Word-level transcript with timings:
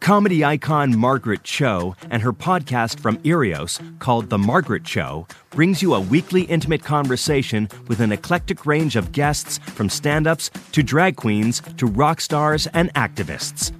Comedy 0.00 0.44
icon 0.44 0.96
Margaret 0.96 1.42
Cho 1.42 1.96
and 2.10 2.22
her 2.22 2.32
podcast 2.32 3.00
from 3.00 3.18
Earios 3.18 3.80
called 3.98 4.30
The 4.30 4.38
Margaret 4.38 4.84
Cho 4.84 5.26
brings 5.50 5.82
you 5.82 5.94
a 5.94 6.00
weekly 6.00 6.42
intimate 6.42 6.84
conversation 6.84 7.68
with 7.88 8.00
an 8.00 8.12
eclectic 8.12 8.66
range 8.66 8.94
of 8.94 9.12
guests 9.12 9.58
from 9.58 9.88
stand 9.88 10.26
ups 10.26 10.50
to 10.72 10.82
drag 10.82 11.16
queens 11.16 11.60
to 11.78 11.86
rock 11.86 12.20
stars 12.20 12.68
and 12.68 12.92
activists. 12.94 13.72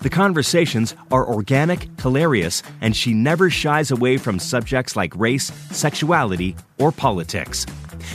The 0.00 0.10
conversations 0.10 0.94
are 1.10 1.26
organic, 1.26 1.88
hilarious, 2.00 2.62
and 2.80 2.94
she 2.94 3.14
never 3.14 3.48
shies 3.48 3.90
away 3.90 4.18
from 4.18 4.38
subjects 4.38 4.96
like 4.96 5.16
race, 5.16 5.50
sexuality, 5.70 6.56
or 6.78 6.92
politics. 6.92 7.64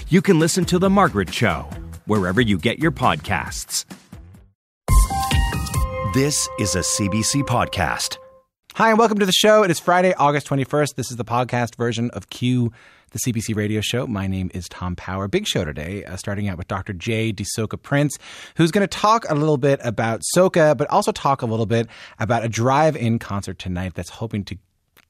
You 0.10 0.22
can 0.22 0.40
listen 0.40 0.66
to 0.66 0.80
The 0.80 0.90
Margaret 0.90 1.32
Cho 1.32 1.68
wherever 2.06 2.42
you 2.42 2.58
get 2.58 2.80
your 2.80 2.92
podcasts. 2.92 3.86
This 6.16 6.48
is 6.58 6.76
a 6.76 6.80
CBC 6.80 7.44
podcast. 7.44 8.20
Hi, 8.76 8.88
and 8.88 8.98
welcome 8.98 9.20
to 9.20 9.26
the 9.26 9.34
show. 9.34 9.64
It 9.64 9.70
is 9.70 9.82
Friday, 9.82 10.14
August 10.14 10.48
21st. 10.48 10.96
This 10.96 11.12
is 11.12 11.18
the 11.18 11.26
podcast 11.26 11.76
version 11.76 12.10
of 12.12 12.30
Q, 12.30 12.72
the 13.12 13.20
CBC 13.20 13.54
radio 13.54 13.82
show. 13.82 14.08
My 14.08 14.26
name 14.26 14.50
is 14.54 14.70
Tom 14.70 14.96
Power. 14.96 15.28
Big 15.28 15.46
show 15.46 15.66
today, 15.66 16.06
uh, 16.06 16.16
starting 16.16 16.48
out 16.48 16.58
with 16.58 16.70
Dr. 16.70 16.94
Jay 16.94 17.34
de 17.34 17.44
Soca 17.44 17.82
Prince, 17.82 18.18
who's 18.56 18.72
going 18.72 18.88
to 18.88 18.98
talk 18.98 19.26
a 19.28 19.36
little 19.36 19.58
bit 19.58 19.82
about 19.84 20.22
soca, 20.34 20.78
but 20.78 20.90
also 20.90 21.12
talk 21.12 21.42
a 21.42 21.46
little 21.46 21.66
bit 21.66 21.90
about 22.18 22.46
a 22.46 22.48
drive 22.48 22.96
in 22.96 23.20
concert 23.20 23.60
tonight 23.60 23.94
that's 23.96 24.12
hoping 24.12 24.46
to 24.46 24.58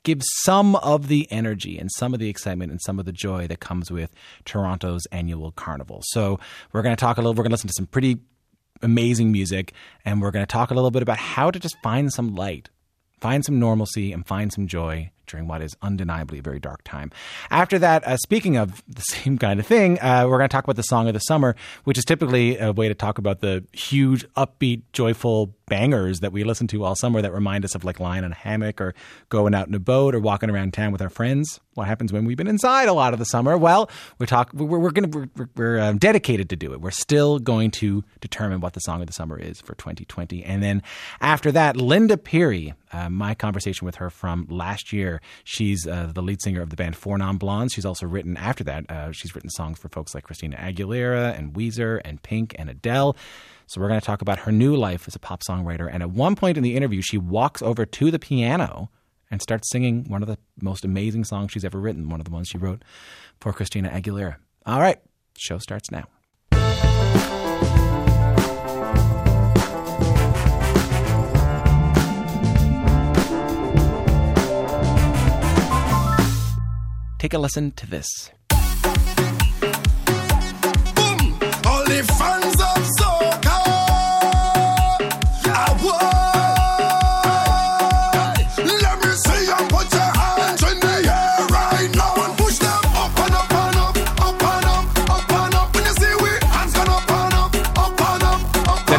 give 0.02 0.24
some 0.42 0.76
of 0.78 1.08
the 1.08 1.28
energy 1.30 1.78
and 1.78 1.92
some 1.92 2.16
of 2.16 2.20
the 2.20 2.30
excitement 2.30 2.72
and 2.72 2.82
some 2.82 2.98
of 2.98 3.06
the 3.06 3.12
joy 3.12 3.46
that 3.46 3.60
comes 3.60 3.92
with 3.92 4.12
Toronto's 4.44 5.06
annual 5.12 5.52
carnival. 5.52 6.02
So 6.06 6.40
we're 6.74 6.82
going 6.82 6.96
to 6.96 7.00
talk 7.00 7.18
a 7.18 7.22
little, 7.22 7.36
we're 7.36 7.44
going 7.44 7.52
to 7.52 7.54
listen 7.54 7.68
to 7.68 7.76
some 7.78 7.86
pretty 7.86 8.22
amazing 8.82 9.32
music, 9.32 9.74
and 10.04 10.22
we're 10.22 10.32
going 10.32 10.46
to 10.46 10.52
talk 10.52 10.72
a 10.72 10.74
little 10.74 10.92
bit 10.92 11.02
about 11.02 11.18
how 11.18 11.52
to 11.52 11.60
just 11.60 11.76
find 11.82 12.12
some 12.12 12.36
light, 12.36 12.70
find 13.20 13.46
some 13.46 13.60
normalcy, 13.60 14.12
and 14.12 14.26
find 14.26 14.52
some 14.52 14.68
joy 14.68 15.12
during 15.28 15.48
what 15.48 15.62
is 15.62 15.76
undeniably 15.82 16.40
a 16.40 16.42
very 16.42 16.60
dark 16.60 16.84
time. 16.84 17.12
After 17.50 17.80
that, 17.80 18.06
uh, 18.06 18.18
speaking 18.18 18.58
of 18.58 18.84
the 18.88 19.02
same 19.10 19.38
kind 19.38 19.60
of 19.60 19.66
thing, 19.66 20.00
uh, 20.00 20.26
we're 20.28 20.38
going 20.38 20.50
to 20.50 20.54
talk 20.54 20.64
about 20.64 20.76
the 20.76 20.84
song 20.84 21.08
of 21.08 21.14
the 21.14 21.20
summer, 21.20 21.56
which 21.84 21.98
is 21.98 22.06
typically 22.06 22.58
a 22.58 22.72
way 22.72 22.88
to 22.88 22.96
talk 22.96 23.18
about 23.18 23.42
the 23.42 23.64
huge, 23.74 24.28
upbeat, 24.34 24.84
joyful 24.94 25.56
bangers 25.68 26.20
that 26.20 26.32
we 26.32 26.44
listen 26.44 26.68
to 26.68 26.84
all 26.84 26.96
summer 26.96 27.22
that 27.22 27.34
remind 27.34 27.66
us 27.66 27.76
of 27.76 27.84
like 27.84 28.00
lying 28.00 28.24
in 28.24 28.32
a 28.32 28.36
hammock 28.36 28.80
or 28.80 28.94
going 29.30 29.54
out 29.54 29.68
in 29.68 29.74
a 29.74 29.80
boat 29.80 30.16
or 30.16 30.20
walking 30.20 30.50
around 30.50 30.74
town 30.74 30.92
with 30.92 31.02
our 31.02 31.10
friends. 31.10 31.60
What 31.74 31.88
happens 31.88 32.14
when 32.14 32.26
we've 32.26 32.38
been 32.38 32.48
inside 32.48 32.88
a 32.88 32.94
lot 32.94 33.14
of 33.14 33.20
the 33.20 33.26
summer? 33.26 33.58
Well, 33.58 33.90
we're 34.18 34.28
talk. 34.28 34.52
We're, 34.54 34.80
we're 34.80 34.92
going 34.92 35.12
to 35.12 35.30
we're, 35.36 35.50
we're 35.56 35.80
um, 35.80 35.98
dedicated 35.98 36.50
to 36.50 36.56
do 36.56 36.74
it. 36.74 36.82
We're 36.82 36.92
still 36.92 37.40
going 37.40 37.72
to 37.72 38.04
determine 38.22 38.62
what 38.62 38.74
the 38.74 38.80
song 38.80 39.02
of 39.02 39.08
the 39.08 39.14
summer 39.14 39.38
is 39.38 39.60
for 39.60 39.76
2020, 39.76 40.44
and 40.44 40.64
then 40.64 40.82
after 41.20 41.52
that, 41.52 41.78
Linda 41.78 42.18
Perry. 42.18 42.74
Uh, 42.92 43.10
my 43.10 43.36
conversation 43.36 43.86
with 43.86 43.96
her 43.96 44.10
from 44.10 44.48
last 44.50 44.94
year. 44.94 45.20
She's 45.44 45.86
uh, 45.86 46.12
the 46.14 46.22
lead 46.22 46.42
singer 46.42 46.62
of 46.62 46.70
the 46.70 46.78
band 46.78 46.96
Four 46.96 47.18
Non 47.18 47.36
Blondes. 47.36 47.74
She's 47.74 47.84
also 47.86 48.06
written 48.06 48.38
after 48.38 48.64
that. 48.64 48.90
Uh, 48.90 49.12
she's 49.12 49.36
written 49.36 49.50
songs 49.50 49.80
for 49.80 49.90
folks 49.90 50.16
like 50.16 50.24
Christina 50.24 50.56
Aguilera 50.56 51.38
and 51.38 51.54
Weezer 51.54 52.00
and 52.06 52.24
Pink 52.24 52.56
and 52.58 52.70
Adele. 52.70 53.18
So 53.68 53.82
we're 53.82 53.88
going 53.88 54.00
to 54.00 54.06
talk 54.06 54.22
about 54.22 54.40
her 54.40 54.52
new 54.52 54.76
life 54.76 55.08
as 55.08 55.16
a 55.16 55.20
pop 55.20 55.42
songwriter. 55.44 55.90
And 55.92 56.04
at 56.04 56.12
one 56.12 56.36
point 56.36 56.58
in 56.58 56.64
the 56.64 56.76
interview, 56.76 57.02
she 57.02 57.18
walks 57.18 57.62
over 57.62 57.86
to 57.86 58.12
the 58.12 58.20
piano 58.20 58.90
and 59.32 59.42
starts 59.42 59.70
singing 59.72 60.06
one 60.08 60.22
of 60.22 60.28
the 60.28 60.38
most 60.62 60.86
amazing 60.86 61.24
songs 61.24 61.52
she's 61.52 61.66
ever 61.66 61.80
written, 61.80 62.10
one 62.10 62.20
of 62.20 62.26
the 62.26 62.32
ones 62.32 62.48
she 62.48 62.58
wrote 62.58 62.84
for 63.40 63.52
Christina 63.54 63.90
Aguilera. 63.90 64.36
All 64.66 64.80
right, 64.80 65.00
show 65.38 65.58
starts 65.58 65.92
now. 65.92 66.06
Take 77.18 77.34
a 77.34 77.40
listen 77.40 77.72
to 77.72 77.88
this. 77.88 78.30
Boom! 78.50 78.60
All 81.66 81.84
the 81.86 82.06
fans 82.20 82.62
of 82.62 82.75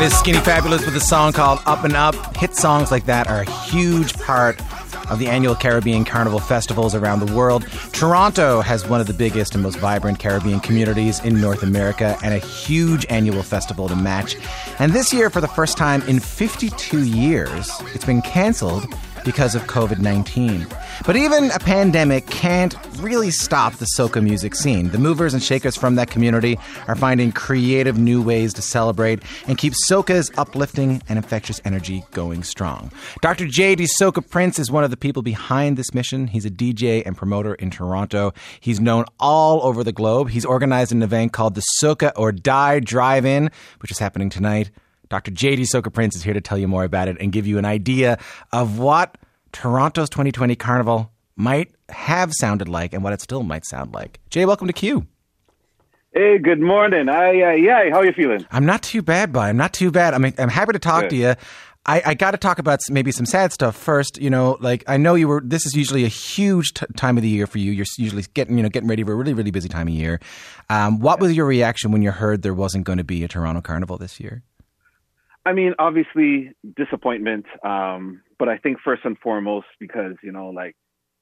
is. 0.07 0.19
Skinny 0.19 0.39
Fabulous 0.39 0.85
with 0.85 0.97
a 0.97 1.01
song 1.01 1.33
called 1.33 1.61
Up 1.67 1.85
and 1.85 1.95
Up. 1.95 2.15
Hit 2.37 2.55
songs 2.55 2.91
like 2.91 3.07
that 3.07 3.29
are 3.29 3.41
a 3.41 3.51
huge 3.51 4.15
part 4.15 4.61
of 5.11 5.19
the 5.19 5.29
annual 5.29 5.55
Caribbean 5.55 6.05
Carnival 6.05 6.39
festivals 6.39 6.95
around 6.95 7.21
the 7.21 7.33
world. 7.33 7.67
Toronto 7.93 8.61
has 8.61 8.87
one 8.89 9.01
of 9.01 9.07
the 9.07 9.15
biggest 9.15 9.55
and 9.55 9.63
most 9.63 9.79
vibrant 9.79 10.19
Caribbean 10.19 10.61
communities 10.61 11.21
in 11.25 11.41
North 11.41 11.63
America 11.63 12.19
and 12.23 12.35
a 12.35 12.39
huge 12.39 13.07
annual 13.09 13.43
festival 13.43 13.89
to 13.89 13.97
match. 13.97 14.37
And 14.79 14.93
this 14.93 15.13
year, 15.13 15.31
for 15.31 15.41
the 15.41 15.49
first 15.49 15.77
time 15.77 16.03
in 16.03 16.21
52 16.21 17.05
years, 17.05 17.71
it's 17.95 18.05
been 18.05 18.23
canceled 18.23 18.87
because 19.27 19.55
of 19.55 19.63
COVID 19.65 19.99
19. 19.99 20.67
But 21.05 21.17
even 21.17 21.51
a 21.51 21.59
pandemic 21.59 22.27
can't 22.29 22.75
really 23.01 23.31
stop 23.31 23.75
the 23.75 23.87
soca 23.99 24.23
music 24.23 24.55
scene. 24.55 24.89
The 24.91 24.99
movers 24.99 25.35
and 25.35 25.43
shakers 25.43 25.77
from 25.77 25.97
that 25.97 26.09
community 26.09 26.59
are 26.89 26.95
finding 26.95 27.33
creative 27.33 27.99
new 27.99 28.23
ways 28.23 28.55
to 28.55 28.63
celebrate 28.63 29.23
and 29.47 29.59
keep 29.59 29.75
soca's 29.91 30.31
uplifting 30.39 31.03
and 31.09 31.19
infectious 31.19 31.61
energy 31.65 32.05
going 32.13 32.45
strong. 32.45 32.91
Dr. 33.21 33.47
Jay 33.47 33.75
de 33.75 33.85
Soca 34.01 34.27
Prince 34.27 34.59
is 34.59 34.71
one 34.71 34.85
of 34.85 34.91
the 34.91 34.97
people 34.97 35.23
behind 35.23 35.77
this 35.77 35.93
mission. 35.93 36.29
He's 36.29 36.47
a 36.47 36.51
DJ 36.51 37.05
and 37.05 37.17
promoter 37.17 37.55
in 37.55 37.71
Toronto. 37.71 38.33
He's 38.61 38.81
known 38.81 39.05
all 39.21 39.63
over 39.65 39.83
the 39.85 39.93
globe. 39.93 40.31
He's 40.31 40.45
organized 40.45 40.93
an 40.93 41.03
event 41.03 41.33
called 41.33 41.57
the 41.57 41.65
Soca 41.83 42.13
or 42.17 42.33
Die 42.33 42.81
Drive 42.81 43.27
In, 43.27 43.51
which 43.81 43.91
is 43.91 43.99
happening 43.99 44.31
tonight. 44.31 44.71
Dr. 45.09 45.31
Jay 45.31 45.57
de 45.57 45.63
Soca 45.63 45.93
Prince 45.93 46.17
is 46.17 46.23
here 46.23 46.35
to 46.35 46.41
tell 46.41 46.59
you 46.59 46.69
more 46.69 46.85
about 46.85 47.09
it 47.09 47.17
and 47.21 47.33
give 47.33 47.47
you 47.47 47.59
an 47.59 47.65
idea 47.65 48.19
of 48.53 48.79
what 48.79 49.17
Toronto's 49.53 50.11
2020 50.11 50.57
Carnival 50.57 51.11
might 51.37 51.73
have 51.89 52.33
sounded 52.33 52.69
like 52.69 52.93
and 52.93 53.05
what 53.05 53.13
it 53.13 53.21
still 53.21 53.43
might 53.43 53.65
sound 53.65 53.93
like. 53.93 54.19
Jay, 54.31 54.45
welcome 54.45 54.67
to 54.67 54.73
Q. 54.73 55.07
Hey, 56.13 56.39
good 56.39 56.61
morning. 56.61 57.11
I 57.11 57.29
uh, 57.29 57.51
yeah, 57.51 57.91
how 57.91 57.99
are 57.99 58.07
you 58.07 58.13
feeling? 58.13 58.47
I'm 58.51 58.65
not 58.65 58.83
too 58.83 59.03
bad, 59.03 59.33
bud. 59.33 59.51
I'm 59.51 59.59
not 59.59 59.75
too 59.75 59.91
bad. 59.91 60.15
I 60.15 60.19
mean, 60.19 60.33
I'm 60.39 60.49
happy 60.49 60.73
to 60.73 60.79
talk 60.79 61.03
Good. 61.03 61.11
to 61.11 61.17
you. 61.17 61.35
I, 61.85 62.03
I 62.05 62.15
got 62.15 62.31
to 62.33 62.37
talk 62.39 62.59
about 62.59 62.81
maybe 62.91 63.13
some 63.13 63.27
sad 63.27 63.53
stuff 63.53 63.77
first. 63.77 64.19
You 64.19 64.31
know, 64.31 64.57
like 64.61 64.83
I 64.89 64.97
know 64.97 65.15
you 65.15 65.29
were. 65.29 65.43
This 65.45 65.67
is 65.67 65.75
usually 65.75 66.05
a 66.05 66.09
huge 66.09 66.73
t- 66.73 66.87
time 66.97 67.19
of 67.19 67.23
the 67.23 67.29
year 67.29 67.47
for 67.47 67.59
you. 67.59 67.71
You're 67.71 67.87
usually 67.99 68.25
getting, 68.35 68.57
you 68.57 68.63
know, 68.63 68.71
getting 68.71 68.89
ready 68.89 69.05
for 69.05 69.13
a 69.13 69.15
really, 69.15 69.35
really 69.35 69.51
busy 69.51 69.69
time 69.69 69.89
of 69.89 69.95
year. 69.95 70.19
Um, 70.71 71.01
what 71.01 71.21
was 71.21 71.37
your 71.37 71.45
reaction 71.45 71.93
when 71.93 72.01
you 72.01 72.13
heard 72.13 72.41
there 72.41 72.55
wasn't 72.55 72.85
going 72.85 72.99
to 72.99 73.05
be 73.05 73.23
a 73.23 73.29
Toronto 73.29 73.61
Carnival 73.61 73.99
this 73.99 74.19
year? 74.19 74.43
I 75.47 75.53
mean, 75.53 75.75
obviously 75.79 76.53
disappointment, 76.77 77.47
um, 77.65 78.23
but 78.39 78.49
I 78.49 78.59
think 78.59 78.79
first 78.85 79.05
and 79.05 79.17
foremost 79.19 79.69
because 79.79 80.17
you 80.23 80.33
know, 80.33 80.49
like 80.51 80.77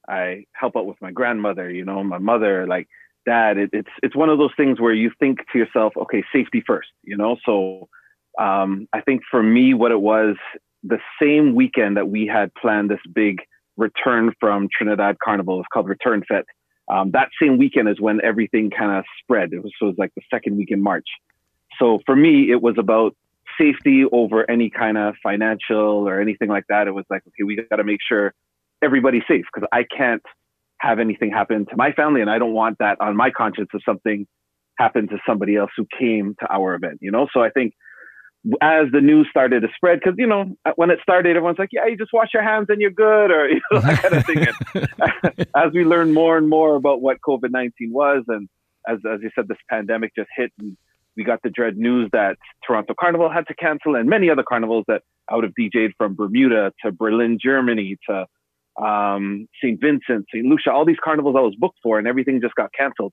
I 0.09 0.47
help 0.53 0.77
out 0.77 0.87
with 0.87 1.01
my 1.01 1.13
grandmother, 1.13 1.71
you 1.71 1.85
know, 1.85 2.03
my 2.03 2.19
mother, 2.19 2.67
like 2.67 2.89
dad. 3.25 3.59
It, 3.59 3.71
it's 3.73 3.89
it's 4.03 4.17
one 4.17 4.29
of 4.29 4.39
those 4.39 4.53
things 4.57 4.81
where 4.81 4.93
you 4.93 5.11
think 5.19 5.39
to 5.53 5.59
yourself, 5.59 5.93
okay, 5.97 6.23
safety 6.33 6.63
first, 6.67 6.89
you 7.03 7.17
know. 7.17 7.37
So 7.45 7.89
um, 8.39 8.89
I 8.93 9.01
think 9.01 9.23
for 9.31 9.43
me, 9.43 9.75
what 9.75 9.93
it 9.93 10.01
was 10.01 10.37
the 10.83 10.99
same 11.21 11.55
weekend 11.55 11.97
that 11.97 12.09
we 12.09 12.27
had 12.27 12.53
planned 12.55 12.91
this 12.91 13.01
big 13.13 13.41
return 13.77 14.33
from 14.41 14.69
Trinidad 14.77 15.17
Carnival, 15.23 15.61
it's 15.61 15.69
called 15.73 15.89
Return 15.89 16.23
Fete. 16.29 16.45
Um, 16.89 17.11
that 17.13 17.31
same 17.41 17.57
weekend 17.57 17.89
is 17.89 18.01
when 18.01 18.21
everything 18.23 18.71
kind 18.71 18.93
of 18.93 19.05
spread. 19.21 19.53
It 19.53 19.63
was, 19.63 19.73
it 19.81 19.85
was 19.85 19.95
like 19.97 20.13
the 20.15 20.23
second 20.31 20.57
week 20.57 20.71
in 20.71 20.83
March. 20.83 21.07
So 21.79 22.01
for 22.05 22.15
me, 22.15 22.51
it 22.51 22.61
was 22.61 22.75
about 22.79 23.17
safety 23.61 24.05
over 24.11 24.49
any 24.51 24.71
kind 24.71 24.99
of 24.99 25.15
financial 25.23 26.09
or 26.09 26.21
anything 26.21 26.49
like 26.49 26.65
that. 26.69 26.87
It 26.87 26.93
was 26.93 27.05
like, 27.11 27.23
okay, 27.29 27.45
we 27.45 27.57
got 27.57 27.77
to 27.77 27.85
make 27.85 28.01
sure 28.07 28.33
everybody's 28.83 29.23
safe 29.29 29.45
because 29.53 29.69
I 29.73 29.85
can't 29.85 30.23
have 30.81 30.99
anything 30.99 31.31
happen 31.31 31.67
to 31.67 31.77
my 31.77 31.93
family, 31.93 32.21
and 32.21 32.31
I 32.31 32.39
don't 32.39 32.53
want 32.53 32.79
that 32.79 33.01
on 33.01 33.17
my 33.17 33.31
conscience 33.31 33.69
if 33.73 33.83
something 33.85 34.27
happened 34.79 35.11
to 35.11 35.19
somebody 35.27 35.57
else 35.57 35.71
who 35.77 35.87
came 35.99 36.35
to 36.41 36.47
our 36.53 36.75
event. 36.75 36.99
You 37.01 37.11
know, 37.11 37.29
so 37.33 37.43
I 37.43 37.51
think 37.51 37.75
as 38.61 38.87
the 38.93 39.01
news 39.01 39.27
started 39.31 39.61
to 39.61 39.69
spread, 39.75 40.01
because 40.01 40.15
you 40.19 40.27
know 40.27 40.55
when 40.77 40.91
it 40.91 40.99
started, 41.03 41.37
everyone's 41.37 41.59
like, 41.59 41.71
"Yeah, 41.73 41.87
you 41.87 41.97
just 41.97 42.13
wash 42.13 42.29
your 42.35 42.43
hands 42.43 42.67
and 42.69 42.81
you're 42.81 42.91
good," 42.91 43.31
or 43.31 43.49
you 43.51 43.61
know 43.71 43.81
that 43.81 44.03
kind 44.03 44.15
of 44.15 44.27
thing. 44.27 44.47
And 44.47 45.49
as 45.57 45.73
we 45.73 45.85
learn 45.85 46.13
more 46.13 46.37
and 46.37 46.49
more 46.49 46.77
about 46.77 47.01
what 47.01 47.19
COVID 47.27 47.51
nineteen 47.51 47.93
was, 47.93 48.25
and 48.29 48.49
as 48.87 48.99
as 49.11 49.21
you 49.23 49.31
said, 49.35 49.49
this 49.49 49.59
pandemic 49.71 50.15
just 50.15 50.29
hit, 50.37 50.53
and 50.59 50.77
we 51.17 51.25
got 51.25 51.41
the 51.43 51.51
dread 51.51 51.77
news 51.77 52.11
that 52.13 52.37
Toronto 52.67 52.95
Carnival 52.99 53.31
had 53.33 53.47
to 53.49 53.55
cancel, 53.55 53.95
and 53.95 54.09
many 54.09 54.31
other 54.31 54.45
carnivals 54.47 54.85
that 54.89 55.03
I 55.29 55.37
would 55.37 55.45
have 55.45 55.53
DJ'd 55.59 55.95
from 55.97 56.15
Bermuda 56.15 56.73
to 56.85 56.93
Berlin, 56.93 57.39
Germany 57.43 57.97
to 58.09 58.27
um, 58.83 59.49
St. 59.63 59.81
Vincent, 59.81 60.27
St. 60.33 60.45
Lucia, 60.45 60.73
all 60.73 60.85
these 60.85 60.97
carnivals 61.03 61.37
I 61.39 61.41
was 61.41 61.55
booked 61.59 61.79
for, 61.83 61.99
and 61.99 62.09
everything 62.09 62.41
just 62.43 62.55
got 62.55 62.71
canceled. 62.77 63.13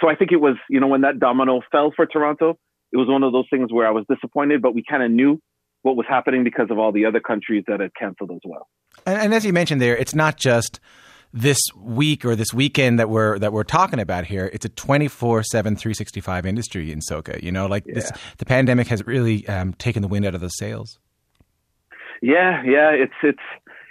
So 0.00 0.08
I 0.10 0.16
think 0.16 0.32
it 0.32 0.40
was, 0.40 0.56
you 0.68 0.80
know, 0.80 0.88
when 0.88 1.02
that 1.02 1.18
domino 1.18 1.60
fell 1.70 1.92
for 1.94 2.06
Toronto, 2.06 2.58
it 2.92 2.96
was 2.96 3.08
one 3.08 3.22
of 3.22 3.32
those 3.32 3.46
things 3.50 3.72
where 3.72 3.86
I 3.86 3.90
was 3.90 4.04
disappointed, 4.10 4.62
but 4.62 4.74
we 4.74 4.82
kind 4.88 5.02
of 5.02 5.10
knew 5.10 5.40
what 5.82 5.96
was 5.96 6.06
happening 6.08 6.44
because 6.44 6.66
of 6.70 6.78
all 6.78 6.92
the 6.92 7.06
other 7.06 7.20
countries 7.20 7.64
that 7.68 7.80
had 7.80 7.90
canceled 7.98 8.32
as 8.32 8.40
well. 8.44 8.66
And, 9.06 9.18
and 9.20 9.34
as 9.34 9.44
you 9.44 9.52
mentioned 9.52 9.80
there, 9.80 9.96
it's 9.96 10.14
not 10.14 10.36
just 10.36 10.80
this 11.32 11.58
week 11.76 12.24
or 12.24 12.34
this 12.34 12.52
weekend 12.54 12.98
that 12.98 13.08
we're 13.10 13.38
that 13.38 13.52
we're 13.52 13.64
talking 13.64 13.98
about 13.98 14.24
here 14.24 14.50
it's 14.52 14.64
a 14.64 14.68
24/7 14.68 15.44
365 15.50 16.46
industry 16.46 16.92
in 16.92 17.00
soca 17.00 17.42
you 17.42 17.52
know 17.52 17.66
like 17.66 17.84
yeah. 17.86 17.94
this 17.94 18.12
the 18.38 18.46
pandemic 18.46 18.86
has 18.86 19.06
really 19.06 19.46
um, 19.48 19.72
taken 19.74 20.02
the 20.02 20.08
wind 20.08 20.24
out 20.24 20.34
of 20.34 20.40
the 20.40 20.48
sails 20.48 20.98
yeah 22.22 22.62
yeah 22.64 22.90
it's 22.90 23.14
it's 23.22 23.38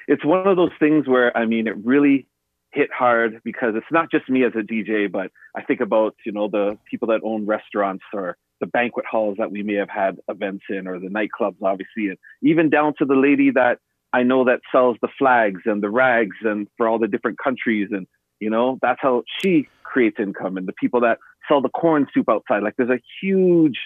it's 0.08 0.26
one 0.26 0.48
of 0.48 0.58
those 0.58 0.72
things 0.80 1.08
where 1.08 1.36
i 1.38 1.46
mean 1.46 1.68
it 1.68 1.76
really 1.84 2.28
hit 2.72 2.90
hard 2.92 3.40
because 3.44 3.74
it's 3.76 3.86
not 3.92 4.12
just 4.12 4.30
me 4.30 4.44
as 4.44 4.54
a 4.56 4.64
dj 4.64 5.12
but 5.12 5.32
i 5.56 5.62
think 5.62 5.82
about 5.82 6.16
you 6.26 6.32
know 6.32 6.48
the 6.48 6.78
people 6.90 7.08
that 7.08 7.22
own 7.24 7.46
restaurants 7.46 8.04
or 8.14 8.38
the 8.62 8.68
banquet 8.68 9.06
halls 9.10 9.36
that 9.38 9.52
we 9.52 9.64
may 9.64 9.76
have 9.76 9.90
had 9.90 10.18
events 10.30 10.64
in 10.70 10.88
or 10.88 11.00
the 11.00 11.08
nightclubs 11.08 11.58
obviously 11.62 12.08
and 12.10 12.18
even 12.42 12.70
down 12.70 12.94
to 12.98 13.06
the 13.06 13.16
lady 13.16 13.52
that 13.52 13.80
I 14.20 14.24
know 14.24 14.42
that 14.50 14.62
sells 14.74 14.96
the 15.02 15.14
flags 15.20 15.62
and 15.66 15.80
the 15.86 15.90
rags 16.04 16.38
and 16.52 16.68
for 16.78 16.88
all 16.88 17.00
the 17.00 17.12
different 17.14 17.38
countries. 17.48 17.90
And, 17.92 18.08
you 18.40 18.50
know, 18.50 18.68
that's 18.82 19.02
how 19.08 19.16
she 19.40 19.68
creates 19.92 20.18
income 20.26 20.56
and 20.58 20.68
the 20.72 20.78
people 20.84 21.02
that 21.08 21.18
sell 21.48 21.62
the 21.62 21.76
corn 21.82 22.08
soup 22.14 22.28
outside. 22.30 22.64
Like 22.64 22.76
there's 22.78 22.98
a 23.00 23.04
huge, 23.22 23.80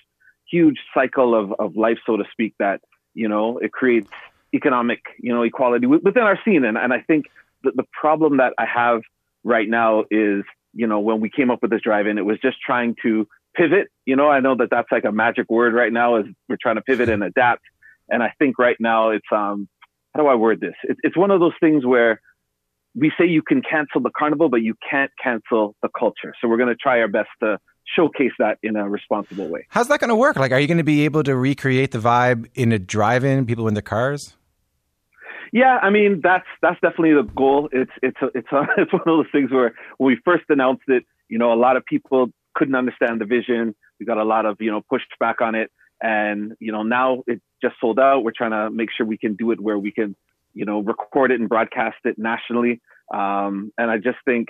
huge 0.54 0.80
cycle 0.94 1.32
of, 1.42 1.48
of 1.64 1.70
life, 1.76 2.00
so 2.06 2.14
to 2.22 2.26
speak, 2.32 2.54
that, 2.60 2.80
you 3.22 3.28
know, 3.28 3.58
it 3.66 3.72
creates 3.72 4.12
economic, 4.54 5.02
you 5.26 5.34
know, 5.34 5.44
equality 5.44 5.88
within 5.88 6.26
our 6.32 6.40
scene. 6.46 6.64
And, 6.64 6.78
and 6.78 6.92
I 6.94 7.02
think 7.10 7.26
the, 7.64 7.72
the 7.82 7.88
problem 8.02 8.38
that 8.38 8.54
I 8.64 8.66
have 8.82 9.02
right 9.44 9.70
now 9.82 10.04
is, 10.12 10.44
you 10.74 10.88
know, 10.92 11.00
when 11.00 11.20
we 11.22 11.30
came 11.38 11.50
up 11.50 11.60
with 11.64 11.72
this 11.72 11.82
drive 11.82 12.06
in, 12.10 12.20
it 12.20 12.26
was 12.32 12.38
just 12.48 12.58
trying 12.70 12.96
to 13.02 13.28
pivot. 13.56 13.88
You 14.06 14.16
know, 14.16 14.30
I 14.30 14.40
know 14.46 14.56
that 14.62 14.70
that's 14.70 14.92
like 14.92 15.06
a 15.06 15.12
magic 15.12 15.48
word 15.50 15.74
right 15.74 15.94
now 16.02 16.18
is 16.18 16.26
we're 16.48 16.64
trying 16.66 16.80
to 16.82 16.86
pivot 16.90 17.10
and 17.10 17.24
adapt. 17.24 17.64
And 18.12 18.22
I 18.22 18.32
think 18.40 18.60
right 18.60 18.80
now 18.80 19.10
it's, 19.10 19.32
um, 19.32 19.68
how 20.20 20.24
do 20.24 20.30
I 20.30 20.36
word 20.36 20.60
this? 20.60 20.74
It, 20.84 20.98
it's 21.04 21.18
one 21.18 21.32
of 21.32 21.40
those 21.40 21.54
things 21.60 21.86
where 21.86 22.22
we 22.96 23.12
say 23.18 23.26
you 23.26 23.42
can 23.42 23.62
cancel 23.62 24.02
the 24.02 24.12
carnival, 24.18 24.50
but 24.50 24.62
you 24.62 24.76
can't 24.90 25.12
cancel 25.22 25.76
the 25.82 25.90
culture. 25.98 26.34
So 26.42 26.48
we're 26.48 26.58
going 26.58 26.70
to 26.70 26.76
try 26.76 27.00
our 27.00 27.08
best 27.08 27.30
to 27.42 27.58
showcase 27.96 28.32
that 28.40 28.58
in 28.62 28.76
a 28.76 28.90
responsible 28.90 29.48
way. 29.48 29.66
How's 29.70 29.88
that 29.88 30.00
going 30.00 30.10
to 30.10 30.16
work? 30.16 30.36
Like, 30.36 30.52
are 30.52 30.60
you 30.60 30.68
going 30.68 30.80
to 30.80 30.84
be 30.84 31.06
able 31.06 31.24
to 31.24 31.36
recreate 31.36 31.92
the 31.92 32.00
vibe 32.00 32.48
in 32.56 32.72
a 32.72 32.80
drive-in, 32.80 33.46
people 33.46 33.68
in 33.68 33.74
their 33.74 33.82
cars? 33.82 34.36
Yeah, 35.52 35.80
I 35.82 35.90
mean 35.90 36.22
that's 36.24 36.46
that's 36.62 36.80
definitely 36.80 37.16
the 37.16 37.24
goal. 37.24 37.70
It's 37.72 37.92
it's 38.04 38.18
a, 38.22 38.28
it's 38.36 38.52
a, 38.52 38.68
it's 38.78 38.94
one 38.94 39.02
of 39.02 39.06
those 39.08 39.26
things 39.32 39.52
where 39.52 39.74
when 39.98 40.14
we 40.14 40.20
first 40.24 40.44
announced 40.50 40.84
it, 40.88 41.06
you 41.28 41.40
know, 41.40 41.52
a 41.52 41.56
lot 41.56 41.76
of 41.76 41.84
people 41.86 42.28
couldn't 42.54 42.76
understand 42.76 43.20
the 43.20 43.26
vision. 43.26 43.74
We 44.00 44.06
got 44.06 44.20
a 44.20 44.24
lot 44.24 44.46
of 44.46 44.58
you 44.60 44.70
know 44.70 44.84
pushback 44.92 45.42
on 45.42 45.56
it, 45.56 45.72
and 46.04 46.54
you 46.60 46.72
know 46.72 46.84
now 46.84 47.24
it 47.26 47.42
just 47.62 47.76
sold 47.80 48.00
out. 48.00 48.24
We're 48.24 48.32
trying 48.36 48.52
to 48.52 48.70
make 48.70 48.90
sure 48.96 49.06
we 49.06 49.18
can 49.18 49.36
do 49.36 49.52
it 49.52 49.60
where 49.60 49.78
we 49.78 49.92
can, 49.92 50.16
you 50.54 50.66
know, 50.66 50.80
record 50.80 51.32
it 51.32 51.40
and 51.40 51.50
broadcast 51.50 51.98
it 52.06 52.18
nationally. 52.18 52.82
Um, 53.14 53.72
and 53.78 53.90
I 53.90 53.98
just 53.98 54.18
think 54.26 54.50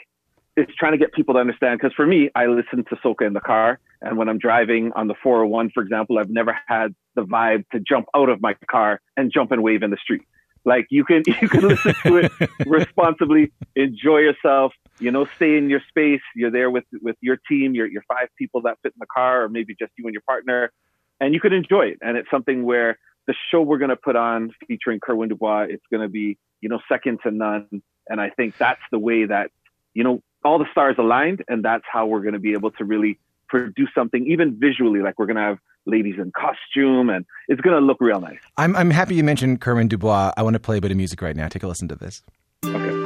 it's 0.56 0.74
trying 0.76 0.92
to 0.92 0.98
get 0.98 1.14
people 1.14 1.36
to 1.36 1.40
understand. 1.40 1.80
Because 1.80 1.96
for 1.96 2.06
me, 2.06 2.30
I 2.36 2.48
listen 2.48 2.84
to 2.86 2.96
soca 2.98 3.26
in 3.26 3.34
the 3.34 3.40
car, 3.40 3.80
and 4.02 4.18
when 4.18 4.30
I'm 4.30 4.38
driving 4.38 4.92
on 4.96 5.08
the 5.08 5.16
401, 5.22 5.72
for 5.74 5.84
example, 5.84 6.18
I've 6.18 6.30
never 6.30 6.58
had 6.68 6.94
the 7.16 7.24
vibe 7.24 7.66
to 7.72 7.80
jump 7.80 8.08
out 8.16 8.30
of 8.30 8.42
my 8.42 8.56
car 8.70 9.02
and 9.18 9.32
jump 9.34 9.52
and 9.52 9.64
wave 9.64 9.84
in 9.84 9.92
the 9.92 9.98
street. 9.98 10.22
Like 10.66 10.88
you 10.90 11.06
can 11.06 11.24
you 11.42 11.50
can 11.50 11.62
listen 11.62 11.96
to 12.04 12.18
it 12.18 12.32
responsibly, 12.66 13.52
enjoy 13.76 14.20
yourself. 14.20 14.74
You 15.00 15.12
know, 15.12 15.26
stay 15.38 15.58
in 15.58 15.70
your 15.70 15.82
space. 15.88 16.22
You're 16.36 16.52
there 16.52 16.70
with 16.70 16.84
with 17.02 17.16
your 17.22 17.38
team, 17.48 17.76
your 17.76 17.88
your 17.88 18.04
five 18.08 18.28
people 18.38 18.62
that 18.64 18.78
fit 18.84 18.90
in 18.90 19.00
the 19.00 19.08
car, 19.14 19.44
or 19.44 19.50
maybe 19.50 19.76
just 19.80 19.94
you 19.98 20.06
and 20.06 20.14
your 20.14 20.24
partner 20.28 20.72
and 21.20 21.34
you 21.34 21.40
could 21.40 21.54
enjoy 21.54 21.88
it. 21.88 21.98
And 22.02 22.18
it's 22.18 22.30
something 22.30 22.64
where 22.64 22.98
the 23.28 23.34
show 23.52 23.62
we're 23.62 23.78
going 23.78 23.90
to 23.90 23.96
put 23.96 24.16
on 24.16 24.52
featuring 24.68 25.00
Kerwin 25.00 25.30
Dubois, 25.30 25.68
it's 25.70 25.86
going 25.92 26.02
to 26.02 26.10
be, 26.10 26.38
you 26.62 26.70
know, 26.70 26.80
second 26.90 27.20
to 27.24 27.32
none. 27.32 27.68
And 28.08 28.20
I 28.20 28.30
think 28.30 28.58
that's 28.58 28.82
the 28.92 29.00
way 29.00 29.26
that, 29.26 29.52
you 29.94 30.04
know, 30.04 30.22
all 30.44 30.58
the 30.58 30.66
stars 30.72 30.96
aligned. 30.98 31.44
And 31.48 31.64
that's 31.64 31.84
how 31.92 32.08
we're 32.08 32.22
going 32.22 32.34
to 32.34 32.40
be 32.40 32.54
able 32.54 32.72
to 32.72 32.86
really 32.86 33.20
produce 33.48 33.90
something, 33.94 34.26
even 34.28 34.58
visually. 34.60 35.02
Like 35.02 35.20
we're 35.20 35.28
going 35.28 35.38
to 35.38 35.44
have 35.44 35.58
ladies 35.86 36.16
in 36.18 36.32
costume 36.32 37.10
and 37.10 37.26
it's 37.48 37.62
going 37.62 37.80
to 37.80 37.86
look 37.86 37.98
real 38.00 38.20
nice. 38.20 38.40
I'm, 38.58 38.76
I'm 38.76 38.92
happy 38.92 39.16
you 39.16 39.24
mentioned 39.24 39.62
Kerwin 39.62 39.88
Dubois. 39.88 40.34
I 40.38 40.44
want 40.44 40.56
to 40.56 40.60
play 40.60 40.78
a 40.78 40.82
bit 40.82 40.92
of 40.92 40.98
music 40.98 41.22
right 41.22 41.36
now. 41.36 41.48
Take 41.48 41.64
a 41.64 41.68
listen 41.68 41.88
to 41.90 41.96
this. 41.96 42.22
Okay. 42.66 42.99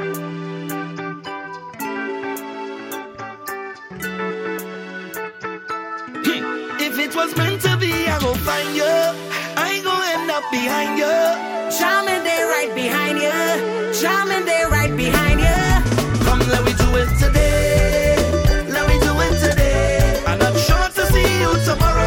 Up 10.44 10.50
behind 10.50 10.98
you. 10.98 11.78
Charming, 11.78 12.22
they 12.24 12.42
right 12.42 12.72
behind 12.74 13.18
you. 13.18 14.00
Charming, 14.00 14.44
they 14.44 14.64
right 14.70 14.96
behind 14.96 15.40
you. 15.40 16.24
Come, 16.24 16.40
let 16.40 16.64
me 16.64 16.72
do 16.72 16.96
it 16.96 17.08
today. 17.18 18.16
Let 18.70 18.88
me 18.88 18.98
do 19.00 19.12
it 19.20 19.50
today. 19.50 20.22
I'm 20.26 20.38
not 20.38 20.56
sure 20.58 20.88
to 20.88 21.12
see 21.12 21.40
you 21.40 21.64
tomorrow. 21.64 22.04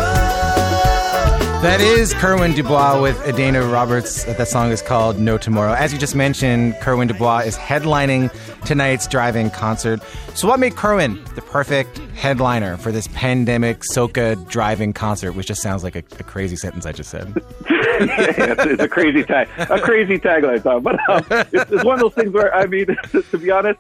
That 1.62 1.81
is 1.81 2.13
Kerwin 2.13 2.54
Dubois 2.54 3.01
with 3.01 3.19
Adana 3.28 3.66
Roberts. 3.66 4.24
That 4.25 4.48
song 4.48 4.72
is 4.72 4.81
called 4.81 5.19
No 5.19 5.38
Tomorrow. 5.38 5.74
As 5.74 5.92
you 5.92 6.00
just 6.00 6.16
mentioned, 6.16 6.75
Kerwin 6.81 7.07
Dubois 7.07 7.39
is 7.39 7.57
headlining 7.57 8.31
tonight's 8.66 9.07
drive-in 9.07 9.50
concert. 9.50 10.01
So 10.36 10.48
what 10.48 10.60
made 10.60 10.75
Kerwin 10.75 11.24
the 11.36 11.42
perfect 11.42 11.98
headliner 12.16 12.78
for 12.78 12.92
this 12.92 13.07
pandemic 13.10 13.81
soca 13.92 14.48
drive-in 14.50 14.94
concert, 14.94 15.34
which 15.34 15.48
just 15.48 15.62
sounds 15.62 15.84
like 15.84 15.95
a, 15.95 16.04
a 16.19 16.24
crazy 16.24 16.56
sentence 16.56 16.86
I 16.86 16.92
just 16.92 17.10
said. 17.10 17.34
it's, 17.99 18.65
it's, 18.65 18.83
a 18.83 18.88
crazy 18.88 19.23
tag, 19.23 19.47
a 19.57 19.79
crazy 19.79 20.19
tagline, 20.19 20.63
Tom. 20.63 20.83
But 20.83 20.95
um, 21.09 21.25
it's, 21.51 21.71
it's, 21.71 21.83
one 21.83 21.95
of 21.95 21.99
those 22.01 22.13
things 22.13 22.31
where, 22.31 22.53
I 22.53 22.65
mean, 22.65 22.88
to, 23.11 23.38
be 23.38 23.51
honest, 23.51 23.79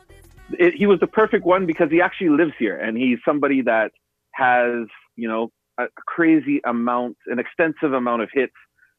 it, 0.51 0.73
he 0.75 0.85
was 0.85 0.99
the 0.99 1.07
perfect 1.07 1.45
one 1.45 1.65
because 1.65 1.89
he 1.91 2.01
actually 2.01 2.29
lives 2.29 2.53
here 2.57 2.77
and 2.77 2.97
he's 2.97 3.19
somebody 3.25 3.61
that 3.63 3.91
has, 4.33 4.87
you 5.15 5.27
know, 5.27 5.51
a, 5.77 5.83
a 5.83 6.01
crazy 6.05 6.61
amount, 6.65 7.17
an 7.27 7.39
extensive 7.39 7.93
amount 7.93 8.21
of 8.21 8.29
hits, 8.33 8.53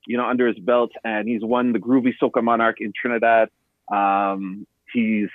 you 0.06 0.16
know, 0.16 0.26
under 0.26 0.46
his 0.46 0.58
belt, 0.58 0.90
and 1.04 1.28
he's 1.28 1.42
won 1.42 1.72
the 1.72 1.78
Groovy 1.78 2.12
Soca 2.22 2.42
Monarch 2.42 2.76
in 2.80 2.92
Trinidad. 2.98 3.48
Um, 3.92 4.66
he's 4.92 5.28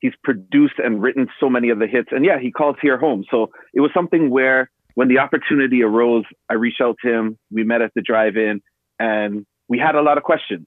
he's 0.00 0.12
produced 0.22 0.74
and 0.78 1.02
written 1.02 1.28
so 1.40 1.48
many 1.48 1.70
of 1.70 1.78
the 1.78 1.86
hits. 1.86 2.08
And 2.10 2.24
yeah, 2.24 2.38
he 2.38 2.50
calls 2.50 2.76
here 2.80 2.98
home. 2.98 3.24
So 3.30 3.50
it 3.74 3.80
was 3.80 3.90
something 3.94 4.30
where 4.30 4.70
when 4.94 5.08
the 5.08 5.18
opportunity 5.18 5.82
arose, 5.82 6.24
I 6.50 6.54
reached 6.54 6.80
out 6.80 6.96
to 7.04 7.12
him. 7.12 7.38
We 7.50 7.64
met 7.64 7.82
at 7.82 7.92
the 7.94 8.02
drive-in 8.02 8.62
and 8.98 9.46
we 9.68 9.78
had 9.78 9.94
a 9.94 10.02
lot 10.02 10.18
of 10.18 10.24
questions. 10.24 10.66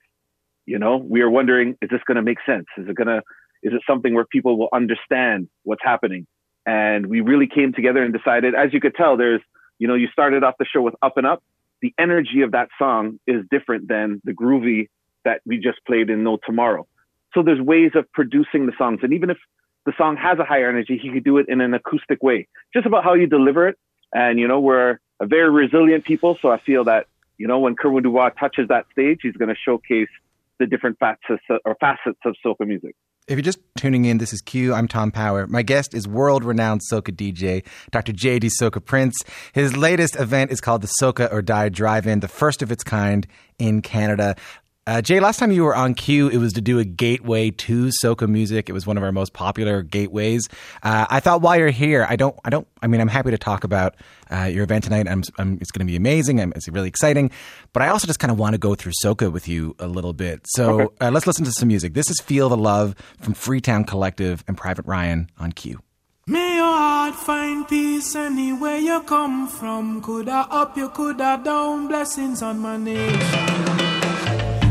You 0.66 0.78
know, 0.78 0.98
we 0.98 1.24
were 1.24 1.30
wondering, 1.30 1.78
is 1.82 1.90
this 1.90 2.02
going 2.06 2.18
to 2.18 2.22
make 2.22 2.38
sense? 2.46 2.66
Is 2.78 2.88
it 2.88 2.96
going 2.96 3.08
to, 3.08 3.24
is 3.64 3.74
it 3.74 3.82
something 3.88 4.14
where 4.14 4.26
people 4.26 4.58
will 4.58 4.70
understand 4.74 5.50
what's 5.64 5.84
happening? 5.84 6.28
And 6.66 7.08
we 7.08 7.22
really 7.22 7.48
came 7.48 7.74
together 7.74 8.04
and 8.04 8.14
decided, 8.14 8.54
as 8.54 8.74
you 8.74 8.80
could 8.80 8.96
tell, 8.96 9.18
there's, 9.18 9.42
you 9.80 9.88
know, 9.88 9.96
you 9.96 10.08
started 10.10 10.44
off 10.44 10.56
the 10.60 10.66
show 10.66 10.82
with 10.82 10.94
Up 11.02 11.18
and 11.18 11.26
Up. 11.26 11.42
The 11.82 11.94
energy 11.98 12.42
of 12.42 12.52
that 12.52 12.70
song 12.78 13.20
is 13.26 13.46
different 13.50 13.88
than 13.88 14.22
the 14.26 14.34
groovy 14.34 14.90
that 15.26 15.42
we 15.46 15.58
just 15.58 15.80
played 15.88 16.10
in 16.10 16.24
No 16.24 16.38
Tomorrow. 16.46 16.86
So 17.34 17.42
there's 17.42 17.62
ways 17.62 17.92
of 17.96 18.12
producing 18.12 18.66
the 18.66 18.74
songs. 18.78 19.00
And 19.02 19.14
even 19.14 19.30
if 19.30 19.38
the 19.86 19.94
song 19.98 20.18
has 20.18 20.38
a 20.40 20.44
higher 20.44 20.70
energy, 20.70 21.00
he 21.02 21.10
could 21.12 21.24
do 21.24 21.38
it 21.38 21.48
in 21.48 21.62
an 21.62 21.74
acoustic 21.74 22.22
way. 22.22 22.48
Just 22.74 22.86
about 22.86 23.04
how 23.04 23.14
you 23.14 23.28
deliver 23.28 23.68
it. 23.68 23.78
And, 24.14 24.38
you 24.40 24.48
know, 24.48 24.60
we're 24.60 25.00
a 25.20 25.26
very 25.26 25.50
resilient 25.50 26.04
people. 26.04 26.38
So 26.42 26.52
I 26.52 26.60
feel 26.60 26.84
that, 26.84 27.08
you 27.40 27.48
know, 27.48 27.58
when 27.58 27.76
Kerwin 27.76 28.04
Dubois 28.04 28.30
touches 28.32 28.68
that 28.68 28.86
stage, 28.92 29.20
he's 29.24 29.34
going 29.34 29.50
to 29.50 29.56
showcase 29.56 30.10
the 30.60 30.68
different 30.68 31.00
facets 31.00 31.42
or 31.66 31.76
facets 31.80 32.20
of 32.26 32.36
soca 32.46 32.68
music. 32.68 32.96
If 33.30 33.38
you're 33.38 33.44
just 33.44 33.60
tuning 33.78 34.06
in, 34.06 34.18
this 34.18 34.34
is 34.34 34.42
Q. 34.42 34.74
I'm 34.74 34.88
Tom 34.88 35.12
Power. 35.12 35.48
My 35.48 35.62
guest 35.62 35.94
is 35.94 36.08
world 36.08 36.44
renowned 36.44 36.82
soca 36.92 37.16
DJ, 37.16 37.64
Dr. 37.92 38.12
Jay 38.12 38.40
de 38.40 38.50
Soca 38.50 38.84
Prince. 38.84 39.16
His 39.54 39.78
latest 39.78 40.20
event 40.20 40.52
is 40.52 40.60
called 40.60 40.82
the 40.82 40.92
Soca 41.02 41.32
or 41.32 41.42
Die 41.42 41.70
Drive 41.70 42.08
In, 42.08 42.20
the 42.20 42.28
first 42.28 42.62
of 42.62 42.72
its 42.72 42.84
kind 42.84 43.26
in 43.58 43.82
Canada. 43.82 44.36
Uh, 44.90 45.04
Jay, 45.04 45.20
last 45.20 45.38
time 45.38 45.52
you 45.52 45.64
were 45.66 45.76
on 45.76 45.94
Q, 45.94 46.30
it 46.30 46.38
was 46.38 46.54
to 46.54 46.62
do 46.62 46.80
a 46.80 46.84
gateway 46.84 47.52
to 47.52 47.92
soca 48.04 48.28
music. 48.28 48.70
It 48.70 48.74
was 48.74 48.88
one 48.88 48.98
of 48.98 49.04
our 49.04 49.12
most 49.12 49.34
popular 49.34 49.84
gateways. 49.84 50.50
Uh, 50.82 51.06
I 51.08 51.20
thought 51.20 51.44
while 51.44 51.56
you're 51.58 51.70
here, 51.70 52.08
I 52.10 52.16
don't, 52.16 52.36
I 52.44 52.50
don't, 52.50 52.68
I 52.82 52.88
mean, 52.88 53.00
I'm 53.00 53.08
happy 53.08 53.30
to 53.30 53.38
talk 53.38 53.64
about 53.64 53.98
uh, 54.32 54.46
your 54.46 54.64
event 54.64 54.86
tonight. 54.86 55.08
I'm, 55.08 55.22
I'm 55.38 55.60
it's 55.62 55.70
going 55.70 55.86
to 55.86 55.92
be 55.92 55.96
amazing. 55.96 56.42
I'm, 56.42 56.54
it's 56.56 56.68
really 56.68 56.88
exciting. 56.88 57.30
But 57.72 57.84
I 57.84 57.90
also 57.90 58.08
just 58.08 58.18
kind 58.18 58.32
of 58.32 58.40
want 58.40 58.56
to 58.56 58.58
go 58.58 58.74
through 58.74 58.94
soca 59.06 59.32
with 59.32 59.48
you 59.48 59.76
a 59.78 59.86
little 59.86 60.12
bit. 60.12 60.42
So 60.48 60.82
okay. 60.82 60.96
Uh, 61.02 61.12
let's 61.12 61.28
listen 61.28 61.46
to 61.46 61.52
some 61.52 61.68
music. 61.68 61.94
This 61.94 62.10
is 62.10 62.20
"Feel 62.20 62.50
the 62.50 62.58
Love" 62.58 62.96
from 63.22 63.36
Freetown 63.36 63.84
Collective 63.84 64.44
and 64.48 64.58
Private 64.58 64.88
Ryan 64.88 65.30
on 65.38 65.52
Q. 65.52 65.82
May 66.26 66.56
your 66.56 66.66
heart 66.66 67.14
find 67.14 67.68
peace 67.68 68.16
anywhere 68.16 68.80
you 68.80 69.02
come 69.02 69.48
from. 69.50 70.02
Coulda 70.02 70.48
up, 70.50 70.76
you 70.76 70.90
coulda 70.90 71.40
down. 71.46 71.88
Blessings 71.90 72.42
on 72.42 72.58
my 72.58 72.76
nation. 72.76 73.89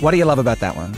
What 0.00 0.10
do 0.10 0.16
you 0.18 0.24
love 0.24 0.38
about 0.38 0.60
that 0.60 0.76
one? 0.76 0.94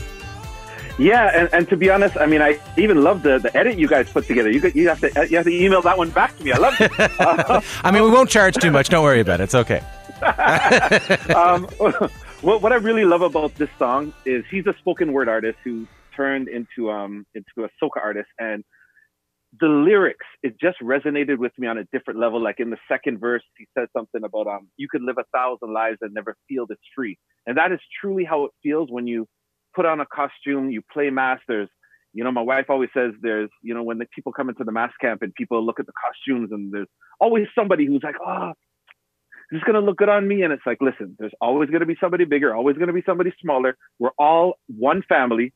Yeah, 0.99 1.31
and, 1.33 1.49
and 1.53 1.69
to 1.69 1.77
be 1.77 1.89
honest, 1.89 2.17
I 2.17 2.25
mean, 2.25 2.41
I 2.41 2.59
even 2.77 3.01
love 3.01 3.23
the, 3.23 3.39
the 3.39 3.55
edit 3.55 3.79
you 3.79 3.87
guys 3.87 4.11
put 4.11 4.25
together. 4.25 4.51
You, 4.51 4.69
you 4.75 4.89
have 4.89 4.99
to 4.99 5.27
you 5.29 5.37
have 5.37 5.45
to 5.45 5.51
email 5.51 5.81
that 5.83 5.97
one 5.97 6.09
back 6.09 6.35
to 6.37 6.43
me. 6.43 6.51
I 6.51 6.57
love 6.57 6.75
it. 6.79 6.91
Uh, 7.19 7.61
I 7.83 7.91
mean, 7.91 8.03
we 8.03 8.09
won't 8.09 8.29
charge 8.29 8.55
too 8.55 8.71
much. 8.71 8.89
Don't 8.89 9.03
worry 9.03 9.19
about 9.19 9.39
it. 9.39 9.45
It's 9.45 9.55
okay. 9.55 9.81
um, 11.33 11.63
what, 12.41 12.61
what 12.61 12.71
I 12.71 12.75
really 12.75 13.05
love 13.05 13.21
about 13.21 13.55
this 13.55 13.69
song 13.77 14.13
is 14.25 14.43
he's 14.51 14.65
a 14.67 14.73
spoken 14.79 15.13
word 15.13 15.29
artist 15.29 15.57
who 15.63 15.87
turned 16.15 16.49
into 16.49 16.91
um 16.91 17.25
into 17.33 17.63
a 17.63 17.69
soca 17.81 18.01
artist, 18.01 18.27
and 18.37 18.63
the 19.59 19.67
lyrics 19.67 20.25
it 20.43 20.59
just 20.59 20.77
resonated 20.81 21.37
with 21.37 21.53
me 21.57 21.67
on 21.67 21.77
a 21.77 21.85
different 21.93 22.19
level. 22.19 22.41
Like 22.41 22.59
in 22.59 22.69
the 22.69 22.77
second 22.89 23.19
verse, 23.19 23.43
he 23.57 23.67
says 23.77 23.87
something 23.95 24.23
about 24.23 24.47
um 24.47 24.67
you 24.75 24.87
could 24.89 25.01
live 25.01 25.17
a 25.17 25.25
thousand 25.33 25.73
lives 25.73 25.97
and 26.01 26.13
never 26.13 26.35
feel 26.49 26.65
this 26.67 26.79
free, 26.95 27.17
and 27.45 27.57
that 27.57 27.71
is 27.71 27.79
truly 27.99 28.23
how 28.23 28.45
it 28.45 28.51
feels 28.61 28.89
when 28.91 29.07
you 29.07 29.27
put 29.75 29.85
on 29.85 29.99
a 29.99 30.05
costume, 30.05 30.69
you 30.69 30.81
play 30.91 31.09
mass. 31.09 31.39
There's 31.47 31.69
you 32.13 32.23
know, 32.23 32.31
my 32.31 32.41
wife 32.41 32.65
always 32.69 32.89
says 32.93 33.11
there's, 33.21 33.49
you 33.61 33.73
know, 33.73 33.83
when 33.83 33.99
the 33.99 34.07
people 34.13 34.31
come 34.31 34.49
into 34.49 34.63
the 34.63 34.71
mass 34.71 34.91
camp 34.99 35.21
and 35.21 35.33
people 35.35 35.63
look 35.63 35.79
at 35.79 35.85
the 35.85 35.93
costumes 35.93 36.49
and 36.51 36.73
there's 36.73 36.87
always 37.19 37.45
somebody 37.53 37.85
who's 37.85 38.01
like, 38.03 38.15
oh, 38.25 38.53
this 39.51 39.59
is 39.59 39.63
going 39.63 39.75
to 39.75 39.81
look 39.81 39.97
good 39.97 40.09
on 40.09 40.27
me. 40.27 40.41
And 40.43 40.51
it's 40.51 40.65
like, 40.65 40.79
listen, 40.81 41.15
there's 41.19 41.33
always 41.39 41.69
going 41.69 41.81
to 41.81 41.85
be 41.85 41.97
somebody 41.99 42.25
bigger, 42.25 42.55
always 42.55 42.77
going 42.77 42.87
to 42.87 42.93
be 42.93 43.03
somebody 43.05 43.31
smaller. 43.41 43.77
We're 43.99 44.11
all 44.17 44.53
one 44.67 45.03
family 45.07 45.53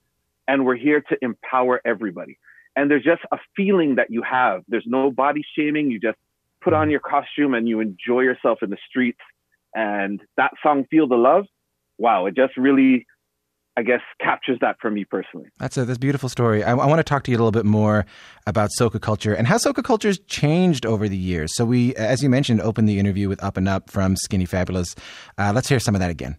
and 0.48 0.66
we're 0.66 0.76
here 0.76 1.02
to 1.10 1.18
empower 1.22 1.82
everybody. 1.86 2.38
And 2.76 2.90
there's 2.90 3.04
just 3.04 3.22
a 3.32 3.38
feeling 3.56 3.96
that 3.96 4.10
you 4.10 4.24
have. 4.24 4.64
There's 4.68 4.86
no 4.88 5.12
body 5.12 5.44
shaming. 5.58 5.92
You 5.92 6.00
just 6.00 6.18
put 6.62 6.74
on 6.74 6.90
your 6.90 7.00
costume 7.00 7.54
and 7.54 7.68
you 7.68 7.80
enjoy 7.80 8.22
yourself 8.22 8.60
in 8.62 8.70
the 8.70 8.78
streets. 8.88 9.20
And 9.76 10.22
that 10.38 10.52
song, 10.62 10.86
Feel 10.90 11.08
the 11.08 11.16
Love, 11.16 11.46
wow, 12.04 12.28
it 12.28 12.36
just 12.36 12.56
really 12.58 13.08
I 13.76 13.82
guess 13.82 14.02
captures 14.22 14.60
that 14.62 14.76
for 14.80 14.92
me 14.92 15.04
personally. 15.04 15.48
That's 15.58 15.78
a 15.78 15.86
that's 15.86 15.98
a 15.98 16.00
beautiful 16.00 16.30
story. 16.30 16.64
I, 16.64 16.72
I, 16.74 16.86
want 16.86 17.00
to 17.00 17.04
talk 17.04 17.24
to 17.24 17.32
you 17.32 17.38
a 17.38 17.40
little 17.40 17.52
bit 17.52 17.66
more 17.66 18.06
about 18.46 18.70
soca 18.80 19.02
culture 19.02 19.34
and 19.34 19.48
how 19.48 19.58
soca 19.58 19.84
culture 19.84 20.10
has 20.10 20.20
changed 20.28 20.86
over 20.86 21.10
the 21.10 21.18
years. 21.18 21.56
So 21.56 21.66
we, 21.66 21.96
as 21.96 22.22
you 22.22 22.30
mentioned, 22.30 22.62
opened 22.62 22.88
the 22.88 23.00
interview 23.00 23.30
with 23.30 23.44
Up 23.44 23.58
and 23.58 23.68
Up 23.68 23.90
from 23.90 24.16
Skinny 24.16 24.46
Fabulous. 24.46 24.94
Uh, 25.40 25.54
let's 25.56 25.68
hear 25.70 25.80
some 25.80 25.96
of 25.96 26.02
that 26.02 26.12
again. 26.12 26.38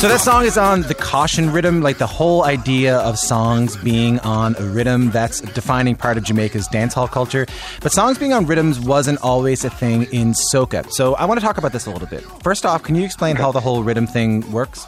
So 0.00 0.08
that 0.08 0.22
song 0.22 0.46
is 0.46 0.56
on 0.56 0.80
the 0.80 0.94
caution 0.94 1.52
rhythm, 1.52 1.82
like 1.82 1.98
the 1.98 2.06
whole 2.06 2.44
idea 2.44 2.96
of 3.00 3.18
songs 3.18 3.76
being 3.76 4.18
on 4.20 4.56
a 4.56 4.62
rhythm. 4.62 5.10
That's 5.10 5.40
a 5.40 5.46
defining 5.48 5.94
part 5.94 6.16
of 6.16 6.24
Jamaica's 6.24 6.66
dancehall 6.68 7.10
culture. 7.10 7.46
But 7.82 7.92
songs 7.92 8.16
being 8.16 8.32
on 8.32 8.46
rhythms 8.46 8.80
wasn't 8.80 9.20
always 9.20 9.62
a 9.62 9.68
thing 9.68 10.04
in 10.04 10.32
soca. 10.54 10.90
So 10.90 11.16
I 11.16 11.26
want 11.26 11.38
to 11.38 11.44
talk 11.44 11.58
about 11.58 11.72
this 11.72 11.84
a 11.84 11.90
little 11.90 12.08
bit. 12.08 12.22
First 12.42 12.64
off, 12.64 12.82
can 12.82 12.94
you 12.94 13.04
explain 13.04 13.36
how 13.36 13.52
the 13.52 13.60
whole 13.60 13.82
rhythm 13.82 14.06
thing 14.06 14.50
works? 14.50 14.86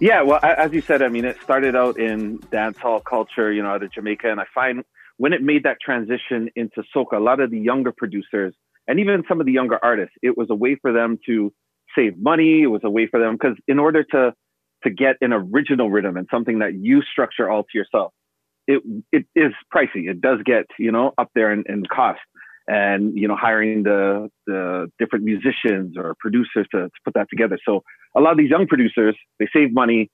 Yeah, 0.00 0.22
well, 0.22 0.40
as 0.42 0.72
you 0.72 0.80
said, 0.80 1.00
I 1.00 1.08
mean, 1.08 1.24
it 1.24 1.40
started 1.40 1.76
out 1.76 1.96
in 1.96 2.40
dancehall 2.40 3.04
culture, 3.04 3.52
you 3.52 3.62
know, 3.62 3.68
out 3.68 3.84
of 3.84 3.92
Jamaica, 3.92 4.28
and 4.28 4.40
I 4.40 4.46
find 4.52 4.82
when 5.18 5.32
it 5.32 5.42
made 5.42 5.62
that 5.62 5.76
transition 5.80 6.50
into 6.56 6.82
soca, 6.92 7.18
a 7.18 7.20
lot 7.20 7.38
of 7.38 7.52
the 7.52 7.60
younger 7.60 7.92
producers 7.92 8.52
and 8.88 8.98
even 9.00 9.22
some 9.28 9.38
of 9.38 9.46
the 9.46 9.52
younger 9.52 9.78
artists, 9.80 10.14
it 10.22 10.36
was 10.36 10.48
a 10.50 10.56
way 10.56 10.74
for 10.74 10.92
them 10.92 11.18
to 11.26 11.52
save 11.96 12.18
money. 12.18 12.62
It 12.62 12.68
was 12.68 12.82
a 12.84 12.90
way 12.90 13.06
for 13.06 13.20
them 13.20 13.36
because 13.40 13.56
in 13.66 13.78
order 13.78 14.04
to 14.12 14.32
to 14.84 14.90
get 14.90 15.16
an 15.20 15.32
original 15.32 15.90
rhythm 15.90 16.16
and 16.16 16.28
something 16.30 16.60
that 16.60 16.74
you 16.74 17.02
structure 17.02 17.48
all 17.50 17.62
to 17.64 17.78
yourself, 17.78 18.12
it 18.66 18.82
it 19.12 19.26
is 19.34 19.52
pricey. 19.74 20.08
It 20.08 20.20
does 20.20 20.38
get 20.44 20.66
you 20.78 20.92
know 20.92 21.12
up 21.18 21.30
there 21.34 21.52
in, 21.52 21.64
in 21.68 21.84
cost, 21.86 22.20
and 22.66 23.16
you 23.16 23.28
know 23.28 23.36
hiring 23.36 23.82
the 23.82 24.28
the 24.46 24.90
different 24.98 25.24
musicians 25.24 25.96
or 25.96 26.14
producers 26.20 26.66
to, 26.72 26.84
to 26.84 26.90
put 27.04 27.14
that 27.14 27.28
together. 27.30 27.58
So 27.66 27.82
a 28.16 28.20
lot 28.20 28.32
of 28.32 28.38
these 28.38 28.50
young 28.50 28.66
producers 28.66 29.16
they 29.38 29.48
save 29.52 29.72
money. 29.72 30.10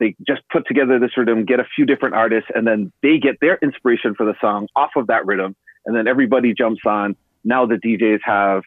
They 0.00 0.16
just 0.26 0.42
put 0.52 0.66
together 0.66 0.98
this 0.98 1.16
rhythm, 1.16 1.44
get 1.44 1.60
a 1.60 1.64
few 1.76 1.86
different 1.86 2.16
artists, 2.16 2.50
and 2.52 2.66
then 2.66 2.92
they 3.00 3.18
get 3.18 3.36
their 3.40 3.58
inspiration 3.62 4.14
for 4.16 4.26
the 4.26 4.34
song 4.40 4.66
off 4.74 4.90
of 4.96 5.06
that 5.06 5.24
rhythm, 5.24 5.54
and 5.86 5.96
then 5.96 6.08
everybody 6.08 6.52
jumps 6.52 6.80
on. 6.84 7.14
Now 7.44 7.64
the 7.64 7.76
DJs 7.76 8.18
have 8.24 8.62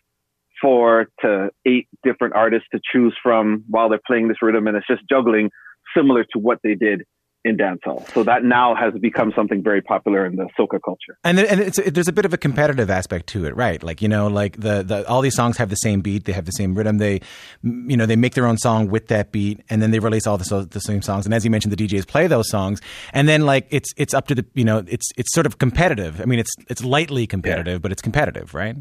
four 0.62 1.08
to 1.22 1.50
eight 1.66 1.88
different 2.04 2.36
artists 2.36 2.68
to 2.74 2.80
choose 2.92 3.16
from 3.22 3.64
while 3.68 3.90
they're 3.90 4.00
playing 4.06 4.28
this 4.28 4.38
rhythm, 4.42 4.68
and 4.68 4.78
it's 4.78 4.88
just 4.88 5.02
juggling 5.10 5.50
similar 5.96 6.24
to 6.24 6.40
what 6.40 6.60
they 6.64 6.76
did 6.76 7.04
in 7.48 7.58
dancehall. 7.58 8.08
So 8.14 8.24
that 8.24 8.44
now 8.44 8.76
has 8.76 8.94
become 9.00 9.32
something 9.36 9.64
very 9.64 9.82
popular 9.82 10.26
in 10.26 10.36
the 10.36 10.48
soca 10.60 10.80
culture. 10.84 11.18
And 11.24 11.40
and 11.40 11.62
it's, 11.62 11.80
it, 11.80 11.94
there's 11.94 12.08
a 12.08 12.14
bit 12.14 12.26
of 12.26 12.34
a 12.34 12.38
competitive 12.38 12.90
aspect 12.90 13.28
to 13.28 13.46
it, 13.46 13.56
right? 13.56 13.82
Like 13.82 14.02
you 14.02 14.08
know, 14.08 14.28
like 14.28 14.58
the, 14.58 14.84
the 14.84 15.08
all 15.08 15.22
these 15.22 15.36
songs 15.36 15.58
have 15.58 15.70
the 15.70 15.76
same 15.76 16.02
beat, 16.02 16.26
they 16.26 16.34
have 16.34 16.46
the 16.46 16.52
same 16.52 16.76
rhythm. 16.76 16.98
They 16.98 17.22
you 17.64 17.98
know 17.98 18.06
they 18.06 18.16
make 18.16 18.34
their 18.34 18.46
own 18.46 18.58
song 18.58 18.90
with 18.90 19.08
that 19.08 19.32
beat, 19.32 19.62
and 19.70 19.82
then 19.82 19.92
they 19.92 20.00
release 20.00 20.28
all 20.28 20.38
the, 20.38 20.68
the 20.70 20.80
same 20.80 21.02
songs. 21.02 21.26
And 21.26 21.34
as 21.34 21.46
you 21.46 21.52
mentioned, 21.52 21.76
the 21.76 21.88
DJs 21.88 22.08
play 22.08 22.28
those 22.28 22.50
songs, 22.50 22.82
and 23.14 23.28
then 23.28 23.46
like 23.46 23.68
it's 23.70 23.92
it's 23.98 24.14
up 24.14 24.28
to 24.28 24.36
the 24.36 24.46
you 24.54 24.66
know 24.66 24.84
it's 24.88 25.10
it's 25.16 25.34
sort 25.34 25.46
of 25.46 25.58
competitive. 25.58 26.22
I 26.22 26.26
mean, 26.26 26.40
it's 26.40 26.54
it's 26.70 26.84
lightly 26.84 27.28
competitive, 27.28 27.74
yeah. 27.74 27.80
but 27.80 27.92
it's 27.92 28.02
competitive, 28.02 28.54
right? 28.54 28.76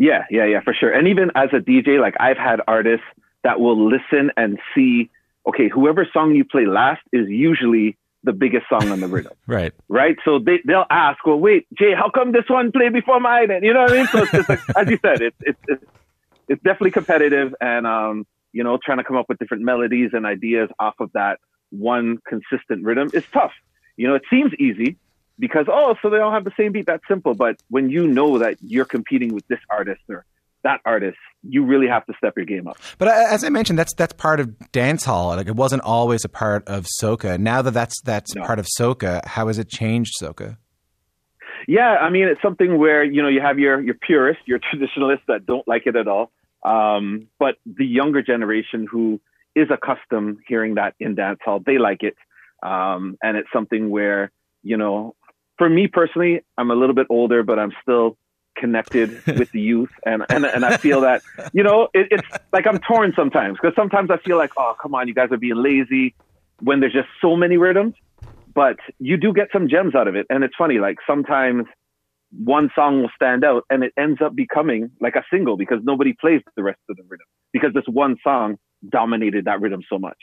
Yeah, 0.00 0.24
yeah, 0.30 0.46
yeah, 0.46 0.60
for 0.62 0.72
sure. 0.72 0.90
And 0.90 1.08
even 1.08 1.30
as 1.34 1.50
a 1.52 1.58
DJ, 1.58 2.00
like 2.00 2.14
I've 2.18 2.38
had 2.38 2.62
artists 2.66 3.04
that 3.44 3.60
will 3.60 3.90
listen 3.90 4.30
and 4.34 4.58
see, 4.74 5.10
okay, 5.46 5.68
whoever 5.68 6.08
song 6.10 6.34
you 6.34 6.42
play 6.42 6.64
last 6.64 7.02
is 7.12 7.28
usually 7.28 7.98
the 8.24 8.32
biggest 8.32 8.64
song 8.70 8.88
on 8.88 9.00
the 9.00 9.08
rhythm. 9.08 9.32
right. 9.46 9.74
Right. 9.88 10.16
So 10.24 10.38
they, 10.38 10.60
they'll 10.66 10.86
ask, 10.88 11.24
well, 11.26 11.38
wait, 11.38 11.66
Jay, 11.78 11.92
how 11.94 12.08
come 12.08 12.32
this 12.32 12.48
one 12.48 12.72
played 12.72 12.94
before 12.94 13.20
mine? 13.20 13.50
And 13.50 13.62
you 13.62 13.74
know 13.74 13.82
what 13.82 13.92
I 13.92 13.96
mean? 13.96 14.06
So 14.06 14.22
it's 14.22 14.32
just 14.32 14.48
like, 14.48 14.60
as 14.74 14.88
you 14.88 14.98
said, 15.02 15.20
it's, 15.20 15.36
it's, 15.40 15.60
it's, 15.68 15.84
it's 16.48 16.62
definitely 16.62 16.92
competitive 16.92 17.54
and, 17.60 17.86
um, 17.86 18.26
you 18.52 18.64
know, 18.64 18.78
trying 18.82 18.98
to 18.98 19.04
come 19.04 19.18
up 19.18 19.26
with 19.28 19.38
different 19.38 19.64
melodies 19.64 20.10
and 20.14 20.24
ideas 20.24 20.70
off 20.78 20.94
of 21.00 21.12
that 21.12 21.40
one 21.68 22.20
consistent 22.26 22.84
rhythm 22.84 23.10
is 23.12 23.24
tough. 23.34 23.52
You 23.98 24.08
know, 24.08 24.14
it 24.14 24.22
seems 24.30 24.54
easy, 24.58 24.96
because 25.40 25.66
oh, 25.68 25.96
so 26.02 26.10
they 26.10 26.18
all 26.18 26.30
have 26.30 26.44
the 26.44 26.52
same 26.56 26.70
beat. 26.72 26.86
That's 26.86 27.02
simple. 27.08 27.34
But 27.34 27.60
when 27.68 27.90
you 27.90 28.06
know 28.06 28.38
that 28.38 28.58
you're 28.60 28.84
competing 28.84 29.34
with 29.34 29.46
this 29.48 29.58
artist 29.70 30.02
or 30.08 30.24
that 30.62 30.80
artist, 30.84 31.16
you 31.42 31.64
really 31.64 31.88
have 31.88 32.04
to 32.06 32.12
step 32.18 32.34
your 32.36 32.44
game 32.44 32.68
up. 32.68 32.76
But 32.98 33.08
uh, 33.08 33.26
as 33.30 33.42
I 33.42 33.48
mentioned, 33.48 33.78
that's 33.78 33.94
that's 33.94 34.12
part 34.12 34.38
of 34.38 34.70
dance 34.72 35.04
hall. 35.04 35.28
Like 35.28 35.48
it 35.48 35.56
wasn't 35.56 35.82
always 35.82 36.24
a 36.24 36.28
part 36.28 36.68
of 36.68 36.86
soca. 37.02 37.38
Now 37.38 37.62
that 37.62 37.72
that's 37.72 38.00
that's 38.02 38.34
no. 38.34 38.44
part 38.44 38.58
of 38.58 38.66
soca, 38.78 39.24
how 39.24 39.48
has 39.48 39.58
it 39.58 39.68
changed 39.68 40.12
soca? 40.20 40.58
Yeah, 41.66 41.96
I 42.00 42.10
mean 42.10 42.28
it's 42.28 42.42
something 42.42 42.78
where 42.78 43.02
you 43.02 43.22
know 43.22 43.28
you 43.28 43.40
have 43.40 43.58
your 43.58 43.80
your 43.80 43.94
purists, 43.94 44.42
your 44.46 44.58
traditionalists 44.70 45.24
that 45.28 45.46
don't 45.46 45.66
like 45.66 45.86
it 45.86 45.96
at 45.96 46.06
all, 46.06 46.30
um, 46.62 47.28
but 47.38 47.56
the 47.64 47.86
younger 47.86 48.22
generation 48.22 48.86
who 48.90 49.20
is 49.56 49.68
accustomed 49.70 50.38
hearing 50.46 50.76
that 50.76 50.94
in 51.00 51.14
dance 51.14 51.40
hall, 51.44 51.60
they 51.64 51.78
like 51.78 52.02
it, 52.02 52.16
um, 52.62 53.16
and 53.22 53.36
it's 53.36 53.48
something 53.52 53.90
where 53.90 54.30
you 54.62 54.76
know 54.76 55.14
for 55.60 55.68
me 55.68 55.88
personally, 55.88 56.40
I'm 56.56 56.70
a 56.70 56.74
little 56.74 56.94
bit 56.94 57.06
older, 57.10 57.42
but 57.42 57.58
I'm 57.58 57.70
still 57.82 58.16
connected 58.56 59.22
with 59.26 59.52
the 59.52 59.60
youth, 59.60 59.90
and 60.06 60.24
and 60.30 60.46
and 60.46 60.64
I 60.64 60.78
feel 60.78 61.02
that 61.02 61.20
you 61.52 61.62
know 61.62 61.88
it, 61.92 62.08
it's 62.10 62.26
like 62.50 62.66
I'm 62.66 62.78
torn 62.78 63.12
sometimes 63.14 63.58
because 63.60 63.76
sometimes 63.76 64.10
I 64.10 64.16
feel 64.26 64.38
like 64.38 64.52
oh 64.56 64.74
come 64.80 64.94
on, 64.94 65.06
you 65.06 65.12
guys 65.12 65.28
are 65.32 65.36
being 65.36 65.56
lazy 65.56 66.14
when 66.60 66.80
there's 66.80 66.94
just 66.94 67.08
so 67.20 67.36
many 67.36 67.58
rhythms, 67.58 67.94
but 68.54 68.78
you 68.98 69.18
do 69.18 69.34
get 69.34 69.48
some 69.52 69.68
gems 69.68 69.94
out 69.94 70.08
of 70.08 70.16
it, 70.16 70.26
and 70.30 70.44
it's 70.44 70.54
funny 70.56 70.78
like 70.78 70.96
sometimes 71.06 71.66
one 72.42 72.70
song 72.74 73.02
will 73.02 73.10
stand 73.14 73.44
out 73.44 73.64
and 73.68 73.84
it 73.84 73.92
ends 73.98 74.20
up 74.24 74.34
becoming 74.34 74.90
like 74.98 75.14
a 75.14 75.24
single 75.30 75.58
because 75.58 75.80
nobody 75.82 76.14
plays 76.18 76.40
the 76.56 76.62
rest 76.62 76.78
of 76.88 76.96
the 76.96 77.02
rhythm 77.02 77.26
because 77.52 77.74
this 77.74 77.84
one 77.86 78.16
song 78.22 78.56
dominated 78.88 79.44
that 79.44 79.60
rhythm 79.60 79.82
so 79.90 79.98
much. 79.98 80.16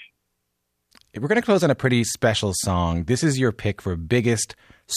We're 1.13 1.27
going 1.27 1.41
to 1.41 1.45
close 1.45 1.63
on 1.63 1.69
a 1.69 1.75
pretty 1.75 2.03
special 2.05 2.53
song. 2.55 3.03
This 3.03 3.23
is 3.23 3.37
your 3.37 3.51
pick 3.51 3.81
for 3.81 3.95
biggest 3.95 4.55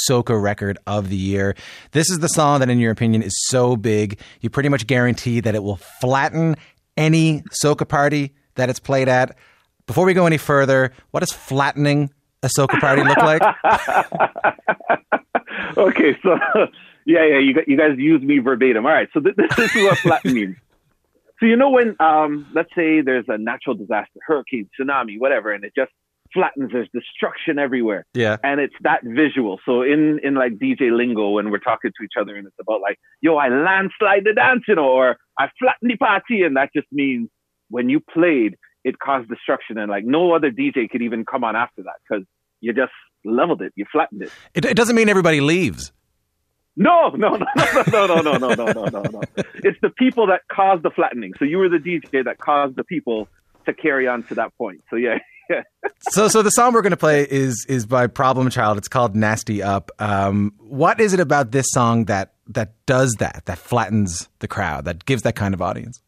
soca 0.09 0.41
record 0.41 0.79
of 0.87 1.09
the 1.09 1.17
year. 1.17 1.55
This 1.93 2.11
is 2.11 2.21
the 2.21 2.29
song 2.29 2.61
that, 2.61 2.71
in 2.71 2.79
your 2.79 2.93
opinion, 2.93 3.23
is 3.23 3.35
so 3.49 3.77
big, 3.77 4.21
you 4.41 4.51
pretty 4.51 4.69
much 4.69 4.87
guarantee 4.87 5.41
that 5.41 5.55
it 5.55 5.63
will 5.63 5.77
flatten 6.01 6.57
any 6.97 7.43
soca 7.63 7.89
party 7.89 8.35
that 8.55 8.69
it's 8.69 8.81
played 8.81 9.09
at. 9.09 9.37
Before 9.87 10.05
we 10.05 10.15
go 10.15 10.27
any 10.27 10.39
further, 10.39 10.93
what 11.11 11.21
does 11.21 11.33
flattening 11.33 12.11
a 12.43 12.49
soca 12.49 12.79
party 12.81 13.03
look 13.03 13.19
like? 13.19 13.43
okay, 15.77 16.17
so 16.23 16.39
yeah, 17.07 17.27
yeah, 17.27 17.39
you, 17.39 17.55
you 17.67 17.77
guys 17.77 17.99
use 17.99 18.23
me 18.23 18.39
verbatim. 18.39 18.87
All 18.87 18.93
right, 18.93 19.09
so 19.13 19.21
th- 19.21 19.37
this 19.37 19.75
is 19.75 19.83
what 19.83 19.99
flatten 19.99 20.35
means. 20.35 20.57
So 21.41 21.47
you 21.47 21.57
know 21.57 21.71
when, 21.71 21.97
um, 22.01 22.47
let's 22.55 22.69
say 22.77 23.01
there's 23.01 23.25
a 23.29 23.39
natural 23.39 23.75
disaster, 23.75 24.21
hurricane, 24.27 24.69
tsunami, 24.79 25.19
whatever, 25.19 25.53
and 25.53 25.65
it 25.65 25.73
just 25.75 25.91
flattens. 26.33 26.71
There's 26.73 26.89
destruction 26.93 27.59
everywhere. 27.59 28.07
Yeah. 28.15 28.37
And 28.43 28.61
it's 28.61 28.75
that 28.83 29.01
visual. 29.05 29.59
So 29.65 29.83
in, 29.83 30.21
in 30.23 30.35
like 30.35 30.53
DJ 30.59 30.95
lingo, 30.97 31.31
when 31.31 31.51
we're 31.51 31.59
talking 31.59 31.93
to 31.97 32.05
each 32.05 32.15
other 32.21 32.37
and 32.37 32.47
it's 32.47 32.57
about 32.61 32.81
like, 32.81 32.99
yo, 33.21 33.37
I 33.37 33.49
landslide 33.49 34.25
the 34.25 34.35
dance, 34.35 34.63
you 34.69 34.75
know, 34.77 34.89
or 34.89 35.17
I 35.39 35.49
flatten 35.59 35.89
the 35.89 35.97
party. 35.97 36.43
And 36.43 36.57
that 36.57 36.71
just 36.75 36.89
means 36.93 37.29
when 37.69 37.89
you 37.89 38.01
played, 38.01 38.57
it 38.85 38.99
caused 38.99 39.29
destruction. 39.29 39.79
And 39.79 39.91
like 39.91 40.05
no 40.05 40.35
other 40.35 40.51
DJ 40.51 40.89
could 40.91 41.03
even 41.03 41.25
come 41.25 41.45
on 41.45 41.57
after 41.57 41.83
that 41.83 41.97
because 42.09 42.25
you 42.61 42.73
just 42.73 42.93
leveled 43.25 43.63
it. 43.63 43.73
You 43.77 43.85
flattened 43.91 44.23
it. 44.23 44.33
It, 44.55 44.65
it 44.65 44.77
doesn't 44.77 44.97
mean 44.97 45.09
everybody 45.09 45.41
leaves. 45.41 45.93
No, 46.77 47.11
no, 47.11 47.37
no, 47.37 47.47
no, 47.93 48.07
no, 48.07 48.23
no, 48.23 48.37
no, 48.37 48.55
no, 48.55 48.73
no, 48.73 48.85
no, 48.85 49.03
no. 49.03 49.23
It's 49.57 49.79
the 49.83 49.91
people 49.91 50.29
that 50.29 50.43
caused 50.51 50.83
the 50.83 50.91
flattening. 50.91 51.33
So 51.39 51.45
you 51.45 51.59
were 51.59 51.69
the 51.69 51.79
DJ 51.79 52.25
that 52.25 52.39
caused 52.39 52.77
the 52.77 52.85
people 52.85 53.29
to 53.67 53.75
carry 53.75 54.09
on 54.09 54.23
to 54.25 54.35
that 54.37 54.57
point. 54.57 54.83
So 54.89 54.97
yeah, 54.97 55.15
yeah. 55.15 55.19
So, 56.13 56.29
so 56.29 56.41
the 56.41 56.51
song 56.51 56.73
we're 56.73 56.81
going 56.81 56.93
to 56.93 56.97
play 56.97 57.27
is 57.29 57.67
is 57.69 57.85
by 57.85 58.07
Problem 58.07 58.49
Child. 58.49 58.79
It's 58.79 58.89
called 58.89 59.15
"Nasty 59.15 59.63
Up." 59.63 59.91
Um, 59.99 60.55
what 60.57 60.99
is 60.99 61.13
it 61.13 61.21
about 61.21 61.51
this 61.51 61.67
song 61.71 62.07
that 62.07 62.33
that 62.49 62.73
does 62.87 63.15
that? 63.19 63.43
That 63.45 63.59
flattens 63.59 64.31
the 64.39 64.49
crowd. 64.49 64.87
That 64.87 65.05
gives 65.05 65.23
that 65.23 65.37
kind 65.37 65.53
of 65.53 65.61
audience. 65.61 66.01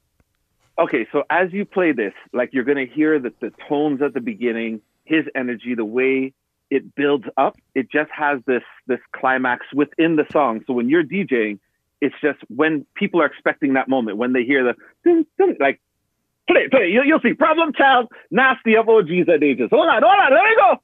Okay, 0.79 1.07
so 1.13 1.25
as 1.29 1.53
you 1.53 1.67
play 1.67 1.93
this, 1.93 2.15
like 2.33 2.51
you're 2.55 2.65
gonna 2.65 2.87
hear 2.87 3.19
that 3.19 3.39
the 3.41 3.53
tones 3.69 4.01
at 4.01 4.15
the 4.15 4.21
beginning, 4.21 4.81
his 5.05 5.25
energy, 5.35 5.75
the 5.77 5.85
way 5.85 6.33
it 6.71 6.95
builds 6.95 7.27
up, 7.37 7.59
it 7.75 7.93
just 7.93 8.11
has 8.11 8.41
this 8.47 8.65
this 8.87 9.01
climax 9.15 9.67
within 9.75 10.17
the 10.17 10.25
song. 10.33 10.63
So 10.67 10.73
when 10.73 10.89
you're 10.89 11.05
DJing, 11.05 11.59
it's 12.01 12.15
just 12.23 12.39
when 12.49 12.87
people 12.95 13.21
are 13.21 13.27
expecting 13.27 13.75
that 13.75 13.89
moment, 13.89 14.17
when 14.17 14.33
they 14.33 14.43
hear 14.43 14.65
the 14.65 14.75
dun, 15.05 15.27
dun, 15.39 15.57
like 15.61 15.81
play, 16.49 16.69
play, 16.71 16.89
you, 16.89 17.03
you'll 17.05 17.21
see 17.21 17.35
problem 17.35 17.73
child, 17.77 18.09
nasty 18.31 18.77
up 18.77 18.89
OGs 18.89 19.29
at 19.33 19.43
ages. 19.43 19.69
Hold 19.71 19.89
on, 19.89 20.03
hold 20.03 20.19
on, 20.21 20.31
there 20.31 20.43
we 20.43 20.57
go. 20.57 20.81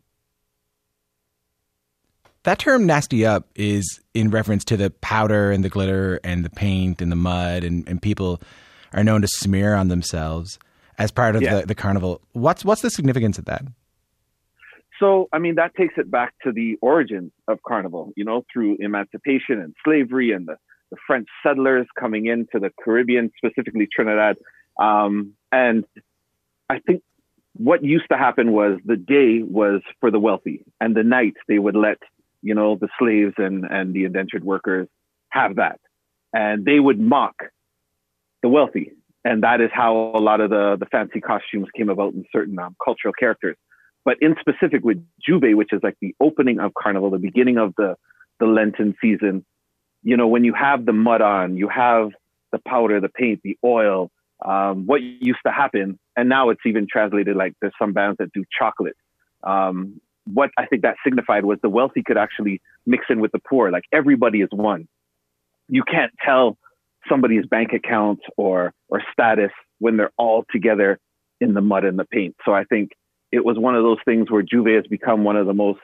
That 2.45 2.59
term 2.59 2.87
"nasty 2.87 3.27
up" 3.27 3.47
is 3.57 4.01
in 4.15 4.31
reference 4.31 4.65
to 4.67 4.77
the 4.77 4.91
powder 4.91 5.51
and 5.51 5.65
the 5.65 5.69
glitter 5.69 6.21
and 6.25 6.45
the 6.45 6.51
paint 6.51 7.03
and 7.03 7.11
the 7.13 7.17
mud, 7.17 7.65
and, 7.65 7.87
and 7.89 8.01
people 8.01 8.41
are 8.95 9.05
known 9.05 9.21
to 9.21 9.29
smear 9.29 9.75
on 9.75 9.89
themselves 9.89 10.59
as 10.99 11.11
part 11.11 11.37
of 11.37 11.43
Yeah. 11.43 11.61
the, 11.61 11.67
the 11.67 11.75
carnival. 11.75 12.21
What's 12.33 12.65
what's 12.65 12.81
the 12.81 12.91
significance 12.91 13.39
of 13.39 13.45
that? 13.47 13.63
So, 14.99 15.29
I 15.33 15.39
mean, 15.39 15.55
that 15.57 15.77
takes 15.77 15.95
it 15.97 16.11
back 16.11 16.35
to 16.45 16.51
the 16.51 16.77
origins 16.83 17.31
of 17.47 17.61
Carnival, 17.65 18.13
you 18.17 18.25
know, 18.25 18.45
through 18.53 18.79
emancipation 18.81 19.61
and 19.61 19.73
slavery 19.85 20.33
and 20.33 20.49
the, 20.49 20.57
the 20.91 20.97
French 21.07 21.29
settlers 21.41 21.87
coming 21.97 22.27
into 22.27 22.59
the 22.59 22.71
Caribbean, 22.85 23.31
specifically 23.37 23.87
Trinidad. 23.95 24.39
Um, 24.79 25.35
and 25.51 25.85
I 26.69 26.79
think 26.81 27.03
what 27.55 27.83
used 27.85 28.07
to 28.11 28.19
happen 28.19 28.53
was 28.53 28.79
the 28.85 28.97
day 28.97 29.43
was 29.43 29.81
for 30.01 30.11
the 30.11 30.21
wealthy 30.21 30.65
and 30.81 30.95
the 30.95 31.03
night 31.03 31.35
they 31.49 31.59
would 31.59 31.75
let, 31.75 31.99
you 32.43 32.55
know, 32.55 32.77
the 32.77 32.89
slaves 32.99 33.35
and, 33.39 33.65
and 33.65 33.95
the 33.95 34.05
indentured 34.05 34.45
workers 34.45 34.89
have 35.31 35.57
that. 35.57 35.81
And 36.33 36.65
they 36.65 36.79
would 36.79 37.01
mock 37.01 37.35
the 38.43 38.49
wealthy. 38.49 38.93
And 39.25 39.43
that 39.43 39.61
is 39.61 39.71
how 39.73 40.13
a 40.15 40.21
lot 40.21 40.41
of 40.41 40.51
the, 40.51 40.77
the 40.79 40.87
fancy 40.87 41.21
costumes 41.21 41.67
came 41.77 41.89
about 41.89 42.15
in 42.15 42.25
certain 42.33 42.59
um, 42.59 42.77
cultural 42.85 43.13
characters 43.13 43.57
but 44.09 44.17
in 44.23 44.37
specific 44.41 44.83
with 44.83 45.05
J'ouvert, 45.21 45.55
which 45.55 45.71
is 45.71 45.83
like 45.83 45.99
the 46.01 46.15
opening 46.19 46.61
of 46.61 46.73
Carnival, 46.73 47.11
the 47.11 47.19
beginning 47.19 47.59
of 47.59 47.75
the, 47.77 47.95
the 48.41 48.47
Lenten 48.47 48.95
season, 49.03 49.45
you 50.03 50.17
know, 50.17 50.29
when 50.29 50.45
you 50.45 50.55
have 50.55 50.87
the 50.87 50.95
mud 50.95 51.21
on, 51.21 51.59
you 51.59 51.69
have 51.69 52.13
the 52.51 52.59
powder, 52.67 53.03
the 53.03 53.11
paint, 53.11 53.41
the 53.45 53.59
oil, 53.63 54.11
um, 54.45 54.87
what 54.87 55.03
used 55.03 55.41
to 55.47 55.53
happen, 55.53 55.99
and 56.17 56.29
now 56.29 56.51
it's 56.51 56.61
even 56.65 56.87
translated 56.91 57.37
like 57.37 57.55
there's 57.61 57.73
some 57.79 57.93
bands 57.93 58.17
that 58.19 58.33
do 58.33 58.45
chocolate. 58.59 58.97
Um, 59.43 60.01
what 60.27 60.51
I 60.59 60.67
think 60.67 60.83
that 60.83 60.97
signified 61.03 61.45
was 61.45 61.59
the 61.63 61.71
wealthy 61.71 62.03
could 62.03 62.19
actually 62.19 62.61
mix 62.87 63.07
in 63.09 63.21
with 63.21 63.33
the 63.33 63.39
poor, 63.39 63.71
like 63.71 63.85
everybody 63.93 64.41
is 64.41 64.49
one. 64.53 64.87
You 65.69 65.83
can't 65.83 66.13
tell 66.25 66.57
somebody's 67.09 67.47
bank 67.47 67.73
account 67.73 68.21
or 68.37 68.73
or 68.89 69.03
status 69.13 69.51
when 69.79 69.97
they're 69.97 70.13
all 70.19 70.45
together 70.51 70.99
in 71.41 71.55
the 71.55 71.61
mud 71.61 71.85
and 71.85 71.99
the 71.99 72.05
paint. 72.05 72.35
So 72.45 72.53
I 72.53 72.65
think 72.65 72.91
it 73.31 73.45
was 73.45 73.59
one 73.59 73.75
of 73.75 73.83
those 73.83 73.99
things 74.05 74.31
where 74.31 74.43
J'ouvert 74.43 74.77
has 74.77 74.87
become 74.87 75.25
one 75.25 75.37
of 75.37 75.47
the 75.47 75.55
most 75.55 75.81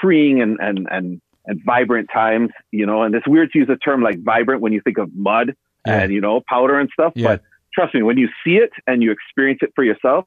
freeing 0.00 0.40
and, 0.40 0.58
and, 0.60 0.86
and, 0.90 1.20
and 1.46 1.60
vibrant 1.64 2.08
times, 2.12 2.50
you 2.70 2.86
know, 2.86 3.02
and 3.02 3.14
it's 3.14 3.26
weird 3.28 3.50
to 3.52 3.58
use 3.58 3.68
a 3.68 3.76
term 3.76 4.02
like 4.02 4.22
vibrant 4.22 4.62
when 4.62 4.72
you 4.72 4.80
think 4.80 4.98
of 4.98 5.14
mud 5.14 5.54
Yeah. 5.86 6.00
and, 6.00 6.12
you 6.12 6.20
know, 6.20 6.40
powder 6.48 6.78
and 6.78 6.88
stuff. 6.92 7.12
Yeah. 7.14 7.28
But 7.28 7.42
trust 7.74 7.94
me, 7.94 8.02
when 8.02 8.18
you 8.18 8.28
see 8.44 8.56
it 8.56 8.70
and 8.86 9.02
you 9.02 9.10
experience 9.10 9.60
it 9.62 9.72
for 9.74 9.84
yourself, 9.84 10.26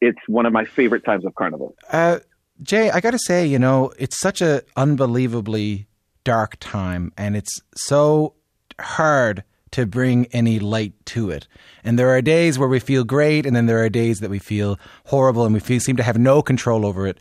it's 0.00 0.18
one 0.26 0.46
of 0.46 0.52
my 0.52 0.64
favorite 0.64 1.04
times 1.04 1.24
of 1.24 1.34
Carnival. 1.34 1.74
Uh, 1.90 2.20
Jay, 2.62 2.90
I 2.90 3.00
got 3.00 3.12
to 3.12 3.18
say, 3.18 3.46
you 3.46 3.58
know, 3.58 3.92
it's 3.98 4.18
such 4.18 4.40
a 4.40 4.62
unbelievably 4.76 5.86
dark 6.24 6.56
time, 6.60 7.12
and 7.16 7.36
it's 7.36 7.60
so 7.74 8.34
hard 8.80 9.44
to 9.72 9.86
bring 9.86 10.26
any 10.26 10.58
light 10.58 10.92
to 11.06 11.30
it. 11.30 11.48
And 11.82 11.98
there 11.98 12.10
are 12.10 12.20
days 12.20 12.58
where 12.58 12.68
we 12.68 12.78
feel 12.78 13.04
great, 13.04 13.46
and 13.46 13.56
then 13.56 13.66
there 13.66 13.82
are 13.82 13.88
days 13.88 14.20
that 14.20 14.30
we 14.30 14.38
feel 14.38 14.78
horrible, 15.06 15.44
and 15.44 15.54
we 15.54 15.60
feel, 15.60 15.80
seem 15.80 15.96
to 15.96 16.02
have 16.02 16.18
no 16.18 16.42
control 16.42 16.84
over 16.86 17.06
it 17.06 17.18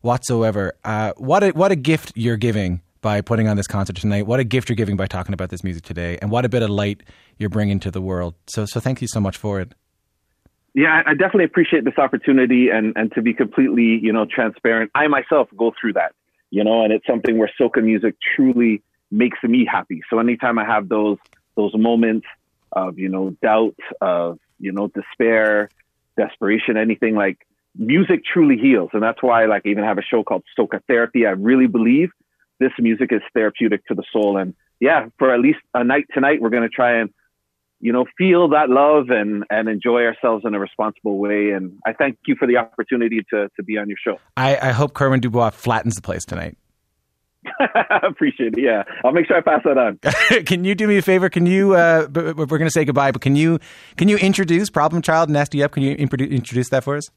whatsoever. 0.00 0.74
Uh, 0.84 1.12
what 1.16 1.42
a 1.42 1.50
what 1.50 1.72
a 1.72 1.76
gift 1.76 2.12
you're 2.14 2.36
giving 2.36 2.82
by 3.00 3.20
putting 3.20 3.48
on 3.48 3.56
this 3.56 3.66
concert 3.66 3.96
tonight. 3.96 4.26
What 4.26 4.40
a 4.40 4.44
gift 4.44 4.68
you're 4.68 4.76
giving 4.76 4.96
by 4.96 5.06
talking 5.06 5.32
about 5.32 5.50
this 5.50 5.64
music 5.64 5.84
today, 5.84 6.18
and 6.20 6.30
what 6.30 6.44
a 6.44 6.48
bit 6.48 6.62
of 6.62 6.70
light 6.70 7.02
you're 7.38 7.50
bringing 7.50 7.80
to 7.80 7.90
the 7.90 8.00
world. 8.00 8.34
So, 8.46 8.66
so 8.66 8.80
thank 8.80 9.00
you 9.00 9.08
so 9.08 9.20
much 9.20 9.36
for 9.36 9.60
it. 9.60 9.74
Yeah, 10.74 11.02
I 11.06 11.12
definitely 11.12 11.44
appreciate 11.44 11.84
this 11.84 11.98
opportunity 11.98 12.68
and, 12.68 12.92
and 12.96 13.12
to 13.14 13.22
be 13.22 13.34
completely, 13.34 13.98
you 14.00 14.12
know, 14.12 14.26
transparent. 14.26 14.90
I 14.94 15.08
myself 15.08 15.48
go 15.56 15.72
through 15.80 15.94
that, 15.94 16.12
you 16.50 16.62
know, 16.62 16.84
and 16.84 16.92
it's 16.92 17.06
something 17.06 17.36
where 17.38 17.50
soca 17.60 17.82
music 17.82 18.14
truly 18.36 18.82
makes 19.10 19.38
me 19.42 19.66
happy. 19.68 20.02
So 20.10 20.18
anytime 20.18 20.58
I 20.58 20.64
have 20.64 20.88
those 20.88 21.18
those 21.56 21.72
moments 21.74 22.26
of, 22.70 22.98
you 22.98 23.08
know, 23.08 23.30
doubt, 23.42 23.74
of, 24.00 24.38
you 24.60 24.70
know, 24.70 24.88
despair, 24.88 25.68
desperation, 26.16 26.76
anything 26.76 27.16
like 27.16 27.38
music 27.76 28.22
truly 28.24 28.56
heals. 28.56 28.90
And 28.92 29.02
that's 29.02 29.22
why 29.22 29.42
I 29.42 29.46
like 29.46 29.62
even 29.64 29.82
have 29.82 29.98
a 29.98 30.02
show 30.02 30.22
called 30.22 30.44
Soca 30.56 30.80
Therapy. 30.86 31.26
I 31.26 31.30
really 31.30 31.66
believe 31.66 32.10
this 32.58 32.72
music 32.78 33.10
is 33.12 33.20
therapeutic 33.34 33.86
to 33.86 33.94
the 33.94 34.04
soul. 34.12 34.36
And 34.36 34.54
yeah, 34.80 35.06
for 35.18 35.32
at 35.32 35.40
least 35.40 35.58
a 35.74 35.84
night 35.84 36.06
tonight, 36.12 36.40
we're 36.40 36.50
going 36.50 36.62
to 36.62 36.68
try 36.68 37.00
and 37.00 37.10
you 37.80 37.92
know, 37.92 38.06
feel 38.16 38.48
that 38.48 38.68
love 38.68 39.10
and, 39.10 39.44
and 39.50 39.68
enjoy 39.68 40.02
ourselves 40.02 40.44
in 40.44 40.54
a 40.54 40.58
responsible 40.58 41.18
way. 41.18 41.50
And 41.50 41.78
I 41.86 41.92
thank 41.92 42.18
you 42.26 42.34
for 42.36 42.46
the 42.46 42.56
opportunity 42.56 43.20
to, 43.30 43.48
to 43.56 43.62
be 43.62 43.78
on 43.78 43.88
your 43.88 43.98
show. 44.04 44.18
I, 44.36 44.56
I 44.56 44.72
hope 44.72 44.94
Kerwin 44.94 45.20
Dubois 45.20 45.50
flattens 45.50 45.94
the 45.94 46.02
place 46.02 46.24
tonight. 46.24 46.56
Appreciate 48.02 48.54
it. 48.54 48.62
Yeah. 48.62 48.82
I'll 49.04 49.12
make 49.12 49.26
sure 49.26 49.36
I 49.36 49.40
pass 49.40 49.60
that 49.64 49.78
on. 49.78 49.98
can 50.44 50.64
you 50.64 50.74
do 50.74 50.88
me 50.88 50.98
a 50.98 51.02
favor? 51.02 51.28
Can 51.28 51.46
you? 51.46 51.74
Uh, 51.74 52.08
b- 52.08 52.20
b- 52.20 52.32
we're 52.32 52.46
going 52.46 52.64
to 52.64 52.70
say 52.70 52.84
goodbye, 52.84 53.12
but 53.12 53.22
can 53.22 53.36
you? 53.36 53.58
Can 53.96 54.08
you 54.08 54.16
introduce 54.16 54.70
Problem 54.70 55.00
Child 55.02 55.30
Nasty 55.30 55.62
Up? 55.62 55.72
Can 55.72 55.82
you 55.82 55.94
introduce 55.94 56.68
that 56.70 56.84
for 56.84 56.96
us? 56.96 57.10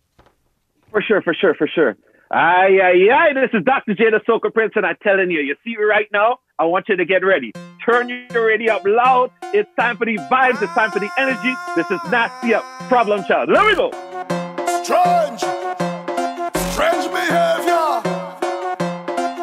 For 0.91 1.01
sure, 1.01 1.21
for 1.21 1.33
sure, 1.33 1.55
for 1.55 1.67
sure. 1.67 1.97
Aye, 2.33 2.79
aye, 2.81 3.09
aye. 3.13 3.33
This 3.33 3.49
is 3.53 3.65
Dr. 3.65 3.93
J, 3.93 4.05
the 4.09 4.51
Prince, 4.51 4.71
and 4.77 4.85
I'm 4.85 4.95
telling 5.03 5.29
you, 5.29 5.41
you 5.41 5.53
see 5.65 5.75
me 5.75 5.83
right 5.83 6.07
now? 6.13 6.39
I 6.57 6.63
want 6.63 6.87
you 6.87 6.95
to 6.95 7.03
get 7.03 7.25
ready. 7.25 7.51
Turn 7.85 8.07
your 8.07 8.45
radio 8.45 8.75
up 8.75 8.83
loud. 8.85 9.31
It's 9.53 9.69
time 9.77 9.97
for 9.97 10.05
the 10.05 10.15
vibes. 10.15 10.61
It's 10.61 10.73
time 10.73 10.91
for 10.91 10.99
the 10.99 11.09
energy. 11.17 11.53
This 11.75 11.91
is 11.91 11.99
Nasty 12.09 12.53
Up, 12.53 12.63
Problem 12.87 13.25
Child. 13.25 13.49
There 13.49 13.65
we 13.65 13.75
go. 13.75 13.91
Strange, 14.81 15.41
strange 16.71 17.11
behavior. 17.11 17.99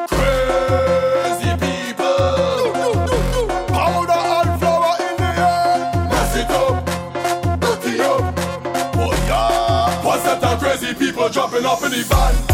Crazy 0.08 1.52
people. 1.60 2.96
Powder 3.68 4.48
and 4.48 4.60
flour 4.60 4.96
in 5.04 5.16
the 5.20 5.30
air. 5.36 6.08
Mess 6.08 6.36
it 6.36 6.50
up, 6.50 6.88
up. 8.00 8.34
Oh 8.96 9.12
yeah. 9.26 10.04
What's 10.06 10.22
that? 10.22 10.58
Crazy 10.58 10.94
people 10.94 11.28
jumping 11.28 11.66
up 11.66 11.82
in 11.82 11.90
the 11.90 12.02
van. 12.08 12.47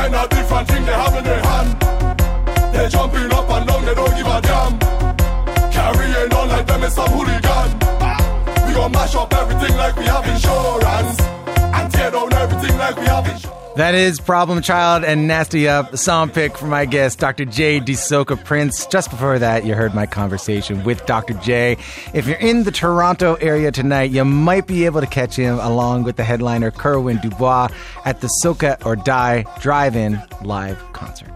Kind 0.00 0.14
of 0.14 0.30
different 0.30 0.66
things 0.66 0.86
they 0.86 0.92
have 0.92 1.14
in 1.14 1.24
their 1.24 1.42
hand. 1.42 2.72
They 2.72 2.88
jumping 2.88 3.30
up 3.34 3.50
and 3.50 3.68
down, 3.68 3.84
they 3.84 3.94
don't 3.94 4.16
give 4.16 4.26
a 4.26 4.40
damn. 4.40 4.78
Carrying 5.70 6.32
on 6.32 6.48
like 6.48 6.66
them 6.66 6.82
is 6.84 6.94
some 6.94 7.10
hooligan. 7.10 7.70
We 8.66 8.72
gon' 8.72 8.92
mash 8.92 9.14
up 9.14 9.30
everything 9.34 9.76
like 9.76 9.96
we 9.96 10.06
have 10.06 10.26
insurance. 10.26 11.39
And 11.72 11.92
tear 11.92 12.10
down 12.10 12.32
everything 12.34 12.78
like 12.78 12.96
we 12.96 13.06
have 13.06 13.26
insurance. 13.26 13.56
That 13.76 13.94
is 13.94 14.20
Problem 14.20 14.60
Child 14.62 15.04
and 15.04 15.28
Nasty 15.28 15.68
Up, 15.68 15.92
the 15.92 15.96
song 15.96 16.28
pick 16.28 16.58
for 16.58 16.66
my 16.66 16.84
guest, 16.84 17.20
Dr. 17.20 17.44
Jay 17.44 17.78
de 17.78 17.92
Soca 17.92 18.36
Prince. 18.44 18.84
Just 18.86 19.10
before 19.10 19.38
that, 19.38 19.64
you 19.64 19.74
heard 19.74 19.94
my 19.94 20.06
conversation 20.06 20.82
with 20.82 21.06
Dr. 21.06 21.34
J. 21.34 21.76
If 22.12 22.26
you're 22.26 22.36
in 22.36 22.64
the 22.64 22.72
Toronto 22.72 23.36
area 23.36 23.70
tonight, 23.70 24.10
you 24.10 24.24
might 24.24 24.66
be 24.66 24.86
able 24.86 25.00
to 25.00 25.06
catch 25.06 25.36
him 25.36 25.58
along 25.60 26.02
with 26.02 26.16
the 26.16 26.24
headliner 26.24 26.72
Kerwin 26.72 27.18
Dubois 27.18 27.68
at 28.04 28.20
the 28.20 28.28
Soca 28.44 28.84
or 28.84 28.96
Die 28.96 29.44
Drive-In 29.60 30.20
live 30.42 30.82
concert. 30.92 31.30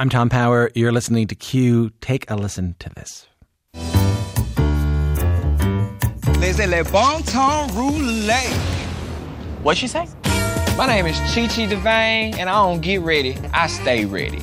I'm 0.00 0.08
Tom 0.08 0.28
Power. 0.28 0.70
You're 0.76 0.92
listening 0.92 1.26
to 1.26 1.34
Q. 1.34 1.90
Take 2.00 2.30
a 2.30 2.36
listen 2.36 2.76
to 2.78 2.88
this. 2.90 3.26
They 6.38 6.52
say 6.52 6.68
le 6.68 6.84
bon 6.84 7.24
temps 7.24 7.74
roulette. 7.74 8.46
What'd 9.64 9.80
she 9.80 9.88
say? 9.88 10.06
My 10.76 10.86
name 10.86 11.06
is 11.06 11.18
Chi 11.34 11.48
Chi 11.48 11.66
DeVayne, 11.66 12.38
and 12.38 12.48
I 12.48 12.62
don't 12.62 12.80
get 12.80 13.00
ready. 13.00 13.36
I 13.52 13.66
stay 13.66 14.04
ready. 14.04 14.40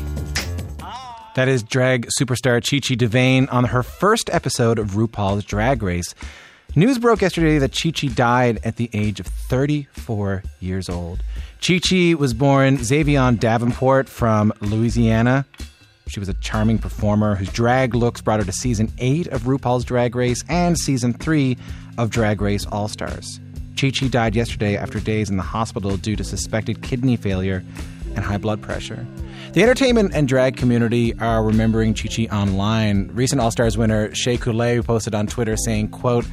That 1.36 1.48
is 1.48 1.64
drag 1.64 2.10
superstar 2.20 2.56
Chi 2.56 2.82
Chi 2.86 2.96
DeVayne 2.96 3.48
on 3.50 3.64
her 3.64 3.82
first 3.82 4.30
episode 4.34 4.78
of 4.78 4.90
RuPaul's 4.90 5.46
Drag 5.46 5.82
Race. 5.82 6.14
News 6.78 7.00
broke 7.00 7.22
yesterday 7.22 7.58
that 7.60 7.72
Chi 7.72 7.92
Chi 7.92 8.08
died 8.08 8.60
at 8.66 8.76
the 8.76 8.90
age 8.92 9.22
of 9.22 9.28
34 9.28 10.44
years 10.60 10.90
old. 10.90 11.24
Chi 11.66 11.80
Chi 11.80 12.16
was 12.16 12.34
born 12.34 12.80
Zavion 12.80 13.40
Davenport 13.40 14.10
from 14.10 14.52
Louisiana. 14.60 15.46
She 16.08 16.20
was 16.20 16.28
a 16.28 16.34
charming 16.34 16.78
performer 16.78 17.36
whose 17.36 17.48
drag 17.54 17.96
looks 17.96 18.20
brought 18.20 18.42
her 18.42 18.46
to 18.46 18.52
season 18.52 18.92
8 18.98 19.28
of 19.28 19.44
RuPaul's 19.44 19.86
Drag 19.86 20.18
Race 20.18 20.44
and 20.50 20.78
season 20.78 21.14
3 21.14 21.56
of 21.98 22.10
Drag 22.10 22.42
Race 22.42 22.66
All 22.66 22.90
Stars. 22.90 23.40
Chi 23.80 23.92
Chi 23.92 24.10
died 24.10 24.36
yesterday 24.36 24.76
after 24.76 25.00
days 25.00 25.30
in 25.30 25.38
the 25.38 25.44
hospital 25.44 25.96
due 25.96 26.18
to 26.18 26.26
suspected 26.26 26.82
kidney 26.82 27.16
failure 27.16 27.64
and 28.18 28.26
high 28.26 28.38
blood 28.38 28.62
pressure. 28.62 29.08
The 29.54 29.64
entertainment 29.64 30.12
and 30.14 30.28
drag 30.28 30.58
community 30.58 31.18
are 31.20 31.42
remembering 31.42 31.94
Chi 31.94 32.10
Chi 32.10 32.36
online. 32.36 33.12
Recent 33.14 33.40
All 33.40 33.52
Stars 33.52 33.78
winner 33.78 34.14
Shea 34.14 34.36
Coulee 34.36 34.82
posted 34.82 35.16
on 35.16 35.28
Twitter 35.28 35.56
saying, 35.56 35.88
quote, 35.88 36.26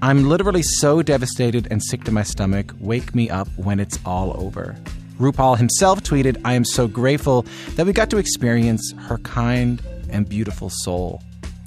I'm 0.00 0.28
literally 0.28 0.62
so 0.62 1.02
devastated 1.02 1.66
and 1.72 1.82
sick 1.82 2.04
to 2.04 2.12
my 2.12 2.22
stomach. 2.22 2.72
Wake 2.78 3.16
me 3.16 3.28
up 3.28 3.48
when 3.56 3.80
it's 3.80 3.98
all 4.06 4.40
over. 4.40 4.76
RuPaul 5.18 5.58
himself 5.58 6.04
tweeted, 6.04 6.40
I 6.44 6.52
am 6.54 6.64
so 6.64 6.86
grateful 6.86 7.44
that 7.74 7.84
we 7.84 7.92
got 7.92 8.08
to 8.10 8.18
experience 8.18 8.94
her 8.96 9.18
kind 9.18 9.82
and 10.08 10.28
beautiful 10.28 10.70
soul. 10.70 11.20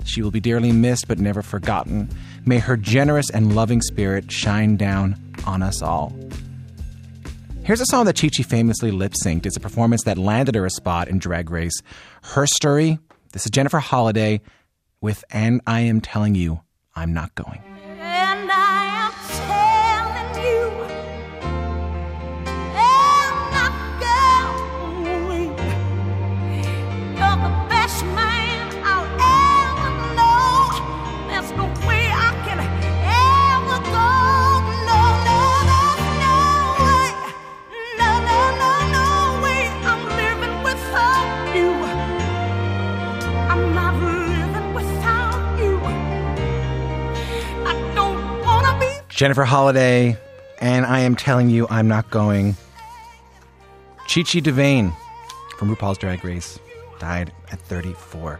She 0.05 0.21
will 0.21 0.31
be 0.31 0.39
dearly 0.39 0.71
missed 0.71 1.09
but 1.09 1.19
never 1.19 1.41
forgotten. 1.41 2.09
May 2.45 2.59
her 2.59 2.77
generous 2.77 3.29
and 3.29 3.53
loving 3.53 3.81
spirit 3.81 4.31
shine 4.31 4.77
down 4.77 5.17
on 5.45 5.61
us 5.61 5.81
all. 5.81 6.15
Here's 7.63 7.81
a 7.81 7.85
song 7.85 8.05
that 8.05 8.19
Chi 8.19 8.29
Chi 8.29 8.43
famously 8.43 8.91
lip 8.91 9.13
synced. 9.25 9.45
It's 9.45 9.57
a 9.57 9.59
performance 9.59 10.03
that 10.05 10.17
landed 10.17 10.55
her 10.55 10.65
a 10.65 10.69
spot 10.69 11.09
in 11.09 11.19
Drag 11.19 11.51
Race. 11.51 11.81
Her 12.23 12.47
story. 12.47 12.97
This 13.33 13.43
is 13.45 13.51
Jennifer 13.51 13.79
Holliday 13.79 14.39
with 15.01 15.25
And 15.31 15.59
I 15.67 15.81
Am 15.81 15.99
Telling 15.99 16.35
You 16.35 16.61
I'm 16.95 17.13
Not 17.13 17.35
Going. 17.35 17.61
Jennifer 49.21 49.43
Holliday, 49.43 50.17
and 50.61 50.83
I 50.83 51.01
am 51.01 51.15
telling 51.15 51.51
you 51.51 51.67
I'm 51.69 51.87
not 51.87 52.09
going. 52.09 52.55
Chi 54.07 54.23
Chi 54.23 54.39
DeVayne 54.41 54.91
from 55.59 55.69
RuPaul's 55.69 55.99
Drag 55.99 56.25
Race 56.25 56.57
died 56.97 57.31
at 57.51 57.59
34. 57.59 58.39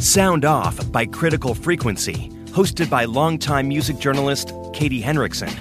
Sound 0.00 0.46
Off 0.46 0.90
by 0.90 1.04
Critical 1.04 1.54
Frequency, 1.54 2.30
hosted 2.46 2.88
by 2.88 3.04
longtime 3.04 3.68
music 3.68 3.98
journalist 3.98 4.54
Katie 4.72 5.02
Henriksen, 5.02 5.52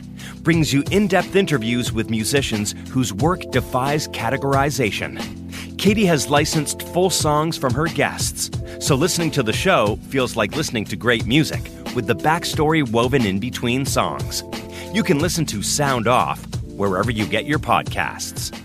brings 0.43 0.71
you 0.71 0.85
in 0.89 1.07
depth 1.07 1.35
interviews 1.35 1.91
with 1.91 2.09
musicians 2.09 2.73
whose 2.91 3.11
work 3.11 3.41
defies 3.51 4.07
categorization. 4.07 5.46
Katie 5.77 6.05
has 6.05 6.27
licensed 6.27 6.81
full 6.81 7.11
songs 7.11 7.55
from 7.55 7.73
her 7.73 7.85
guests, 7.85 8.49
so 8.79 8.95
listening 8.95 9.29
to 9.31 9.43
the 9.43 9.53
show 9.53 9.97
feels 10.09 10.35
like 10.35 10.55
listening 10.55 10.85
to 10.85 10.95
great 10.95 11.27
music 11.27 11.61
with 11.95 12.07
the 12.07 12.15
backstory 12.15 12.89
woven 12.89 13.25
in 13.25 13.39
between 13.39 13.85
songs. 13.85 14.43
You 14.91 15.03
can 15.03 15.19
listen 15.19 15.45
to 15.47 15.61
Sound 15.61 16.07
Off 16.07 16.43
wherever 16.65 17.11
you 17.11 17.27
get 17.27 17.45
your 17.45 17.59
podcasts. 17.59 18.57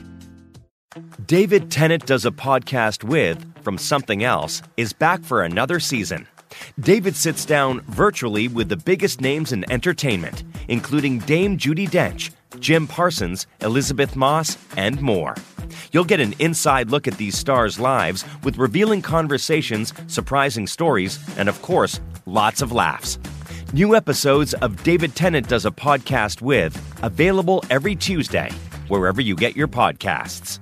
David 1.26 1.70
Tennant 1.70 2.06
does 2.06 2.24
a 2.24 2.30
podcast 2.30 3.04
with 3.04 3.62
From 3.62 3.76
Something 3.76 4.24
Else 4.24 4.62
is 4.78 4.94
back 4.94 5.22
for 5.22 5.42
another 5.42 5.80
season. 5.80 6.26
David 6.80 7.14
sits 7.14 7.44
down 7.44 7.80
virtually 7.82 8.48
with 8.48 8.70
the 8.70 8.76
biggest 8.76 9.20
names 9.20 9.52
in 9.52 9.70
entertainment, 9.70 10.44
including 10.68 11.18
Dame 11.20 11.58
Judi 11.58 11.88
Dench, 11.88 12.30
Jim 12.58 12.86
Parsons, 12.86 13.46
Elisabeth 13.60 14.16
Moss, 14.16 14.56
and 14.76 15.00
more. 15.00 15.34
You'll 15.90 16.04
get 16.04 16.20
an 16.20 16.34
inside 16.38 16.90
look 16.90 17.08
at 17.08 17.16
these 17.16 17.36
stars' 17.36 17.80
lives 17.80 18.24
with 18.44 18.58
revealing 18.58 19.02
conversations, 19.02 19.92
surprising 20.06 20.66
stories, 20.66 21.18
and 21.36 21.48
of 21.48 21.60
course, 21.62 22.00
lots 22.26 22.62
of 22.62 22.72
laughs. 22.72 23.18
New 23.72 23.96
episodes 23.96 24.52
of 24.54 24.82
David 24.82 25.14
Tennant 25.14 25.48
Does 25.48 25.64
a 25.64 25.70
Podcast 25.70 26.42
with 26.42 26.76
available 27.02 27.64
every 27.70 27.96
Tuesday, 27.96 28.50
wherever 28.88 29.20
you 29.20 29.34
get 29.34 29.56
your 29.56 29.68
podcasts. 29.68 30.58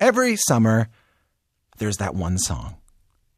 Every 0.00 0.36
summer, 0.36 0.88
there's 1.78 1.98
that 1.98 2.14
one 2.14 2.38
song. 2.38 2.77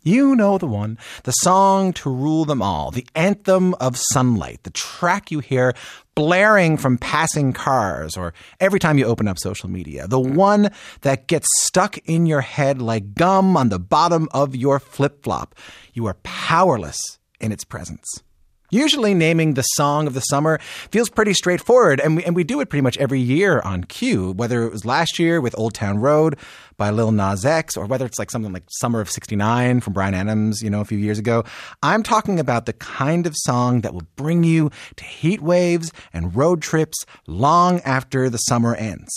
You 0.02 0.34
know 0.34 0.56
the 0.56 0.66
one. 0.66 0.98
The 1.24 1.32
song 1.32 1.92
to 1.94 2.10
rule 2.10 2.44
them 2.46 2.62
all. 2.62 2.90
The 2.90 3.06
anthem 3.14 3.74
of 3.74 3.98
sunlight. 3.98 4.60
The 4.62 4.70
track 4.70 5.30
you 5.30 5.40
hear 5.40 5.74
blaring 6.14 6.76
from 6.76 6.96
passing 6.96 7.52
cars 7.52 8.16
or 8.16 8.32
every 8.60 8.80
time 8.80 8.96
you 8.96 9.04
open 9.04 9.28
up 9.28 9.38
social 9.38 9.68
media. 9.68 10.06
The 10.06 10.20
one 10.20 10.70
that 11.02 11.26
gets 11.26 11.46
stuck 11.60 11.98
in 11.98 12.26
your 12.26 12.40
head 12.40 12.80
like 12.80 13.14
gum 13.14 13.56
on 13.56 13.68
the 13.68 13.78
bottom 13.78 14.28
of 14.32 14.56
your 14.56 14.78
flip 14.78 15.22
flop. 15.22 15.54
You 15.92 16.06
are 16.06 16.16
powerless 16.22 17.18
in 17.38 17.52
its 17.52 17.64
presence. 17.64 18.22
Usually, 18.70 19.14
naming 19.14 19.54
the 19.54 19.62
song 19.62 20.06
of 20.06 20.14
the 20.14 20.20
summer 20.20 20.58
feels 20.90 21.10
pretty 21.10 21.34
straightforward, 21.34 22.00
and 22.00 22.16
we, 22.16 22.24
and 22.24 22.36
we 22.36 22.44
do 22.44 22.60
it 22.60 22.68
pretty 22.70 22.82
much 22.82 22.96
every 22.98 23.18
year 23.18 23.60
on 23.60 23.84
Q, 23.84 24.32
whether 24.32 24.62
it 24.64 24.70
was 24.70 24.84
last 24.84 25.18
year 25.18 25.40
with 25.40 25.58
Old 25.58 25.74
Town 25.74 25.98
Road 25.98 26.38
by 26.76 26.90
Lil 26.90 27.10
Nas 27.10 27.44
X, 27.44 27.76
or 27.76 27.86
whether 27.86 28.06
it's 28.06 28.18
like 28.18 28.30
something 28.30 28.52
like 28.52 28.62
Summer 28.70 29.00
of 29.00 29.10
69 29.10 29.80
from 29.80 29.92
Bryan 29.92 30.14
Adams, 30.14 30.62
you 30.62 30.70
know, 30.70 30.80
a 30.80 30.84
few 30.84 30.98
years 30.98 31.18
ago. 31.18 31.44
I'm 31.82 32.02
talking 32.02 32.38
about 32.38 32.66
the 32.66 32.72
kind 32.72 33.26
of 33.26 33.34
song 33.36 33.80
that 33.80 33.92
will 33.92 34.06
bring 34.16 34.44
you 34.44 34.70
to 34.96 35.04
heat 35.04 35.40
waves 35.40 35.92
and 36.12 36.34
road 36.34 36.62
trips 36.62 37.04
long 37.26 37.80
after 37.80 38.30
the 38.30 38.38
summer 38.38 38.74
ends. 38.76 39.10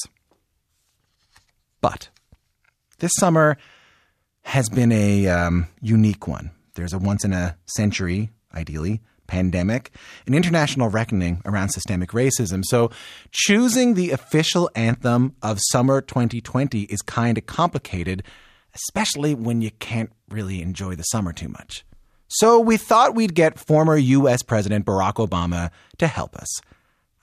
But 1.79 2.09
this 2.99 3.11
summer 3.19 3.57
has 4.43 4.67
been 4.69 4.91
a 4.91 5.27
um, 5.27 5.67
unique 5.81 6.27
one. 6.27 6.51
There's 6.75 6.93
a 6.93 6.97
once 6.97 7.23
in 7.23 7.33
a 7.33 7.57
century, 7.65 8.31
ideally, 8.53 9.01
pandemic, 9.33 9.89
an 10.27 10.35
international 10.35 10.89
reckoning 10.89 11.41
around 11.43 11.69
systemic 11.69 12.11
racism. 12.11 12.63
So 12.63 12.91
choosing 13.31 13.95
the 13.95 14.11
official 14.11 14.69
anthem 14.75 15.35
of 15.41 15.57
summer 15.71 16.01
2020 16.01 16.81
is 16.83 17.01
kind 17.01 17.39
of 17.39 17.47
complicated, 17.47 18.21
especially 18.75 19.33
when 19.33 19.59
you 19.59 19.71
can't 19.79 20.11
really 20.29 20.61
enjoy 20.61 20.93
the 20.93 21.03
summer 21.03 21.33
too 21.33 21.49
much. 21.49 21.83
So 22.27 22.59
we 22.59 22.77
thought 22.77 23.15
we'd 23.15 23.33
get 23.33 23.57
former 23.57 23.97
US 23.97 24.43
President 24.43 24.85
Barack 24.85 25.15
Obama 25.15 25.71
to 25.97 26.05
help 26.05 26.35
us. 26.35 26.61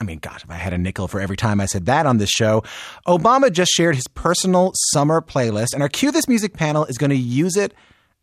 I 0.01 0.05
mean, 0.05 0.19
God, 0.19 0.43
if 0.43 0.51
I 0.51 0.55
had 0.55 0.73
a 0.73 0.79
nickel 0.79 1.07
for 1.07 1.21
every 1.21 1.37
time 1.37 1.61
I 1.61 1.67
said 1.67 1.87
that 1.87 2.07
on 2.07 2.19
this 2.19 2.31
show, 2.31 2.65
Obama 3.07 3.53
just 3.53 3.71
shared 3.71 3.95
his 3.95 4.09
personal 4.09 4.73
summer 4.75 5.21
playlist, 5.21 5.75
and 5.75 5.83
our 5.83 5.89
Q 5.89 6.11
This 6.11 6.27
Music 6.27 6.55
panel 6.55 6.87
is 6.87 6.99
going 6.99 7.11
to 7.11 7.17
use 7.17 7.57
it 7.57 7.73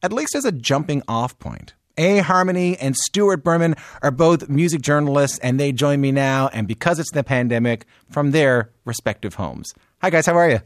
at 0.03 0.11
least 0.11 0.35
as 0.35 0.43
a 0.43 0.51
jumping 0.51 1.03
off 1.07 1.39
point. 1.39 1.73
A 1.97 2.19
Harmony 2.19 2.77
and 2.77 2.95
Stuart 2.95 3.43
Berman 3.43 3.75
are 4.01 4.11
both 4.11 4.49
music 4.49 4.81
journalists, 4.81 5.39
and 5.39 5.59
they 5.59 5.71
join 5.71 5.99
me 6.01 6.11
now. 6.11 6.49
And 6.53 6.67
because 6.67 6.99
it's 6.99 7.11
the 7.11 7.23
pandemic, 7.23 7.85
from 8.09 8.31
their 8.31 8.71
respective 8.85 9.35
homes. 9.35 9.73
Hi, 10.01 10.09
guys. 10.09 10.25
How 10.25 10.37
are 10.37 10.49
you? 10.49 10.59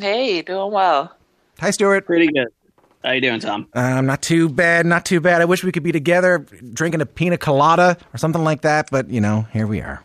Hey, 0.00 0.42
doing 0.42 0.72
well. 0.72 1.16
Hi, 1.60 1.70
Stuart. 1.70 2.06
Pretty 2.06 2.28
good. 2.28 2.48
How 3.04 3.12
you 3.12 3.20
doing, 3.20 3.40
Tom? 3.40 3.68
Um, 3.74 4.06
not 4.06 4.22
too 4.22 4.48
bad. 4.48 4.84
Not 4.84 5.04
too 5.04 5.20
bad. 5.20 5.40
I 5.40 5.44
wish 5.44 5.62
we 5.62 5.72
could 5.72 5.82
be 5.82 5.92
together 5.92 6.46
drinking 6.72 7.00
a 7.00 7.06
pina 7.06 7.38
colada 7.38 7.96
or 8.12 8.18
something 8.18 8.44
like 8.44 8.62
that, 8.62 8.88
but 8.90 9.08
you 9.08 9.20
know, 9.20 9.46
here 9.52 9.66
we 9.66 9.80
are. 9.80 10.02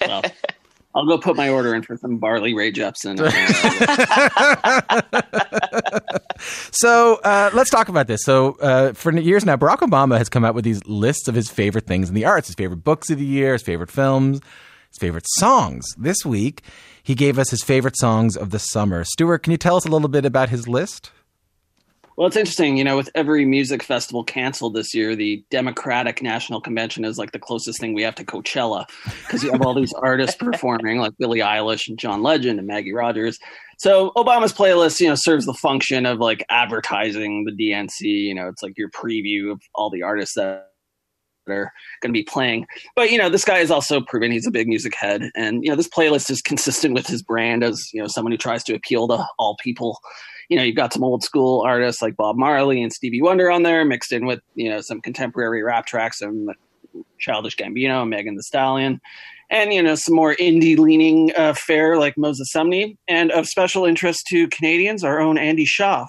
Well, 0.00 0.22
I'll 0.94 1.06
go 1.06 1.18
put 1.18 1.36
my 1.36 1.48
order 1.48 1.74
in 1.74 1.82
for 1.82 1.96
some 1.96 2.18
barley 2.18 2.54
Rae 2.54 2.72
Jepsen. 2.72 3.18
So 6.72 7.20
uh, 7.22 7.50
let's 7.52 7.70
talk 7.70 7.88
about 7.88 8.06
this. 8.06 8.22
So 8.24 8.56
uh, 8.60 8.92
for 8.92 9.16
years 9.16 9.44
now, 9.44 9.56
Barack 9.56 9.78
Obama 9.78 10.18
has 10.18 10.28
come 10.28 10.44
out 10.44 10.54
with 10.54 10.64
these 10.64 10.84
lists 10.86 11.28
of 11.28 11.34
his 11.34 11.50
favorite 11.50 11.86
things 11.86 12.08
in 12.08 12.14
the 12.14 12.24
arts, 12.24 12.48
his 12.48 12.56
favorite 12.56 12.84
books 12.84 13.10
of 13.10 13.18
the 13.18 13.24
year, 13.24 13.52
his 13.52 13.62
favorite 13.62 13.90
films, 13.90 14.40
his 14.88 14.98
favorite 14.98 15.26
songs. 15.36 15.84
This 15.98 16.24
week, 16.24 16.62
he 17.02 17.14
gave 17.14 17.38
us 17.38 17.50
his 17.50 17.62
favorite 17.62 17.98
songs 17.98 18.36
of 18.36 18.50
the 18.50 18.58
summer. 18.58 19.04
Stuart, 19.04 19.42
can 19.42 19.50
you 19.50 19.58
tell 19.58 19.76
us 19.76 19.84
a 19.84 19.90
little 19.90 20.08
bit 20.08 20.24
about 20.24 20.48
his 20.48 20.66
list? 20.66 21.10
Well, 22.20 22.26
it's 22.26 22.36
interesting, 22.36 22.76
you 22.76 22.84
know, 22.84 22.98
with 22.98 23.08
every 23.14 23.46
music 23.46 23.82
festival 23.82 24.24
canceled 24.24 24.74
this 24.74 24.92
year, 24.92 25.16
the 25.16 25.42
Democratic 25.50 26.22
National 26.22 26.60
Convention 26.60 27.02
is 27.06 27.16
like 27.16 27.32
the 27.32 27.38
closest 27.38 27.80
thing 27.80 27.94
we 27.94 28.02
have 28.02 28.14
to 28.16 28.26
Coachella 28.26 28.84
because 29.22 29.42
you 29.42 29.50
have 29.50 29.62
all 29.62 29.72
these 29.72 29.94
artists 29.94 30.36
performing, 30.36 30.98
like 30.98 31.14
Billie 31.18 31.38
Eilish 31.38 31.88
and 31.88 31.98
John 31.98 32.22
Legend 32.22 32.58
and 32.58 32.68
Maggie 32.68 32.92
Rogers. 32.92 33.38
So 33.78 34.12
Obama's 34.16 34.52
playlist, 34.52 35.00
you 35.00 35.08
know, 35.08 35.14
serves 35.14 35.46
the 35.46 35.54
function 35.54 36.04
of 36.04 36.18
like 36.18 36.44
advertising 36.50 37.46
the 37.46 37.52
DNC. 37.52 38.00
You 38.02 38.34
know, 38.34 38.48
it's 38.48 38.62
like 38.62 38.76
your 38.76 38.90
preview 38.90 39.50
of 39.50 39.62
all 39.74 39.88
the 39.88 40.02
artists 40.02 40.34
that 40.34 40.66
are 41.48 41.72
going 42.02 42.12
to 42.12 42.18
be 42.18 42.22
playing. 42.22 42.66
But 42.96 43.10
you 43.10 43.16
know, 43.16 43.30
this 43.30 43.46
guy 43.46 43.60
is 43.60 43.70
also 43.70 44.02
proven 44.02 44.30
he's 44.30 44.46
a 44.46 44.50
big 44.50 44.68
music 44.68 44.94
head, 44.94 45.30
and 45.34 45.64
you 45.64 45.70
know, 45.70 45.76
this 45.76 45.88
playlist 45.88 46.30
is 46.30 46.42
consistent 46.42 46.92
with 46.92 47.06
his 47.06 47.22
brand 47.22 47.64
as 47.64 47.88
you 47.94 48.02
know 48.02 48.08
someone 48.08 48.32
who 48.32 48.36
tries 48.36 48.62
to 48.64 48.74
appeal 48.74 49.08
to 49.08 49.26
all 49.38 49.56
people 49.58 49.98
you 50.50 50.56
know, 50.56 50.64
you've 50.64 50.76
got 50.76 50.92
some 50.92 51.04
old 51.04 51.22
school 51.22 51.62
artists 51.62 52.02
like 52.02 52.16
Bob 52.16 52.36
Marley 52.36 52.82
and 52.82 52.92
Stevie 52.92 53.22
Wonder 53.22 53.50
on 53.50 53.62
there, 53.62 53.84
mixed 53.84 54.12
in 54.12 54.26
with, 54.26 54.40
you 54.56 54.68
know, 54.68 54.80
some 54.80 55.00
contemporary 55.00 55.62
rap 55.62 55.86
tracks 55.86 56.20
and 56.20 56.50
Childish 57.20 57.56
Gambino, 57.56 58.06
Megan 58.06 58.34
Thee 58.34 58.42
Stallion, 58.42 59.00
and, 59.48 59.72
you 59.72 59.80
know, 59.80 59.94
some 59.94 60.16
more 60.16 60.34
indie 60.34 60.76
leaning 60.76 61.30
uh, 61.36 61.54
fare 61.54 61.98
like 61.98 62.18
Moses 62.18 62.52
Sumney. 62.54 62.96
And 63.06 63.30
of 63.30 63.46
special 63.46 63.84
interest 63.84 64.26
to 64.30 64.48
Canadians, 64.48 65.04
our 65.04 65.20
own 65.20 65.38
Andy 65.38 65.64
Shauf 65.64 66.08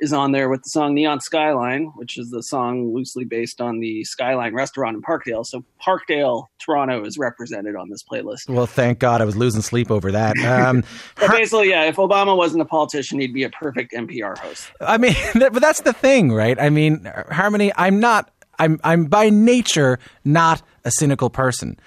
is 0.00 0.12
on 0.12 0.32
there 0.32 0.48
with 0.48 0.62
the 0.62 0.70
song 0.70 0.94
Neon 0.94 1.20
Skyline, 1.20 1.92
which 1.94 2.18
is 2.18 2.30
the 2.30 2.42
song 2.42 2.94
loosely 2.94 3.24
based 3.24 3.60
on 3.60 3.80
the 3.80 4.02
Skyline 4.04 4.54
restaurant 4.54 4.96
in 4.96 5.02
Parkdale. 5.02 5.44
So 5.44 5.62
Parkdale, 5.80 6.46
Toronto 6.58 7.04
is 7.04 7.18
represented 7.18 7.76
on 7.76 7.90
this 7.90 8.02
playlist. 8.02 8.48
Well, 8.48 8.66
thank 8.66 8.98
God 8.98 9.20
I 9.20 9.24
was 9.26 9.36
losing 9.36 9.60
sleep 9.60 9.90
over 9.90 10.10
that. 10.12 10.36
Um, 10.38 10.84
But 11.16 11.30
basically, 11.32 11.70
yeah, 11.70 11.84
if 11.84 11.96
Obama 11.96 12.36
wasn't 12.36 12.62
a 12.62 12.64
politician, 12.64 13.20
he'd 13.20 13.34
be 13.34 13.44
a 13.44 13.50
perfect 13.50 13.92
NPR 13.92 14.38
host. 14.38 14.70
I 14.80 14.96
mean, 14.96 15.14
but 15.34 15.60
that's 15.60 15.82
the 15.82 15.92
thing, 15.92 16.32
right? 16.32 16.58
I 16.58 16.70
mean, 16.70 17.10
Harmony, 17.30 17.72
I'm 17.76 18.00
not, 18.00 18.32
I'm, 18.58 18.80
I'm 18.82 19.04
by 19.06 19.28
nature 19.28 19.98
not 20.24 20.62
a 20.84 20.90
cynical 20.90 21.28
person. 21.28 21.78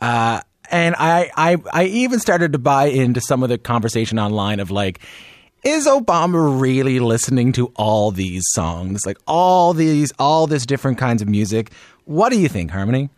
Uh, 0.00 0.40
and 0.70 0.96
I, 0.98 1.30
I, 1.36 1.56
I 1.72 1.84
even 1.84 2.18
started 2.20 2.52
to 2.52 2.58
buy 2.58 2.86
into 2.86 3.20
some 3.20 3.42
of 3.42 3.48
the 3.48 3.58
conversation 3.58 4.18
online 4.18 4.60
of 4.60 4.70
like, 4.70 5.00
is 5.64 5.86
Obama 5.86 6.60
really 6.60 6.98
listening 7.00 7.52
to 7.52 7.72
all 7.76 8.10
these 8.10 8.44
songs? 8.52 9.04
Like 9.04 9.18
all 9.26 9.74
these, 9.74 10.12
all 10.18 10.46
this 10.46 10.64
different 10.64 10.98
kinds 10.98 11.22
of 11.22 11.28
music. 11.28 11.70
What 12.04 12.30
do 12.30 12.40
you 12.40 12.48
think, 12.48 12.70
Harmony? 12.70 13.10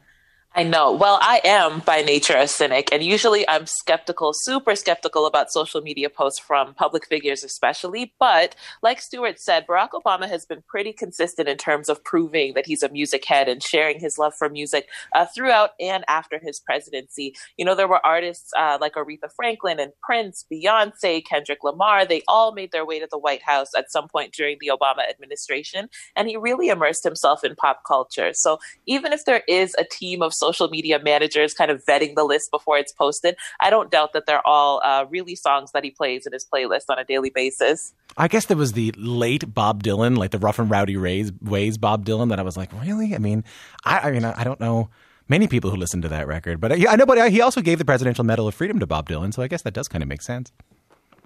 I 0.54 0.64
know. 0.64 0.92
Well, 0.92 1.18
I 1.22 1.40
am 1.44 1.80
by 1.80 2.02
nature 2.02 2.36
a 2.36 2.46
cynic, 2.46 2.92
and 2.92 3.02
usually 3.02 3.48
I'm 3.48 3.64
skeptical, 3.64 4.32
super 4.34 4.76
skeptical 4.76 5.24
about 5.24 5.50
social 5.50 5.80
media 5.80 6.10
posts 6.10 6.40
from 6.40 6.74
public 6.74 7.06
figures, 7.06 7.42
especially. 7.42 8.12
But 8.20 8.54
like 8.82 9.00
Stuart 9.00 9.40
said, 9.40 9.66
Barack 9.66 9.92
Obama 9.94 10.28
has 10.28 10.44
been 10.44 10.62
pretty 10.68 10.92
consistent 10.92 11.48
in 11.48 11.56
terms 11.56 11.88
of 11.88 12.04
proving 12.04 12.52
that 12.52 12.66
he's 12.66 12.82
a 12.82 12.90
music 12.90 13.24
head 13.24 13.48
and 13.48 13.62
sharing 13.62 13.98
his 13.98 14.18
love 14.18 14.34
for 14.38 14.50
music 14.50 14.88
uh, 15.14 15.24
throughout 15.34 15.70
and 15.80 16.04
after 16.06 16.38
his 16.38 16.60
presidency. 16.60 17.34
You 17.56 17.64
know, 17.64 17.74
there 17.74 17.88
were 17.88 18.04
artists 18.04 18.50
uh, 18.54 18.76
like 18.78 18.92
Aretha 18.92 19.32
Franklin 19.34 19.80
and 19.80 19.92
Prince, 20.02 20.44
Beyonce, 20.52 21.24
Kendrick 21.24 21.64
Lamar. 21.64 22.04
They 22.04 22.24
all 22.28 22.52
made 22.52 22.72
their 22.72 22.84
way 22.84 23.00
to 23.00 23.08
the 23.10 23.18
White 23.18 23.42
House 23.42 23.68
at 23.74 23.90
some 23.90 24.06
point 24.06 24.34
during 24.34 24.58
the 24.60 24.70
Obama 24.70 25.08
administration, 25.08 25.88
and 26.14 26.28
he 26.28 26.36
really 26.36 26.68
immersed 26.68 27.04
himself 27.04 27.42
in 27.42 27.56
pop 27.56 27.84
culture. 27.86 28.32
So 28.34 28.58
even 28.84 29.14
if 29.14 29.24
there 29.24 29.44
is 29.48 29.74
a 29.78 29.84
team 29.84 30.20
of 30.20 30.34
social 30.42 30.68
media 30.68 30.98
managers 30.98 31.54
kind 31.54 31.70
of 31.70 31.84
vetting 31.84 32.14
the 32.14 32.24
list 32.24 32.50
before 32.50 32.78
it's 32.78 32.92
posted. 32.92 33.36
I 33.60 33.70
don't 33.70 33.90
doubt 33.90 34.12
that 34.14 34.26
they're 34.26 34.46
all 34.46 34.80
uh, 34.84 35.06
really 35.08 35.36
songs 35.36 35.70
that 35.72 35.84
he 35.84 35.90
plays 35.90 36.26
in 36.26 36.32
his 36.32 36.44
playlist 36.52 36.84
on 36.88 36.98
a 36.98 37.04
daily 37.04 37.30
basis. 37.30 37.94
I 38.16 38.28
guess 38.28 38.46
there 38.46 38.56
was 38.56 38.72
the 38.72 38.92
late 38.96 39.54
Bob 39.54 39.82
Dylan, 39.82 40.16
like 40.18 40.32
the 40.32 40.38
rough 40.38 40.58
and 40.58 40.70
rowdy 40.70 40.96
ways, 40.96 41.32
ways 41.40 41.78
Bob 41.78 42.04
Dylan, 42.04 42.28
that 42.30 42.38
I 42.38 42.42
was 42.42 42.56
like, 42.56 42.70
really? 42.82 43.14
I 43.14 43.18
mean, 43.18 43.44
I, 43.84 43.98
I 44.00 44.10
mean, 44.10 44.24
I, 44.24 44.44
don't 44.44 44.60
know 44.60 44.90
many 45.28 45.46
people 45.46 45.70
who 45.70 45.76
listen 45.76 46.02
to 46.02 46.08
that 46.08 46.26
record, 46.26 46.60
but 46.60 46.72
I, 46.72 46.92
I 46.92 46.96
know. 46.96 47.06
But 47.06 47.30
he 47.30 47.40
also 47.40 47.60
gave 47.60 47.78
the 47.78 47.84
Presidential 47.84 48.24
Medal 48.24 48.48
of 48.48 48.54
Freedom 48.54 48.78
to 48.80 48.86
Bob 48.86 49.08
Dylan, 49.08 49.32
so 49.32 49.42
I 49.42 49.48
guess 49.48 49.62
that 49.62 49.72
does 49.72 49.88
kind 49.88 50.02
of 50.02 50.08
make 50.08 50.22
sense. 50.22 50.52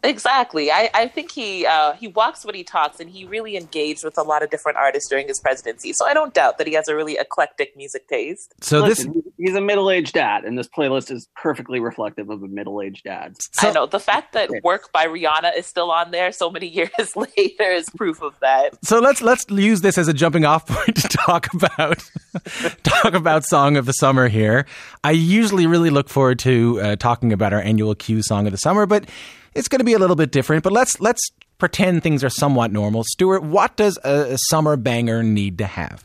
Exactly. 0.03 0.71
I, 0.71 0.91
I 0.95 1.09
think 1.09 1.33
he 1.33 1.67
uh, 1.67 1.93
he 1.95 2.09
walks 2.09 2.45
what 2.45 2.55
he 2.55 2.63
talks, 2.65 3.01
and 3.01 3.11
he 3.11 3.25
really 3.25 3.57
engaged 3.57 4.05
with 4.05 4.19
a 4.19 4.23
lot 4.23 4.43
of 4.43 4.51
different 4.51 4.79
artists 4.79 5.09
during 5.09 5.27
his 5.27 5.41
presidency. 5.41 5.93
So 5.93 6.07
I 6.07 6.15
don't 6.15 6.35
doubt 6.35 6.59
that 6.59 6.67
he 6.67 6.75
has 6.75 6.89
a 6.89 6.95
really 6.95 7.17
eclectic 7.19 7.77
music 7.77 8.07
taste. 8.09 8.55
So 8.61 8.81
Listen, 8.81 9.26
he's 9.39 9.55
a 9.55 9.61
middle-aged 9.61 10.13
dad, 10.13 10.45
and 10.45 10.59
this 10.59 10.69
playlist 10.69 11.11
is 11.11 11.29
perfectly 11.37 11.81
reflective 11.81 12.31
of 12.31 12.43
a 12.43 12.49
middle-aged 12.49 13.05
dad. 13.05 13.37
I 13.61 13.73
know 13.73 13.87
the 13.87 14.01
fact 14.01 14.33
that 14.33 14.51
"Work" 14.63 14.93
by 14.93 15.07
Rihanna 15.07 15.57
is 15.57 15.67
still 15.67 15.91
on 15.91 16.11
there 16.11 16.33
so 16.33 16.51
many 16.51 16.67
years 16.77 17.17
later 17.17 17.71
is 17.71 17.91
proof 17.91 18.23
of 18.23 18.39
that. 18.41 18.85
So 18.85 18.99
let's 18.99 19.23
let's 19.23 19.47
use 19.49 19.81
this 19.81 19.99
as 19.99 20.09
a 20.09 20.15
jumping 20.15 20.45
off 20.45 20.67
point 20.67 20.97
to 20.97 21.09
talk 21.09 21.53
about 21.53 22.03
talk 22.83 23.15
about 23.15 23.45
song 23.45 23.77
of 23.77 23.87
the 23.87 23.93
summer 23.93 24.29
here. 24.29 24.67
I 25.05 25.13
usually 25.13 25.67
really 25.67 25.91
look 25.91 26.09
forward 26.09 26.39
to 26.41 26.81
uh, 26.81 26.97
talking 26.97 27.33
about 27.33 27.53
our 27.53 27.61
annual 27.61 27.95
Q 27.95 28.23
song 28.23 28.47
of 28.47 28.53
the 28.53 28.59
summer, 28.59 28.87
but 28.87 29.09
it's 29.55 29.69
going 29.69 29.81
to 29.81 29.85
be 29.85 29.95
a 29.95 29.99
little 29.99 30.17
bit 30.17 30.33
different. 30.33 30.63
But 30.63 30.73
let's 30.73 31.01
let's 31.01 31.31
pretend 31.59 32.03
things 32.03 32.23
are 32.23 32.31
somewhat 32.31 32.73
normal. 32.73 33.05
Stuart, 33.05 33.43
what 33.43 33.77
does 33.77 33.99
a, 34.05 34.35
a 34.35 34.39
summer 34.51 34.77
banger 34.77 35.23
need 35.23 35.59
to 35.59 35.67
have? 35.67 36.05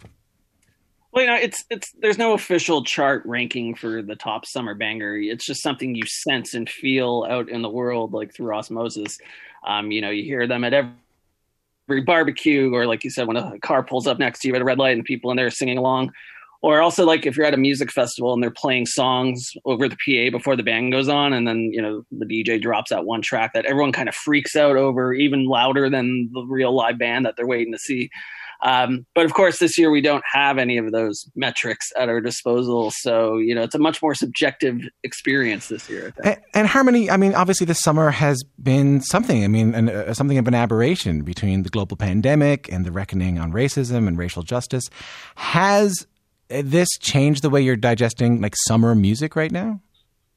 Well, 1.12 1.26
you 1.26 1.30
know, 1.30 1.36
it's 1.36 1.65
it's 1.69 1.91
there's 2.00 2.17
no 2.17 2.34
official 2.34 2.84
chart 2.84 3.24
ranking 3.26 3.76
for 3.76 4.02
the 4.02 4.15
top 4.15 4.45
summer 4.45 4.74
banger. 4.74 5.17
It's 5.17 5.45
just 5.45 5.62
something 5.62 5.93
you 5.93 6.06
sense 6.06 6.54
and 6.54 6.69
feel 6.69 7.28
out 7.30 7.50
in 7.50 7.62
the 7.62 7.69
world, 7.69 8.13
like 8.13 8.34
through 8.34 8.56
osmosis. 8.56 9.17
Um, 9.67 9.91
you 9.91 10.02
know, 10.02 10.10
you 10.10 10.24
hear 10.24 10.47
them 10.47 10.63
at 10.63 10.74
every, 10.74 10.91
every 11.89 12.02
barbecue, 12.02 12.74
or 12.74 12.86
like 12.86 13.04
you 13.04 13.10
said, 13.10 13.28
when 13.28 13.36
a 13.36 13.60
car 13.60 13.84
pulls 13.84 14.08
up 14.08 14.19
next 14.19 14.39
to 14.39 14.47
you 14.47 14.56
at 14.56 14.62
a 14.62 14.65
red 14.65 14.78
light 14.78 14.95
and 14.95 15.04
people 15.04 15.32
in 15.32 15.38
there 15.38 15.50
singing 15.50 15.78
along. 15.78 16.13
Or 16.63 16.80
also, 16.80 17.06
like 17.06 17.26
if 17.26 17.36
you're 17.36 17.45
at 17.45 17.56
a 17.56 17.58
music 17.58 17.91
festival 17.91 18.34
and 18.34 18.41
they're 18.41 18.52
playing 18.52 18.86
songs 18.86 19.52
over 19.65 19.89
the 19.89 19.97
PA 19.97 20.32
before 20.32 20.56
the 20.56 20.63
band 20.63 20.93
goes 20.93 21.10
on, 21.10 21.34
and 21.34 21.45
then 21.45 21.71
you 21.74 21.82
know 21.82 22.06
the 22.12 22.26
DJ 22.26 22.62
drops 22.62 22.91
that 22.91 23.04
one 23.04 23.21
track 23.21 23.54
that 23.54 23.65
everyone 23.65 23.91
kind 23.91 24.08
of 24.08 24.15
freaks 24.15 24.56
out 24.56 24.78
over, 24.78 25.13
even 25.13 25.45
louder 25.45 25.89
than 25.89 26.30
the 26.32 26.43
real 26.43 26.74
live 26.74 26.97
band 26.97 27.26
that 27.26 27.36
they're 27.36 27.47
waiting 27.47 27.74
to 27.74 27.80
see. 27.80 28.10
Um, 28.62 29.06
but 29.15 29.26
of 29.26 29.34
course, 29.34 29.60
this 29.60 29.78
year 29.78 29.89
we 29.89 30.02
don't 30.02 30.24
have 30.32 30.58
any 30.58 30.78
of 30.78 30.91
those 30.91 31.26
metrics 31.36 31.91
at 31.97 32.10
our 32.10 32.21
disposal. 32.21 32.91
So, 32.91 33.38
you 33.38 33.56
know, 33.56 33.63
it's 33.63 33.76
a 33.76 33.80
much 33.80 34.02
more 34.02 34.13
subjective 34.13 34.78
experience 35.04 35.67
this 35.67 35.89
year. 35.89 36.13
And, 36.24 36.38
and 36.54 36.67
Harmony, 36.67 37.10
I 37.10 37.17
mean, 37.17 37.34
obviously 37.34 37.65
this 37.65 37.80
summer 37.80 38.12
has 38.12 38.43
been 38.62 39.02
something. 39.02 39.43
I 39.43 39.47
mean, 39.47 39.74
an, 39.74 39.89
uh, 39.89 40.13
something 40.13 40.38
of 40.38 40.47
an 40.47 40.54
aberration 40.54 41.24
between 41.24 41.63
the 41.63 41.69
global 41.69 41.97
pandemic 41.97 42.71
and 42.71 42.86
the 42.86 42.91
reckoning 42.91 43.39
on 43.39 43.52
racism 43.52 44.08
and 44.08 44.17
racial 44.17 44.43
justice. 44.43 44.89
Has 45.36 46.06
this 46.50 46.89
changed 47.00 47.41
the 47.41 47.50
way 47.50 47.62
you're 47.62 47.76
digesting 47.76 48.41
like 48.41 48.56
summer 48.67 48.93
music 48.93 49.36
right 49.36 49.52
now? 49.52 49.82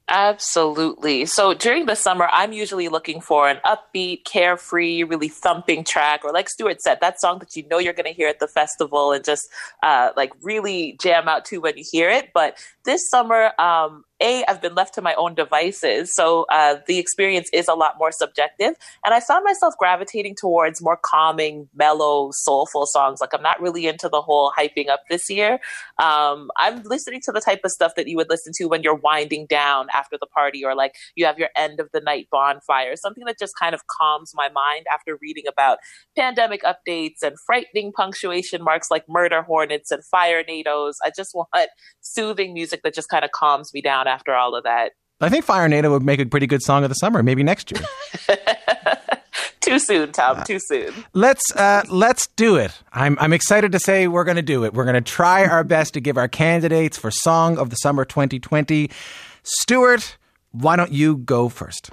Absolutely. 0.07 1.25
So 1.25 1.55
during 1.55 1.87
the 1.87 1.95
summer, 1.95 2.29
I'm 2.31 2.53
usually 2.53 2.89
looking 2.89 3.21
for 3.21 3.49
an 3.49 3.57
upbeat, 3.65 4.23
carefree, 4.23 5.01
really 5.03 5.29
thumping 5.29 5.83
track, 5.83 6.21
or 6.23 6.31
like 6.31 6.47
Stuart 6.47 6.79
said, 6.81 6.99
that 7.01 7.19
song 7.19 7.39
that 7.39 7.55
you 7.55 7.67
know 7.69 7.79
you're 7.79 7.93
going 7.93 8.05
to 8.05 8.13
hear 8.13 8.27
at 8.27 8.39
the 8.39 8.47
festival 8.47 9.11
and 9.13 9.25
just 9.25 9.47
uh, 9.81 10.11
like 10.15 10.31
really 10.43 10.95
jam 11.01 11.27
out 11.27 11.43
to 11.45 11.59
when 11.59 11.75
you 11.75 11.83
hear 11.91 12.11
it. 12.11 12.29
But 12.35 12.55
this 12.83 13.09
summer, 13.09 13.51
um, 13.57 14.03
a, 14.21 14.43
I've 14.47 14.61
been 14.61 14.75
left 14.75 14.93
to 14.95 15.01
my 15.01 15.13
own 15.15 15.35
devices, 15.35 16.13
so 16.13 16.45
uh, 16.51 16.77
the 16.87 16.99
experience 16.99 17.49
is 17.51 17.67
a 17.67 17.73
lot 17.73 17.95
more 17.97 18.11
subjective. 18.11 18.73
And 19.03 19.13
I 19.13 19.19
found 19.19 19.43
myself 19.43 19.73
gravitating 19.77 20.35
towards 20.39 20.81
more 20.81 20.97
calming, 20.97 21.67
mellow, 21.75 22.31
soulful 22.31 22.85
songs. 22.85 23.19
Like 23.21 23.33
I'm 23.33 23.41
not 23.41 23.61
really 23.61 23.87
into 23.87 24.07
the 24.09 24.21
whole 24.21 24.51
hyping 24.57 24.89
up 24.89 25.01
this 25.09 25.29
year. 25.29 25.59
Um, 26.01 26.49
I'm 26.57 26.83
listening 26.83 27.21
to 27.25 27.31
the 27.31 27.41
type 27.41 27.61
of 27.63 27.71
stuff 27.71 27.95
that 27.95 28.07
you 28.07 28.15
would 28.17 28.29
listen 28.29 28.53
to 28.57 28.65
when 28.65 28.83
you're 28.83 28.95
winding 28.95 29.47
down 29.47 29.87
after 29.93 30.17
the 30.19 30.27
party, 30.27 30.63
or 30.63 30.75
like 30.75 30.95
you 31.15 31.25
have 31.25 31.37
your 31.37 31.49
end 31.55 31.79
of 31.79 31.89
the 31.93 32.01
night 32.01 32.27
bonfire, 32.31 32.95
something 32.95 33.25
that 33.25 33.39
just 33.39 33.57
kind 33.57 33.75
of 33.75 33.81
calms 33.87 34.31
my 34.33 34.49
mind 34.49 34.85
after 34.93 35.17
reading 35.21 35.45
about 35.47 35.79
pandemic 36.17 36.63
updates 36.63 37.21
and 37.21 37.35
frightening 37.45 37.91
punctuation 37.91 38.63
marks 38.63 38.89
like 38.89 39.03
murder 39.09 39.41
hornets 39.41 39.91
and 39.91 40.03
fire 40.05 40.43
nados. 40.43 40.93
I 41.03 41.11
just 41.15 41.33
want 41.35 41.49
soothing 42.01 42.53
music 42.53 42.81
that 42.83 42.93
just 42.93 43.09
kind 43.09 43.25
of 43.25 43.31
calms 43.31 43.73
me 43.73 43.81
down 43.81 44.04
after 44.07 44.33
all 44.33 44.55
of 44.55 44.63
that. 44.63 44.93
I 45.21 45.29
think 45.29 45.45
Fire 45.45 45.67
NATO 45.69 45.91
would 45.91 46.03
make 46.03 46.19
a 46.19 46.25
pretty 46.25 46.47
good 46.47 46.61
song 46.61 46.83
of 46.83 46.89
the 46.89 46.95
summer, 46.95 47.23
maybe 47.23 47.41
next 47.41 47.71
year. 47.71 47.81
too 49.61 49.79
soon, 49.79 50.11
Tom. 50.11 50.43
Too 50.43 50.59
soon. 50.59 50.93
Let's 51.13 51.43
uh, 51.55 51.83
let's 51.89 52.27
do 52.35 52.57
it. 52.57 52.71
I'm 52.91 53.17
I'm 53.19 53.31
excited 53.31 53.71
to 53.71 53.79
say 53.79 54.07
we're 54.07 54.25
going 54.25 54.35
to 54.35 54.41
do 54.41 54.65
it. 54.65 54.73
We're 54.73 54.83
going 54.83 54.95
to 54.95 55.01
try 55.01 55.45
our 55.45 55.63
best 55.63 55.93
to 55.93 56.01
give 56.01 56.17
our 56.17 56.27
candidates 56.27 56.97
for 56.97 57.11
Song 57.11 57.57
of 57.57 57.69
the 57.69 57.77
Summer 57.77 58.03
2020. 58.03 58.89
Stuart, 59.43 60.17
why 60.51 60.75
don't 60.75 60.91
you 60.91 61.17
go 61.17 61.47
first? 61.49 61.91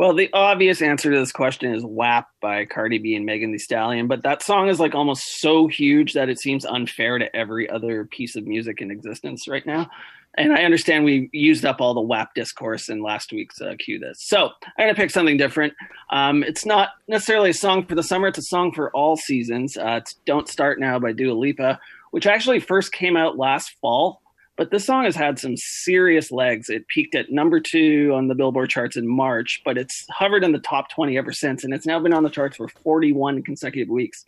Well, 0.00 0.14
the 0.14 0.30
obvious 0.32 0.80
answer 0.80 1.10
to 1.10 1.18
this 1.18 1.30
question 1.30 1.74
is 1.74 1.84
WAP 1.84 2.26
by 2.40 2.64
Cardi 2.64 2.96
B 2.96 3.14
and 3.14 3.26
Megan 3.26 3.52
Thee 3.52 3.58
Stallion, 3.58 4.06
but 4.06 4.22
that 4.22 4.42
song 4.42 4.70
is 4.70 4.80
like 4.80 4.94
almost 4.94 5.42
so 5.42 5.66
huge 5.66 6.14
that 6.14 6.30
it 6.30 6.40
seems 6.40 6.64
unfair 6.64 7.18
to 7.18 7.36
every 7.36 7.68
other 7.68 8.06
piece 8.06 8.34
of 8.34 8.46
music 8.46 8.80
in 8.80 8.90
existence 8.90 9.46
right 9.46 9.66
now. 9.66 9.90
And 10.38 10.54
I 10.54 10.62
understand 10.62 11.04
we 11.04 11.28
used 11.34 11.66
up 11.66 11.82
all 11.82 11.92
the 11.92 12.00
WAP 12.00 12.32
discourse 12.34 12.88
in 12.88 13.02
last 13.02 13.30
week's 13.30 13.60
uh, 13.60 13.74
Q 13.78 13.98
This. 13.98 14.22
So 14.22 14.46
I'm 14.64 14.86
going 14.86 14.88
to 14.88 14.98
pick 14.98 15.10
something 15.10 15.36
different. 15.36 15.74
Um, 16.08 16.44
it's 16.44 16.64
not 16.64 16.92
necessarily 17.06 17.50
a 17.50 17.52
song 17.52 17.84
for 17.84 17.94
the 17.94 18.02
summer, 18.02 18.28
it's 18.28 18.38
a 18.38 18.42
song 18.42 18.72
for 18.72 18.90
all 18.92 19.18
seasons. 19.18 19.76
Uh, 19.76 19.98
it's 20.00 20.14
Don't 20.24 20.48
Start 20.48 20.80
Now 20.80 20.98
by 20.98 21.12
Dua 21.12 21.34
Lipa, 21.34 21.78
which 22.10 22.26
actually 22.26 22.60
first 22.60 22.90
came 22.90 23.18
out 23.18 23.36
last 23.36 23.76
fall. 23.82 24.22
But 24.56 24.70
this 24.70 24.84
song 24.84 25.04
has 25.04 25.16
had 25.16 25.38
some 25.38 25.56
serious 25.56 26.30
legs. 26.30 26.68
It 26.68 26.86
peaked 26.88 27.14
at 27.14 27.30
number 27.30 27.60
two 27.60 28.12
on 28.14 28.28
the 28.28 28.34
Billboard 28.34 28.68
charts 28.68 28.96
in 28.96 29.08
March, 29.08 29.62
but 29.64 29.78
it's 29.78 30.04
hovered 30.10 30.44
in 30.44 30.52
the 30.52 30.58
top 30.58 30.90
20 30.90 31.16
ever 31.16 31.32
since. 31.32 31.64
And 31.64 31.72
it's 31.72 31.86
now 31.86 31.98
been 31.98 32.12
on 32.12 32.24
the 32.24 32.30
charts 32.30 32.56
for 32.56 32.68
41 32.68 33.42
consecutive 33.42 33.88
weeks. 33.88 34.24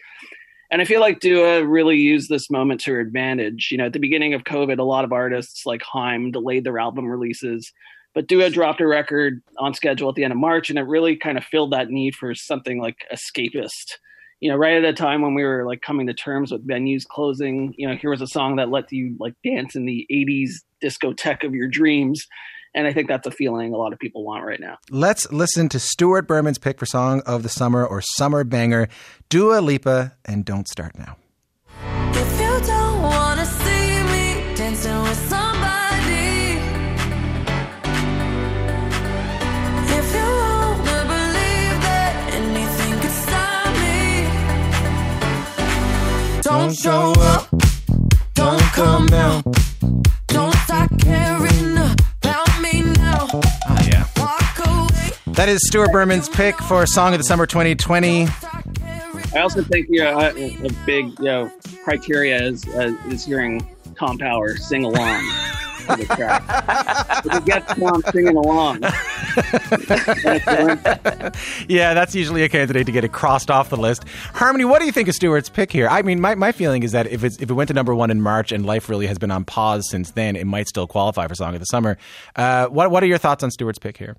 And 0.71 0.81
I 0.81 0.87
feel 0.87 1.03
like 1.03 1.21
Dua 1.21 1.67
really 1.67 1.99
used 1.99 2.31
this 2.31 2.51
moment 2.51 2.81
to 2.83 2.93
her 2.93 3.01
advantage. 3.01 3.69
You 3.71 3.77
know, 3.77 3.87
at 3.87 3.93
the 3.93 3.99
beginning 3.99 4.33
of 4.33 4.45
COVID, 4.45 4.79
a 4.79 4.85
lot 4.85 5.05
of 5.05 5.13
artists 5.13 5.67
like 5.67 5.83
Haim 5.83 6.31
delayed 6.31 6.65
their 6.65 6.79
album 6.79 7.05
releases, 7.07 7.71
but 8.15 8.27
Dua 8.27 8.49
dropped 8.49 8.81
a 8.81 8.87
record 8.87 9.43
on 9.59 9.75
schedule 9.75 10.09
at 10.09 10.15
the 10.15 10.25
end 10.25 10.33
of 10.33 10.39
March, 10.39 10.71
and 10.71 10.79
it 10.79 10.83
really 10.83 11.15
kind 11.15 11.37
of 11.37 11.45
filled 11.45 11.73
that 11.73 11.91
need 11.91 12.15
for 12.15 12.35
something 12.35 12.81
like 12.81 12.97
escapist. 13.13 13.99
You 14.43 14.51
know, 14.51 14.57
right 14.57 14.77
at 14.77 14.85
a 14.85 14.93
time 14.93 15.23
when 15.23 15.35
we 15.35 15.45
were 15.45 15.65
like 15.65 15.83
coming 15.83 16.09
to 16.09 16.15
terms 16.15 16.51
with 16.51 16.67
venues 16.67 17.07
closing, 17.07 17.75
you 17.79 17.89
know, 17.89 17.95
here 17.95 18.11
was 18.11 18.21
a 18.21 18.27
song 18.27 18.57
that 18.57 18.71
let 18.71 18.91
you 18.91 19.17
like 19.21 19.35
dance 19.45 19.77
in 19.77 19.87
the 19.87 20.05
80s 20.11 20.51
discotheque 20.83 21.45
of 21.45 21.55
your 21.55 21.69
dreams. 21.69 22.27
And 22.75 22.89
I 22.89 22.93
think 22.93 23.07
that's 23.07 23.25
a 23.25 23.31
feeling 23.31 23.73
a 23.73 23.77
lot 23.77 23.93
of 23.93 24.01
people 24.01 24.25
want 24.25 24.45
right 24.45 24.59
now. 24.59 24.79
Let's 24.91 25.31
listen 25.31 25.69
to 25.69 25.79
Stuart 25.79 26.27
Berman's 26.27 26.59
pick 26.59 26.81
for 26.81 26.87
Song 26.87 27.23
of 27.25 27.45
the 27.45 27.49
Summer 27.49 27.87
or 27.87 28.01
Summer 28.01 28.43
Banger, 28.43 28.89
Dua 29.29 29.61
Lipa, 29.61 30.17
and 30.25 30.45
Don't 30.45 30.67
Start 30.67 30.99
Now. 30.99 31.19
Don't 46.73 47.15
show 47.15 47.21
up, 47.21 47.49
don't 48.33 48.61
come 48.73 49.07
down, 49.07 49.43
don't 50.29 50.55
start 50.55 50.91
caring 51.01 51.77
about 51.77 52.61
me 52.63 52.83
now. 52.83 53.29
Oh, 53.35 53.87
yeah. 53.87 54.07
Walk 54.17 54.59
away. 54.59 55.11
That 55.35 55.49
is 55.51 55.61
Stuart 55.67 55.93
Berman's 55.93 56.31
pick 56.31 56.57
for 56.57 56.87
Song 56.87 57.13
of 57.13 57.19
the 57.19 57.25
Summer 57.25 57.47
2020. 57.47 58.27
I 58.27 59.41
also 59.41 59.63
think 59.63 59.89
you 59.91 60.01
know, 60.01 60.19
a, 60.19 60.31
a 60.31 60.73
big 60.87 61.19
you 61.19 61.25
know, 61.25 61.53
criteria 61.85 62.43
is 62.43 62.67
uh, 62.69 62.97
is 63.09 63.25
hearing 63.25 63.69
Tom 63.99 64.17
Power 64.17 64.57
sing 64.57 64.85
along 64.85 65.23
track. 66.07 66.43
Tom 67.77 68.03
singing 68.13 68.37
along, 68.37 68.83
yeah, 71.69 71.95
that's 71.95 72.15
usually 72.15 72.43
a 72.43 72.49
candidate 72.49 72.87
to 72.87 72.93
get 72.93 73.05
it 73.05 73.13
crossed 73.13 73.51
off 73.51 73.71
the 73.71 73.77
list. 73.77 74.05
Harmony, 74.35 74.65
what 74.65 74.81
do 74.81 74.87
you 74.87 74.93
think 74.93 75.09
of 75.09 75.15
Stuart's 75.15 75.49
pick 75.49 75.73
here? 75.73 75.89
I 75.89 76.03
mean, 76.03 76.21
my, 76.21 76.35
my 76.35 76.53
feeling 76.53 76.83
is 76.83 76.93
that 76.93 77.07
if, 77.07 77.25
if 77.25 77.43
it 77.43 77.53
went 77.53 77.69
to 77.69 77.75
number 77.75 77.95
one 77.95 78.11
in 78.11 78.21
March 78.21 78.53
and 78.53 78.67
life 78.67 78.89
really 78.89 79.07
has 79.07 79.19
been 79.19 79.31
on 79.31 79.45
pause 79.45 79.89
since 79.89 80.13
then, 80.13 80.37
it 80.37 80.47
might 80.47 80.69
still 80.69 80.87
qualify 80.87 81.27
for 81.27 81.35
Song 81.35 81.55
of 81.55 81.61
the 81.61 81.67
Summer. 81.67 81.97
Uh, 82.37 82.67
what, 82.67 82.91
what 82.91 83.03
are 83.03 83.07
your 83.07 83.19
thoughts 83.19 83.43
on 83.43 83.51
Stuart's 83.51 83.79
pick 83.79 83.97
here? 83.97 84.17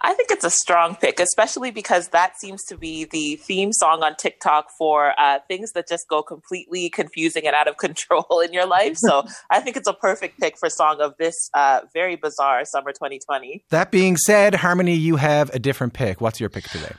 I 0.00 0.12
think 0.12 0.30
it's 0.30 0.44
a 0.44 0.50
strong 0.50 0.96
pick, 0.96 1.18
especially 1.18 1.70
because 1.70 2.08
that 2.08 2.38
seems 2.38 2.62
to 2.64 2.76
be 2.76 3.04
the 3.04 3.36
theme 3.36 3.72
song 3.72 4.02
on 4.02 4.16
TikTok 4.16 4.66
for 4.76 5.18
uh, 5.18 5.38
things 5.48 5.72
that 5.72 5.88
just 5.88 6.08
go 6.08 6.22
completely 6.22 6.90
confusing 6.90 7.46
and 7.46 7.54
out 7.54 7.68
of 7.68 7.76
control 7.78 8.40
in 8.44 8.52
your 8.52 8.66
life. 8.66 8.96
So 8.96 9.24
I 9.50 9.60
think 9.60 9.76
it's 9.76 9.88
a 9.88 9.94
perfect 9.94 10.38
pick 10.40 10.58
for 10.58 10.68
song 10.68 11.00
of 11.00 11.14
this 11.18 11.34
uh, 11.54 11.80
very 11.94 12.16
bizarre 12.16 12.64
summer 12.64 12.92
2020. 12.92 13.64
That 13.70 13.90
being 13.90 14.16
said, 14.16 14.56
Harmony, 14.56 14.94
you 14.94 15.16
have 15.16 15.50
a 15.54 15.58
different 15.58 15.94
pick. 15.94 16.20
What's 16.20 16.38
your 16.40 16.50
pick 16.50 16.64
today? 16.64 16.92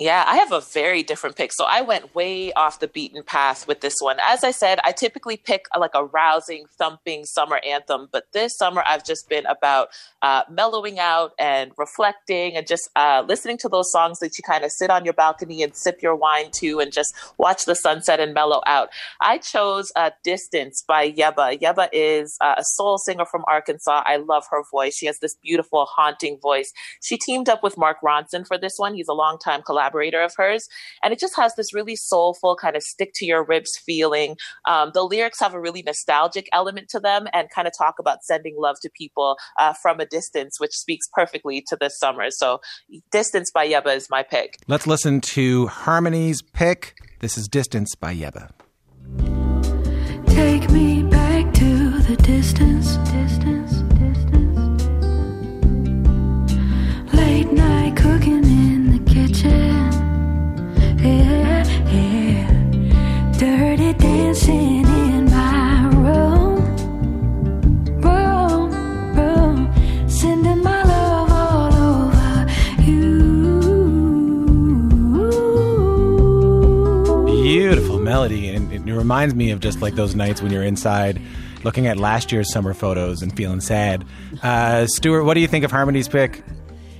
Yeah, 0.00 0.24
I 0.26 0.36
have 0.38 0.50
a 0.50 0.62
very 0.62 1.02
different 1.02 1.36
pick. 1.36 1.52
So 1.52 1.66
I 1.68 1.82
went 1.82 2.14
way 2.14 2.54
off 2.54 2.80
the 2.80 2.88
beaten 2.88 3.22
path 3.22 3.68
with 3.68 3.82
this 3.82 3.96
one. 4.00 4.16
As 4.18 4.42
I 4.42 4.50
said, 4.50 4.78
I 4.82 4.92
typically 4.92 5.36
pick 5.36 5.66
a, 5.74 5.78
like 5.78 5.90
a 5.94 6.06
rousing, 6.06 6.64
thumping 6.78 7.26
summer 7.26 7.60
anthem, 7.68 8.08
but 8.10 8.24
this 8.32 8.56
summer 8.56 8.82
I've 8.86 9.04
just 9.04 9.28
been 9.28 9.44
about 9.44 9.88
uh, 10.22 10.44
mellowing 10.48 10.98
out 10.98 11.32
and 11.38 11.72
reflecting 11.76 12.56
and 12.56 12.66
just 12.66 12.88
uh, 12.96 13.24
listening 13.28 13.58
to 13.58 13.68
those 13.68 13.92
songs 13.92 14.20
that 14.20 14.38
you 14.38 14.42
kind 14.42 14.64
of 14.64 14.72
sit 14.72 14.88
on 14.88 15.04
your 15.04 15.12
balcony 15.12 15.62
and 15.62 15.76
sip 15.76 16.00
your 16.00 16.16
wine 16.16 16.50
to 16.52 16.80
and 16.80 16.94
just 16.94 17.14
watch 17.36 17.66
the 17.66 17.74
sunset 17.74 18.20
and 18.20 18.32
mellow 18.32 18.62
out. 18.64 18.88
I 19.20 19.36
chose 19.36 19.92
uh, 19.96 20.12
Distance 20.24 20.82
by 20.88 21.12
Yebba. 21.12 21.58
Yebba 21.58 21.90
is 21.92 22.38
uh, 22.40 22.54
a 22.56 22.64
soul 22.64 22.96
singer 22.96 23.26
from 23.26 23.44
Arkansas. 23.46 24.02
I 24.06 24.16
love 24.16 24.44
her 24.50 24.62
voice. 24.70 24.96
She 24.96 25.04
has 25.04 25.18
this 25.18 25.36
beautiful, 25.42 25.84
haunting 25.94 26.38
voice. 26.40 26.72
She 27.02 27.18
teamed 27.18 27.50
up 27.50 27.62
with 27.62 27.76
Mark 27.76 27.98
Ronson 28.02 28.46
for 28.46 28.56
this 28.56 28.78
one. 28.78 28.94
He's 28.94 29.06
a 29.06 29.12
longtime 29.12 29.60
collaborator 29.60 29.89
of 29.94 30.32
hers. 30.36 30.66
And 31.02 31.12
it 31.12 31.18
just 31.18 31.36
has 31.36 31.54
this 31.54 31.74
really 31.74 31.96
soulful, 31.96 32.56
kind 32.56 32.76
of 32.76 32.82
stick 32.82 33.12
to 33.16 33.26
your 33.26 33.44
ribs 33.44 33.70
feeling. 33.84 34.36
Um, 34.66 34.90
the 34.94 35.02
lyrics 35.02 35.40
have 35.40 35.54
a 35.54 35.60
really 35.60 35.82
nostalgic 35.82 36.48
element 36.52 36.88
to 36.90 37.00
them 37.00 37.26
and 37.32 37.48
kind 37.50 37.66
of 37.66 37.74
talk 37.76 37.98
about 37.98 38.22
sending 38.22 38.56
love 38.58 38.76
to 38.82 38.90
people 38.96 39.36
uh, 39.58 39.74
from 39.82 40.00
a 40.00 40.06
distance, 40.06 40.58
which 40.58 40.72
speaks 40.72 41.06
perfectly 41.12 41.64
to 41.68 41.76
this 41.80 41.98
summer. 41.98 42.30
So, 42.30 42.60
Distance 43.10 43.50
by 43.52 43.68
Yebba 43.68 43.94
is 43.96 44.08
my 44.10 44.22
pick. 44.22 44.58
Let's 44.66 44.86
listen 44.86 45.20
to 45.20 45.66
Harmony's 45.68 46.42
pick. 46.42 46.96
This 47.20 47.36
is 47.36 47.48
Distance 47.48 47.94
by 47.94 48.14
Yebba. 48.14 48.50
Take 50.26 50.70
me 50.70 51.02
back 51.02 51.52
to 51.54 52.00
the 52.00 52.16
distance, 52.16 52.30
distance, 52.30 52.69
Sending 70.08 70.62
my 70.62 70.82
love 70.82 71.30
all 71.30 71.74
over 71.74 72.46
you. 72.82 73.00
Beautiful 77.26 77.98
melody, 77.98 78.48
and 78.48 78.72
it 78.72 78.80
reminds 78.92 79.34
me 79.34 79.50
of 79.50 79.60
just 79.60 79.82
like 79.82 79.94
those 79.94 80.14
nights 80.14 80.40
when 80.42 80.50
you're 80.52 80.64
inside 80.64 81.20
looking 81.62 81.86
at 81.86 81.98
last 81.98 82.32
year's 82.32 82.50
summer 82.50 82.72
photos 82.74 83.22
and 83.22 83.36
feeling 83.36 83.60
sad. 83.60 84.04
Uh, 84.42 84.86
Stuart, 84.86 85.24
what 85.24 85.34
do 85.34 85.40
you 85.40 85.48
think 85.48 85.64
of 85.64 85.70
Harmony's 85.70 86.08
pick? 86.08 86.42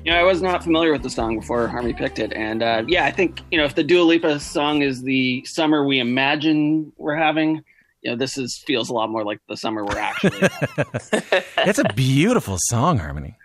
You 0.04 0.12
know, 0.12 0.18
I 0.18 0.22
was 0.22 0.40
not 0.40 0.62
familiar 0.62 0.92
with 0.92 1.02
the 1.02 1.10
song 1.10 1.38
before 1.38 1.68
Harmony 1.68 1.92
picked 1.92 2.18
it, 2.18 2.32
and 2.32 2.62
uh, 2.62 2.84
yeah, 2.86 3.04
I 3.04 3.10
think 3.10 3.42
you 3.50 3.58
know 3.58 3.64
if 3.64 3.74
the 3.74 3.84
Dua 3.84 4.02
Lipa 4.02 4.40
song 4.40 4.80
is 4.80 5.02
the 5.02 5.44
summer 5.44 5.84
we 5.84 5.98
imagine 5.98 6.90
we're 6.96 7.16
having, 7.16 7.62
you 8.00 8.10
know, 8.10 8.16
this 8.16 8.38
is 8.38 8.62
feels 8.66 8.88
a 8.88 8.94
lot 8.94 9.10
more 9.10 9.24
like 9.24 9.40
the 9.48 9.58
summer 9.58 9.84
we're 9.84 9.98
actually. 9.98 10.38
having. 10.48 11.42
It's 11.58 11.78
a 11.78 11.92
beautiful 11.94 12.56
song, 12.58 12.98
Harmony. 12.98 13.36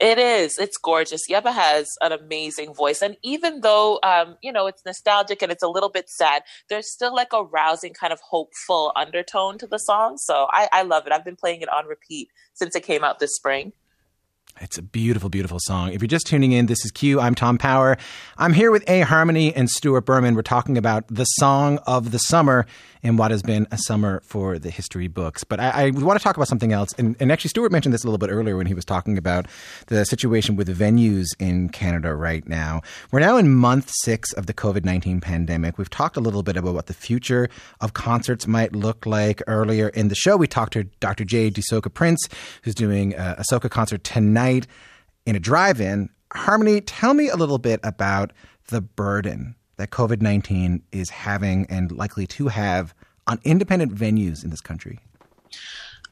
It 0.00 0.16
is. 0.16 0.58
It's 0.58 0.78
gorgeous. 0.78 1.28
Yebba 1.28 1.52
has 1.52 1.86
an 2.00 2.12
amazing 2.12 2.72
voice. 2.72 3.02
And 3.02 3.18
even 3.22 3.60
though, 3.60 4.00
um, 4.02 4.38
you 4.42 4.50
know, 4.50 4.66
it's 4.66 4.82
nostalgic 4.86 5.42
and 5.42 5.52
it's 5.52 5.62
a 5.62 5.68
little 5.68 5.90
bit 5.90 6.08
sad, 6.08 6.42
there's 6.70 6.90
still 6.90 7.14
like 7.14 7.34
a 7.34 7.44
rousing 7.44 7.92
kind 7.92 8.10
of 8.10 8.18
hopeful 8.20 8.92
undertone 8.96 9.58
to 9.58 9.66
the 9.66 9.76
song. 9.76 10.16
So 10.16 10.46
I, 10.50 10.70
I 10.72 10.82
love 10.82 11.06
it. 11.06 11.12
I've 11.12 11.24
been 11.24 11.36
playing 11.36 11.60
it 11.60 11.68
on 11.68 11.84
repeat 11.84 12.30
since 12.54 12.74
it 12.74 12.82
came 12.82 13.04
out 13.04 13.18
this 13.18 13.36
spring. 13.36 13.74
It's 14.60 14.78
a 14.78 14.82
beautiful, 14.82 15.28
beautiful 15.28 15.58
song. 15.60 15.92
If 15.92 16.02
you're 16.02 16.08
just 16.08 16.26
tuning 16.26 16.52
in, 16.52 16.66
this 16.66 16.84
is 16.84 16.90
Q. 16.90 17.20
I'm 17.20 17.34
Tom 17.34 17.58
Power. 17.58 17.96
I'm 18.36 18.52
here 18.52 18.70
with 18.70 18.88
A 18.88 19.00
Harmony 19.00 19.54
and 19.54 19.70
Stuart 19.70 20.02
Berman. 20.02 20.34
We're 20.34 20.42
talking 20.42 20.76
about 20.76 21.06
the 21.08 21.24
song 21.24 21.78
of 21.86 22.10
the 22.10 22.18
summer 22.18 22.66
and 23.02 23.18
what 23.18 23.30
has 23.30 23.42
been 23.42 23.66
a 23.70 23.78
summer 23.78 24.20
for 24.24 24.58
the 24.58 24.70
history 24.70 25.08
books. 25.08 25.44
But 25.44 25.60
I, 25.60 25.86
I 25.86 25.90
want 25.90 26.18
to 26.18 26.22
talk 26.22 26.36
about 26.36 26.48
something 26.48 26.72
else. 26.72 26.92
And, 26.98 27.16
and 27.20 27.32
actually, 27.32 27.48
Stuart 27.48 27.72
mentioned 27.72 27.94
this 27.94 28.04
a 28.04 28.06
little 28.06 28.18
bit 28.18 28.30
earlier 28.30 28.56
when 28.56 28.66
he 28.66 28.74
was 28.74 28.84
talking 28.84 29.16
about 29.16 29.46
the 29.86 30.04
situation 30.04 30.56
with 30.56 30.68
venues 30.76 31.26
in 31.38 31.70
Canada 31.70 32.14
right 32.14 32.46
now. 32.46 32.82
We're 33.10 33.20
now 33.20 33.36
in 33.38 33.54
month 33.54 33.90
six 34.02 34.32
of 34.34 34.46
the 34.46 34.54
COVID 34.54 34.84
19 34.84 35.20
pandemic. 35.20 35.78
We've 35.78 35.90
talked 35.90 36.16
a 36.16 36.20
little 36.20 36.42
bit 36.42 36.56
about 36.56 36.74
what 36.74 36.86
the 36.86 36.94
future 36.94 37.48
of 37.80 37.94
concerts 37.94 38.46
might 38.46 38.74
look 38.74 39.06
like. 39.06 39.42
Earlier 39.46 39.88
in 39.88 40.08
the 40.08 40.14
show, 40.14 40.36
we 40.36 40.46
talked 40.46 40.74
to 40.74 40.84
Dr. 41.00 41.24
Jay 41.24 41.48
de 41.48 41.62
Soca 41.62 41.92
Prince, 41.92 42.28
who's 42.62 42.74
doing 42.74 43.14
a, 43.14 43.42
Soca 43.50 43.70
concert 43.70 44.04
tonight 44.04 44.39
in 45.26 45.36
a 45.36 45.40
drive 45.40 45.80
in. 45.80 46.10
Harmony, 46.32 46.80
tell 46.80 47.14
me 47.14 47.28
a 47.28 47.36
little 47.36 47.58
bit 47.58 47.80
about 47.82 48.32
the 48.68 48.80
burden 48.80 49.54
that 49.76 49.90
COVID 49.90 50.20
19 50.20 50.82
is 50.92 51.10
having 51.10 51.66
and 51.66 51.90
likely 51.92 52.26
to 52.26 52.48
have 52.48 52.94
on 53.26 53.40
independent 53.44 53.94
venues 53.94 54.44
in 54.44 54.50
this 54.50 54.60
country. 54.60 54.98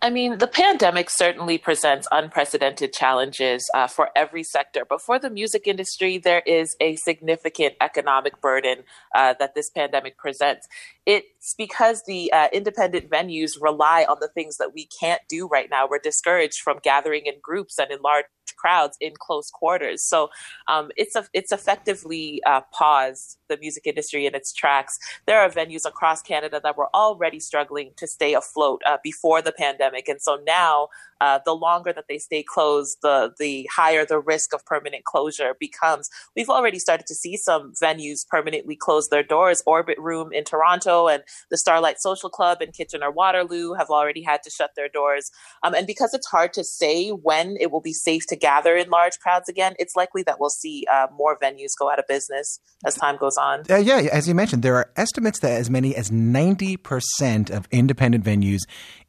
I 0.01 0.11
mean, 0.11 0.39
the 0.39 0.47
pandemic 0.47 1.11
certainly 1.11 1.59
presents 1.59 2.07
unprecedented 2.13 2.93
challenges 2.93 3.69
uh, 3.75 3.89
for 3.89 4.11
every 4.15 4.45
sector, 4.45 4.85
but 4.89 5.03
for 5.03 5.19
the 5.19 5.29
music 5.29 5.67
industry, 5.67 6.19
there 6.19 6.43
is 6.47 6.77
a 6.81 6.95
significant 6.97 7.75
economic 7.81 8.41
burden 8.41 8.85
uh, 9.15 9.35
that 9.41 9.57
this 9.57 9.71
pandemic 9.71 10.17
presents. 10.17 10.69
It's 11.05 11.55
because 11.57 12.05
the 12.07 12.33
uh, 12.33 12.47
independent 12.53 13.11
venues 13.11 13.61
rely 13.61 14.07
on 14.09 14.19
the 14.21 14.29
things 14.29 14.59
that 14.59 14.73
we 14.73 14.87
can't 15.01 15.23
do 15.29 15.49
right 15.49 15.69
now. 15.69 15.89
We're 15.89 15.99
discouraged 15.99 16.61
from 16.63 16.79
gathering 16.83 17.27
in 17.27 17.35
groups 17.43 17.79
and 17.79 17.91
in 17.91 18.01
large 18.01 18.27
crowds 18.57 18.97
in 19.01 19.13
close 19.19 19.51
quarters. 19.51 20.03
So 20.03 20.29
um, 20.67 20.91
it's 20.97 21.17
a, 21.17 21.27
it's 21.33 21.53
effectively 21.53 22.43
uh, 22.45 22.63
paused 22.73 23.39
the 23.49 23.57
music 23.57 23.87
industry 23.87 24.27
in 24.27 24.35
its 24.35 24.53
tracks. 24.53 24.99
There 25.27 25.41
are 25.41 25.49
venues 25.49 25.87
across 25.87 26.21
Canada 26.23 26.61
that 26.63 26.77
were 26.77 26.95
already 26.95 27.41
struggling 27.41 27.93
to 27.97 28.07
stay 28.07 28.35
afloat 28.35 28.83
uh, 28.87 28.99
before 29.03 29.41
the 29.41 29.53
pandemic, 29.53 29.88
and 30.09 30.21
so 30.21 30.39
now 30.47 30.89
uh, 31.21 31.41
the 31.45 31.55
longer 31.55 31.93
that 31.93 32.05
they 32.09 32.19
stay 32.19 32.43
closed, 32.43 32.99
the 33.03 33.33
the 33.39 33.69
higher 33.75 34.05
the 34.05 34.19
risk 34.19 34.55
of 34.55 34.65
permanent 34.65 35.05
closure 35.05 35.55
becomes. 35.59 36.09
We've 36.37 36.49
already 36.49 36.79
started 36.79 37.07
to 37.07 37.15
see 37.15 37.37
some 37.37 37.73
venues 37.83 38.27
permanently 38.29 38.77
close 38.77 39.09
their 39.09 39.23
doors. 39.23 39.63
Orbit 39.67 39.99
Room 39.99 40.33
in 40.33 40.45
Toronto 40.45 41.09
and 41.09 41.23
the 41.51 41.59
Starlight 41.59 42.01
Social 42.01 42.31
Club 42.31 42.63
in 42.63 42.73
Kitchener 42.73 43.11
Waterloo 43.11 43.75
have 43.75 43.91
already 43.91 44.23
had 44.23 44.43
to 44.45 44.51
shut 44.51 44.71
their 44.77 44.89
doors. 44.89 45.31
Um, 45.63 45.75
and 45.75 45.87
because 45.87 46.15
it's 46.15 46.29
hard 46.29 46.53
to 46.55 46.65
say 46.65 47.11
when 47.11 47.57
it 47.61 47.71
will 47.71 47.81
be 47.81 47.93
safe 47.93 48.23
to 48.29 48.37
gather 48.37 48.77
in 48.77 48.91
large 48.91 49.19
crowds 49.21 49.49
again, 49.49 49.75
it's 49.79 49.97
likely 49.97 50.23
that 50.25 50.39
we'll 50.41 50.51
see 50.51 50.87
uh, 50.91 51.07
more 51.17 51.39
venues 51.39 51.71
go 51.79 51.91
out 51.91 51.99
of 51.99 52.07
business 52.07 52.61
as 52.87 52.95
time 52.95 53.17
goes 53.17 53.37
on. 53.37 53.65
Uh, 53.69 53.77
yeah, 53.77 54.09
as 54.13 54.29
you 54.29 54.35
mentioned, 54.35 54.63
there 54.63 54.77
are 54.77 54.91
estimates 54.97 55.41
that 55.41 55.53
as 55.53 55.69
many 55.71 55.95
as 55.95 56.11
90% 56.11 57.51
of 57.51 57.67
independent 57.71 58.25
venues 58.25 58.61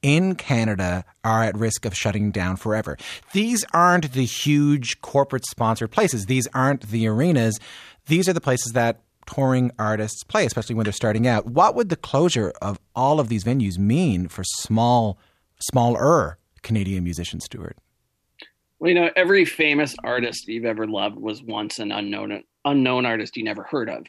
in 0.01 0.35
Canada 0.35 1.03
are 1.23 1.43
at 1.43 1.57
risk 1.57 1.85
of 1.85 1.93
shutting 1.99 2.31
down 2.31 2.55
forever. 2.55 2.97
These 3.33 3.65
aren't 3.73 4.13
the 4.13 4.25
huge 4.25 5.01
corporate 5.01 5.45
sponsored 5.45 5.91
places, 5.91 6.25
these 6.25 6.47
aren't 6.53 6.89
the 6.89 7.07
arenas. 7.07 7.59
These 8.07 8.27
are 8.27 8.33
the 8.33 8.41
places 8.41 8.71
that 8.73 9.01
touring 9.27 9.71
artists 9.77 10.23
play, 10.23 10.45
especially 10.45 10.75
when 10.75 10.85
they're 10.85 10.93
starting 10.93 11.27
out. 11.27 11.45
What 11.45 11.75
would 11.75 11.89
the 11.89 11.95
closure 11.95 12.51
of 12.61 12.79
all 12.95 13.19
of 13.19 13.29
these 13.29 13.43
venues 13.43 13.77
mean 13.77 14.27
for 14.27 14.43
small, 14.43 15.19
smaller 15.59 16.39
Canadian 16.63 17.03
musicians, 17.03 17.45
Stuart? 17.45 17.77
Well, 18.79 18.89
you 18.89 18.95
know, 18.95 19.09
every 19.15 19.45
famous 19.45 19.95
artist 20.03 20.47
you've 20.47 20.65
ever 20.65 20.87
loved 20.87 21.17
was 21.17 21.43
once 21.43 21.79
an 21.79 21.91
unknown 21.91 22.43
unknown 22.65 23.05
artist 23.05 23.37
you 23.37 23.43
never 23.43 23.63
heard 23.63 23.89
of, 23.89 24.05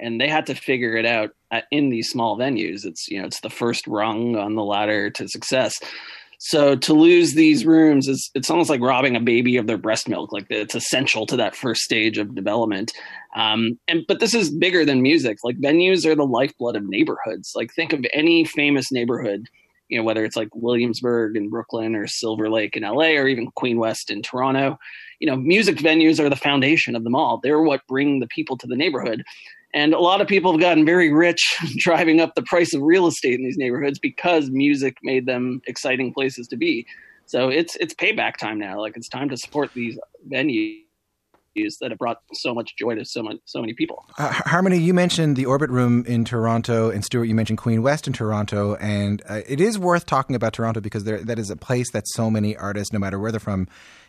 and 0.00 0.20
they 0.20 0.28
had 0.28 0.46
to 0.46 0.54
figure 0.54 0.96
it 0.96 1.06
out 1.06 1.30
in 1.70 1.90
these 1.90 2.08
small 2.08 2.38
venues. 2.38 2.84
It's 2.84 3.06
you 3.08 3.20
know, 3.20 3.26
it's 3.26 3.40
the 3.40 3.50
first 3.50 3.86
rung 3.86 4.36
on 4.36 4.54
the 4.54 4.64
ladder 4.64 5.10
to 5.10 5.28
success. 5.28 5.74
So 6.46 6.76
to 6.76 6.92
lose 6.92 7.32
these 7.32 7.64
rooms 7.64 8.06
is 8.06 8.30
it's 8.34 8.50
almost 8.50 8.68
like 8.68 8.82
robbing 8.82 9.16
a 9.16 9.20
baby 9.20 9.56
of 9.56 9.66
their 9.66 9.78
breast 9.78 10.10
milk. 10.10 10.30
Like 10.30 10.44
it's 10.50 10.74
essential 10.74 11.24
to 11.24 11.38
that 11.38 11.56
first 11.56 11.80
stage 11.80 12.18
of 12.18 12.34
development. 12.34 12.92
Um, 13.34 13.78
and 13.88 14.02
but 14.06 14.20
this 14.20 14.34
is 14.34 14.50
bigger 14.50 14.84
than 14.84 15.00
music. 15.00 15.38
Like 15.42 15.56
venues 15.56 16.04
are 16.04 16.14
the 16.14 16.26
lifeblood 16.26 16.76
of 16.76 16.86
neighborhoods. 16.86 17.52
Like 17.56 17.72
think 17.72 17.94
of 17.94 18.04
any 18.12 18.44
famous 18.44 18.92
neighborhood, 18.92 19.46
you 19.88 19.96
know, 19.96 20.04
whether 20.04 20.22
it's 20.22 20.36
like 20.36 20.50
Williamsburg 20.54 21.34
in 21.34 21.48
Brooklyn 21.48 21.96
or 21.96 22.06
Silver 22.06 22.50
Lake 22.50 22.76
in 22.76 22.82
LA 22.82 23.12
or 23.16 23.26
even 23.26 23.50
Queen 23.52 23.78
West 23.78 24.10
in 24.10 24.20
Toronto. 24.20 24.78
You 25.20 25.30
know, 25.30 25.36
music 25.36 25.76
venues 25.76 26.20
are 26.20 26.28
the 26.28 26.36
foundation 26.36 26.94
of 26.94 27.04
them 27.04 27.14
all. 27.14 27.40
They're 27.42 27.62
what 27.62 27.86
bring 27.88 28.20
the 28.20 28.28
people 28.28 28.58
to 28.58 28.66
the 28.66 28.76
neighborhood. 28.76 29.24
And 29.74 29.92
a 29.92 29.98
lot 29.98 30.20
of 30.20 30.28
people 30.28 30.52
have 30.52 30.60
gotten 30.60 30.86
very 30.86 31.12
rich 31.12 31.58
driving 31.78 32.20
up 32.20 32.36
the 32.36 32.42
price 32.42 32.72
of 32.72 32.80
real 32.82 33.06
estate 33.06 33.34
in 33.34 33.44
these 33.44 33.56
neighborhoods 33.58 33.98
because 33.98 34.48
music 34.48 34.98
made 35.02 35.26
them 35.26 35.60
exciting 35.66 36.14
places 36.14 36.46
to 36.48 36.56
be. 36.56 36.86
So 37.26 37.48
it's 37.48 37.74
it's 37.76 37.94
payback 37.94 38.36
time 38.36 38.58
now. 38.58 38.80
Like 38.80 38.96
it's 38.96 39.08
time 39.08 39.28
to 39.30 39.36
support 39.36 39.72
these 39.74 39.98
venues 40.30 40.78
that 41.80 41.90
have 41.90 41.98
brought 41.98 42.18
so 42.32 42.54
much 42.54 42.74
joy 42.76 42.94
to 42.94 43.04
so 43.04 43.22
much, 43.22 43.36
so 43.46 43.60
many 43.60 43.74
people. 43.74 44.04
Uh, 44.18 44.32
Harmony, 44.44 44.78
you 44.78 44.92
mentioned 44.92 45.36
the 45.36 45.46
Orbit 45.46 45.70
Room 45.70 46.04
in 46.06 46.24
Toronto, 46.24 46.90
and 46.90 47.04
Stuart, 47.04 47.24
you 47.24 47.34
mentioned 47.34 47.58
Queen 47.58 47.82
West 47.82 48.06
in 48.06 48.12
Toronto, 48.12 48.74
and 48.76 49.22
uh, 49.28 49.40
it 49.46 49.60
is 49.60 49.78
worth 49.78 50.04
talking 50.04 50.36
about 50.36 50.52
Toronto 50.52 50.80
because 50.80 51.04
there, 51.04 51.18
that 51.18 51.38
is 51.38 51.50
a 51.50 51.56
place 51.56 51.90
that 51.92 52.04
so 52.08 52.30
many 52.30 52.56
artists, 52.56 52.92
no 52.92 52.98
matter 52.98 53.18
where 53.18 53.30
they're 53.30 53.40
from, 53.40 53.68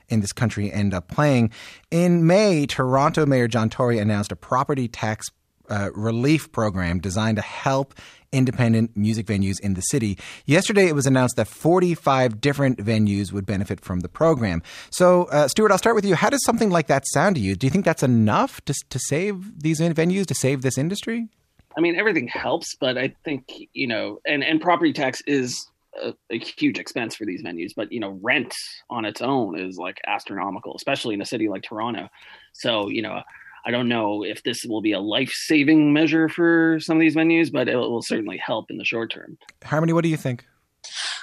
in 0.10 0.22
this 0.22 0.34
country 0.34 0.72
end 0.72 0.94
up 0.94 1.08
playing. 1.08 1.52
In 1.92 2.28
May, 2.28 2.66
Toronto 2.66 3.26
Mayor 3.26 3.48
John 3.48 3.70
Tory 3.70 4.00
announced 4.00 4.32
a 4.32 4.36
property 4.36 4.88
tax 4.88 5.30
uh, 5.70 5.90
relief 5.94 6.52
program 6.52 7.00
designed 7.00 7.38
to 7.38 7.42
help 7.42 7.94
independent 8.32 8.96
music 8.96 9.26
venues 9.26 9.60
in 9.62 9.74
the 9.74 9.82
city. 9.82 10.18
Yesterday, 10.46 10.88
it 10.88 10.96
was 10.96 11.06
announced 11.06 11.38
that 11.38 11.48
45 11.48 12.42
different 12.42 12.78
venues 12.80 13.32
would 13.32 13.46
benefit 13.46 13.80
from 13.80 14.02
the 14.02 14.10
program. 14.10 14.62
So, 14.90 15.24
uh, 15.26 15.48
Stuart, 15.48 15.72
I'll 15.72 15.78
start 15.78 15.96
with 15.96 16.06
you. 16.06 16.16
How 16.16 16.30
does 16.30 16.44
something 16.44 16.70
like 16.70 16.88
that 16.88 17.08
sound 17.08 17.36
to 17.36 17.42
you? 17.42 17.56
Do 17.56 17.66
you 17.66 17.72
think 17.72 17.86
that's 17.86 18.04
enough 18.04 18.64
to, 18.66 18.74
to 18.90 19.00
save 19.00 19.62
these 19.62 19.80
venues, 19.80 20.26
to 20.28 20.36
save 20.36 20.62
this 20.62 20.78
industry? 20.78 21.30
I 21.78 21.82
mean, 21.82 21.96
everything 21.96 22.28
helps, 22.28 22.76
but 22.80 22.98
I 22.98 23.16
think, 23.24 23.46
you 23.74 23.88
know, 23.88 24.20
and, 24.26 24.44
and 24.44 24.62
property 24.62 24.94
tax 24.94 25.22
is 25.28 25.70
a, 26.02 26.14
a, 26.30 26.40
huge 26.40 26.80
expense 26.80 27.16
for 27.16 27.26
these 27.26 27.44
venues, 27.44 27.72
but 27.76 27.92
you 27.92 28.00
know, 28.00 28.20
rent 28.22 28.54
on 28.90 29.06
its 29.06 29.22
own 29.22 29.58
is 29.60 29.78
like 29.78 29.98
astronomical, 30.08 30.74
especially 30.76 31.14
in 31.14 31.22
a 31.22 31.26
city 31.26 31.50
like 31.50 31.64
Toronto. 31.64 32.10
So, 32.54 32.90
you 32.90 33.02
know, 33.02 33.22
I 33.66 33.72
don't 33.72 33.90
know 33.90 34.24
if 34.24 34.44
this 34.44 34.64
will 34.64 34.82
be 34.82 34.92
a 34.92 35.00
life 35.00 35.32
saving 35.32 35.92
measure 35.92 36.30
for 36.30 36.80
some 36.80 36.98
of 36.98 37.02
these 37.02 37.16
venues, 37.16 37.52
but 37.52 37.68
it 37.68 37.76
will 37.76 38.04
certainly 38.04 38.38
help 38.38 38.70
in 38.70 38.78
the 38.78 38.86
short 38.86 39.12
term. 39.12 39.38
Harmony, 39.64 39.94
what 39.94 40.04
do 40.04 40.10
you 40.10 40.18
think? 40.18 40.46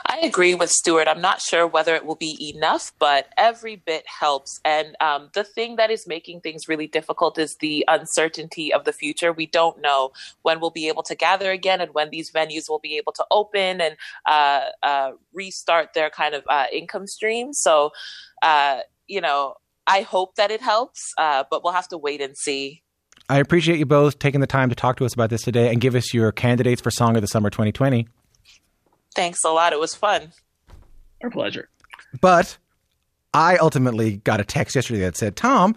I 0.06 0.18
agree 0.22 0.54
with 0.54 0.70
Stuart. 0.70 1.08
I'm 1.08 1.20
not 1.20 1.40
sure 1.40 1.66
whether 1.66 1.94
it 1.94 2.04
will 2.04 2.16
be 2.16 2.52
enough, 2.54 2.92
but 2.98 3.28
every 3.36 3.76
bit 3.76 4.04
helps. 4.06 4.60
And 4.64 4.96
um, 5.00 5.30
the 5.34 5.44
thing 5.44 5.76
that 5.76 5.90
is 5.90 6.06
making 6.06 6.40
things 6.40 6.68
really 6.68 6.86
difficult 6.86 7.38
is 7.38 7.56
the 7.60 7.84
uncertainty 7.88 8.72
of 8.72 8.84
the 8.84 8.92
future. 8.92 9.32
We 9.32 9.46
don't 9.46 9.80
know 9.80 10.10
when 10.42 10.60
we'll 10.60 10.70
be 10.70 10.88
able 10.88 11.02
to 11.04 11.14
gather 11.14 11.50
again 11.50 11.80
and 11.80 11.94
when 11.94 12.10
these 12.10 12.30
venues 12.30 12.68
will 12.68 12.80
be 12.80 12.96
able 12.96 13.12
to 13.12 13.24
open 13.30 13.80
and 13.80 13.96
uh, 14.26 14.66
uh, 14.82 15.12
restart 15.32 15.94
their 15.94 16.10
kind 16.10 16.34
of 16.34 16.42
uh, 16.48 16.66
income 16.72 17.06
stream. 17.06 17.52
So, 17.52 17.90
uh, 18.42 18.80
you 19.06 19.20
know, 19.20 19.54
I 19.86 20.02
hope 20.02 20.36
that 20.36 20.50
it 20.50 20.60
helps, 20.60 21.00
uh, 21.18 21.44
but 21.50 21.64
we'll 21.64 21.72
have 21.72 21.88
to 21.88 21.98
wait 21.98 22.20
and 22.20 22.36
see. 22.36 22.82
I 23.28 23.38
appreciate 23.38 23.78
you 23.78 23.86
both 23.86 24.18
taking 24.18 24.40
the 24.40 24.46
time 24.46 24.68
to 24.68 24.74
talk 24.74 24.96
to 24.96 25.04
us 25.04 25.14
about 25.14 25.30
this 25.30 25.42
today 25.42 25.70
and 25.70 25.80
give 25.80 25.94
us 25.94 26.12
your 26.12 26.32
candidates 26.32 26.80
for 26.80 26.90
Song 26.90 27.16
of 27.16 27.22
the 27.22 27.28
Summer 27.28 27.50
2020. 27.50 28.06
Thanks 29.14 29.40
a 29.44 29.50
lot. 29.50 29.72
It 29.72 29.80
was 29.80 29.94
fun. 29.94 30.32
Our 31.22 31.30
pleasure. 31.30 31.68
But 32.20 32.58
I 33.34 33.56
ultimately 33.56 34.18
got 34.18 34.40
a 34.40 34.44
text 34.44 34.74
yesterday 34.74 35.00
that 35.00 35.16
said, 35.16 35.36
Tom, 35.36 35.74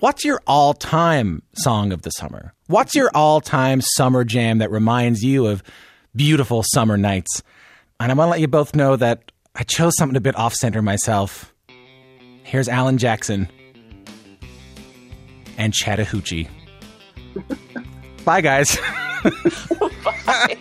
what's 0.00 0.24
your 0.24 0.40
all 0.46 0.74
time 0.74 1.42
song 1.54 1.92
of 1.92 2.02
the 2.02 2.10
summer? 2.10 2.52
What's 2.66 2.94
your 2.94 3.10
all 3.14 3.40
time 3.40 3.80
summer 3.80 4.24
jam 4.24 4.58
that 4.58 4.70
reminds 4.70 5.22
you 5.22 5.46
of 5.46 5.62
beautiful 6.14 6.62
summer 6.72 6.96
nights? 6.96 7.42
And 8.00 8.12
I 8.12 8.14
want 8.14 8.28
to 8.28 8.30
let 8.32 8.40
you 8.40 8.48
both 8.48 8.74
know 8.74 8.96
that 8.96 9.32
I 9.54 9.62
chose 9.64 9.96
something 9.96 10.16
a 10.16 10.20
bit 10.20 10.36
off 10.36 10.54
center 10.54 10.82
myself. 10.82 11.54
Here's 12.48 12.66
Alan 12.66 12.96
Jackson 12.96 13.46
and 15.58 15.74
Chattahoochee. 15.74 16.48
Bye, 18.24 18.40
guys. 18.40 18.78
Bye. 20.24 20.56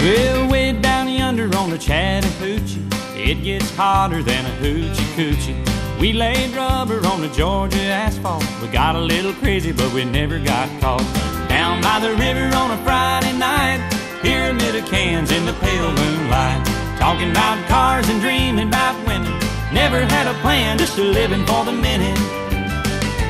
Well, 0.00 0.50
way 0.52 0.70
down 0.80 1.08
yonder 1.08 1.50
on 1.56 1.70
the 1.70 1.78
Chattahoochee, 1.78 2.86
it 3.16 3.42
gets 3.42 3.74
hotter 3.74 4.22
than 4.22 4.46
a 4.46 4.50
hoochie 4.62 4.94
coochie. 5.16 6.00
We 6.00 6.12
laid 6.12 6.54
rubber 6.54 7.04
on 7.08 7.22
the 7.22 7.28
Georgia 7.30 7.82
asphalt. 7.82 8.44
We 8.62 8.68
got 8.68 8.94
a 8.94 9.00
little 9.00 9.32
crazy, 9.32 9.72
but 9.72 9.92
we 9.92 10.04
never 10.04 10.38
got 10.38 10.68
caught. 10.80 11.02
Down 11.48 11.82
by 11.82 11.98
the 11.98 12.10
river 12.10 12.54
on 12.56 12.70
a 12.70 12.76
Friday 12.84 13.36
night, 13.36 13.99
pyramid 14.20 14.76
of 14.76 14.86
cans 14.86 15.30
in 15.30 15.46
the 15.46 15.52
pale 15.54 15.92
moonlight. 15.92 16.66
Talking 16.98 17.30
about 17.30 17.66
cars 17.68 18.08
and 18.08 18.20
dreaming 18.20 18.68
about 18.68 18.96
women. 19.06 19.32
Never 19.72 20.00
had 20.00 20.26
a 20.26 20.34
plan, 20.40 20.78
just 20.78 20.98
a 20.98 21.02
living 21.02 21.44
for 21.46 21.64
the 21.64 21.72
minute. 21.72 22.18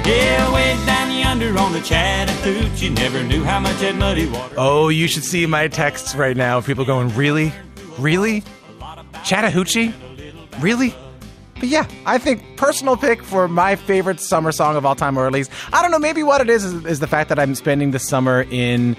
Yeah, 0.07 0.53
way 0.53 0.74
down 0.86 1.11
yonder 1.16 1.57
on 1.59 1.72
the 1.72 1.80
Chattahoochee, 1.80 2.91
never 2.91 3.22
knew 3.22 3.45
how 3.45 3.61
much 3.61 3.76
that 3.76 3.95
muddy 3.95 4.26
water. 4.26 4.55
Oh, 4.59 4.88
you 4.88 5.07
should 5.07 5.22
see 5.22 5.47
my 5.47 5.68
texts 5.68 6.14
right 6.14 6.36
now. 6.36 6.61
People 6.61 6.84
going, 6.84 7.14
really? 7.14 7.53
Really? 7.99 8.43
Chattahoochee? 9.24 9.95
Really? 10.59 10.95
But 11.55 11.68
yeah, 11.68 11.86
I 12.07 12.18
think 12.18 12.57
personal 12.57 12.97
pick 12.97 13.22
for 13.22 13.47
my 13.47 13.76
favorite 13.76 14.18
summer 14.18 14.51
song 14.51 14.76
of 14.76 14.86
all 14.86 14.97
time, 14.97 15.18
or 15.18 15.26
at 15.26 15.32
least, 15.32 15.51
I 15.72 15.82
don't 15.82 15.91
know, 15.91 15.99
maybe 15.99 16.22
what 16.22 16.41
it 16.41 16.49
is 16.49 16.64
is, 16.64 16.84
is 16.86 17.01
the 17.01 17.07
fact 17.07 17.28
that 17.28 17.38
I'm 17.38 17.55
spending 17.55 17.91
the 17.91 17.99
summer 17.99 18.47
in 18.51 18.97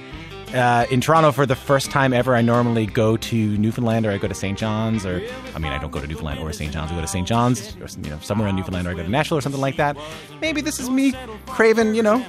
uh, 0.54 0.86
in 0.89 1.02
Toronto 1.02 1.32
for 1.32 1.45
the 1.45 1.56
first 1.56 1.91
time 1.91 2.14
ever. 2.14 2.36
I 2.36 2.41
normally 2.41 2.86
go 2.86 3.18
to 3.18 3.58
Newfoundland 3.58 4.06
or 4.06 4.12
I 4.12 4.18
go 4.18 4.28
to 4.28 4.34
St. 4.34 4.58
John's, 4.58 5.06
or 5.06 5.22
I 5.56 5.60
mean, 5.60 5.72
I 5.72 5.78
don't 5.78 5.91
go 5.91 6.02
to 6.02 6.08
Newfoundland 6.08 6.39
or 6.39 6.52
St. 6.54 6.72
John's. 6.72 6.91
I 6.91 6.95
go 6.95 7.02
to 7.02 7.08
St. 7.08 7.28
John's, 7.28 7.76
or 7.78 7.88
you 8.04 8.10
know, 8.10 8.20
somewhere 8.22 8.47
in 8.49 8.56
Newfoundland, 8.56 8.88
or 8.88 8.91
I 8.91 8.93
go 8.93 9.04
to 9.04 9.10
Nashville 9.10 9.38
or 9.38 9.41
something 9.41 9.62
like 9.62 9.78
that. 9.78 9.97
Maybe 10.41 10.62
this 10.62 10.80
is 10.80 10.89
me 10.89 11.14
craving, 11.45 11.95
you 11.95 12.04
know, 12.04 12.26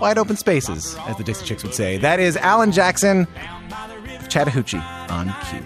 wide 0.00 0.18
open 0.18 0.36
spaces, 0.36 0.96
as 1.06 1.16
the 1.16 1.24
Dixie 1.24 1.44
Chicks 1.44 1.62
would 1.62 1.74
say. 1.74 1.98
That 1.98 2.20
is 2.20 2.36
Alan 2.36 2.72
Jackson, 2.72 3.26
Chattahoochee 4.28 4.78
on 5.08 5.34
Q. 5.50 5.62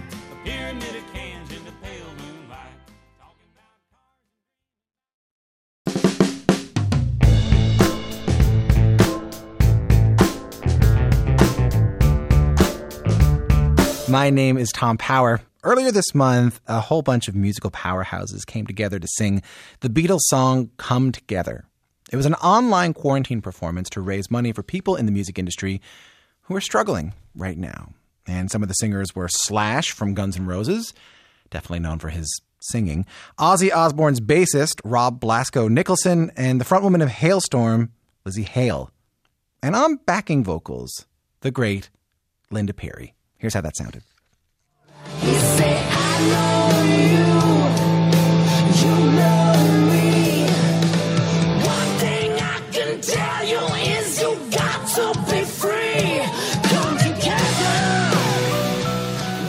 My 14.10 14.28
name 14.28 14.58
is 14.58 14.72
Tom 14.72 14.98
Power. 14.98 15.40
Earlier 15.62 15.92
this 15.92 16.16
month, 16.16 16.60
a 16.66 16.80
whole 16.80 17.00
bunch 17.00 17.28
of 17.28 17.36
musical 17.36 17.70
powerhouses 17.70 18.44
came 18.44 18.66
together 18.66 18.98
to 18.98 19.06
sing 19.06 19.40
the 19.80 19.88
Beatles 19.88 20.22
song 20.22 20.68
Come 20.78 21.12
Together. 21.12 21.64
It 22.12 22.16
was 22.16 22.26
an 22.26 22.34
online 22.34 22.92
quarantine 22.92 23.40
performance 23.40 23.88
to 23.90 24.00
raise 24.00 24.28
money 24.28 24.50
for 24.50 24.64
people 24.64 24.96
in 24.96 25.06
the 25.06 25.12
music 25.12 25.38
industry 25.38 25.80
who 26.42 26.56
are 26.56 26.60
struggling 26.60 27.12
right 27.36 27.56
now. 27.56 27.92
And 28.26 28.50
some 28.50 28.64
of 28.64 28.68
the 28.68 28.74
singers 28.74 29.14
were 29.14 29.28
Slash 29.28 29.92
from 29.92 30.14
Guns 30.14 30.36
N' 30.36 30.46
Roses, 30.46 30.92
definitely 31.50 31.78
known 31.78 32.00
for 32.00 32.08
his 32.08 32.40
singing, 32.58 33.06
Ozzy 33.38 33.70
Osbourne's 33.72 34.20
bassist, 34.20 34.80
Rob 34.82 35.20
Blasko 35.20 35.68
Nicholson, 35.68 36.32
and 36.36 36.60
the 36.60 36.64
frontwoman 36.64 37.04
of 37.04 37.10
Halestorm, 37.10 37.90
Lzzy 38.26 38.44
Hale. 38.44 38.90
And 39.62 39.76
on 39.76 40.00
backing 40.04 40.42
vocals, 40.42 41.06
the 41.42 41.52
great 41.52 41.90
Linda 42.50 42.74
Perry. 42.74 43.14
Here's 43.40 43.54
how 43.54 43.62
that 43.62 43.74
sounded. 43.74 44.02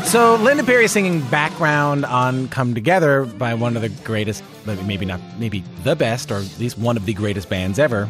So 0.05 0.35
Linda 0.35 0.63
Perry 0.63 0.85
is 0.85 0.91
singing 0.91 1.21
background 1.29 2.05
on 2.05 2.47
"Come 2.49 2.73
Together" 2.73 3.25
by 3.25 3.53
one 3.53 3.75
of 3.75 3.81
the 3.81 3.89
greatest, 3.89 4.43
maybe 4.65 5.05
not, 5.05 5.21
maybe 5.37 5.63
the 5.83 5.95
best, 5.95 6.31
or 6.31 6.39
at 6.39 6.59
least 6.59 6.77
one 6.77 6.97
of 6.97 7.05
the 7.05 7.13
greatest 7.13 7.49
bands 7.49 7.79
ever. 7.79 8.09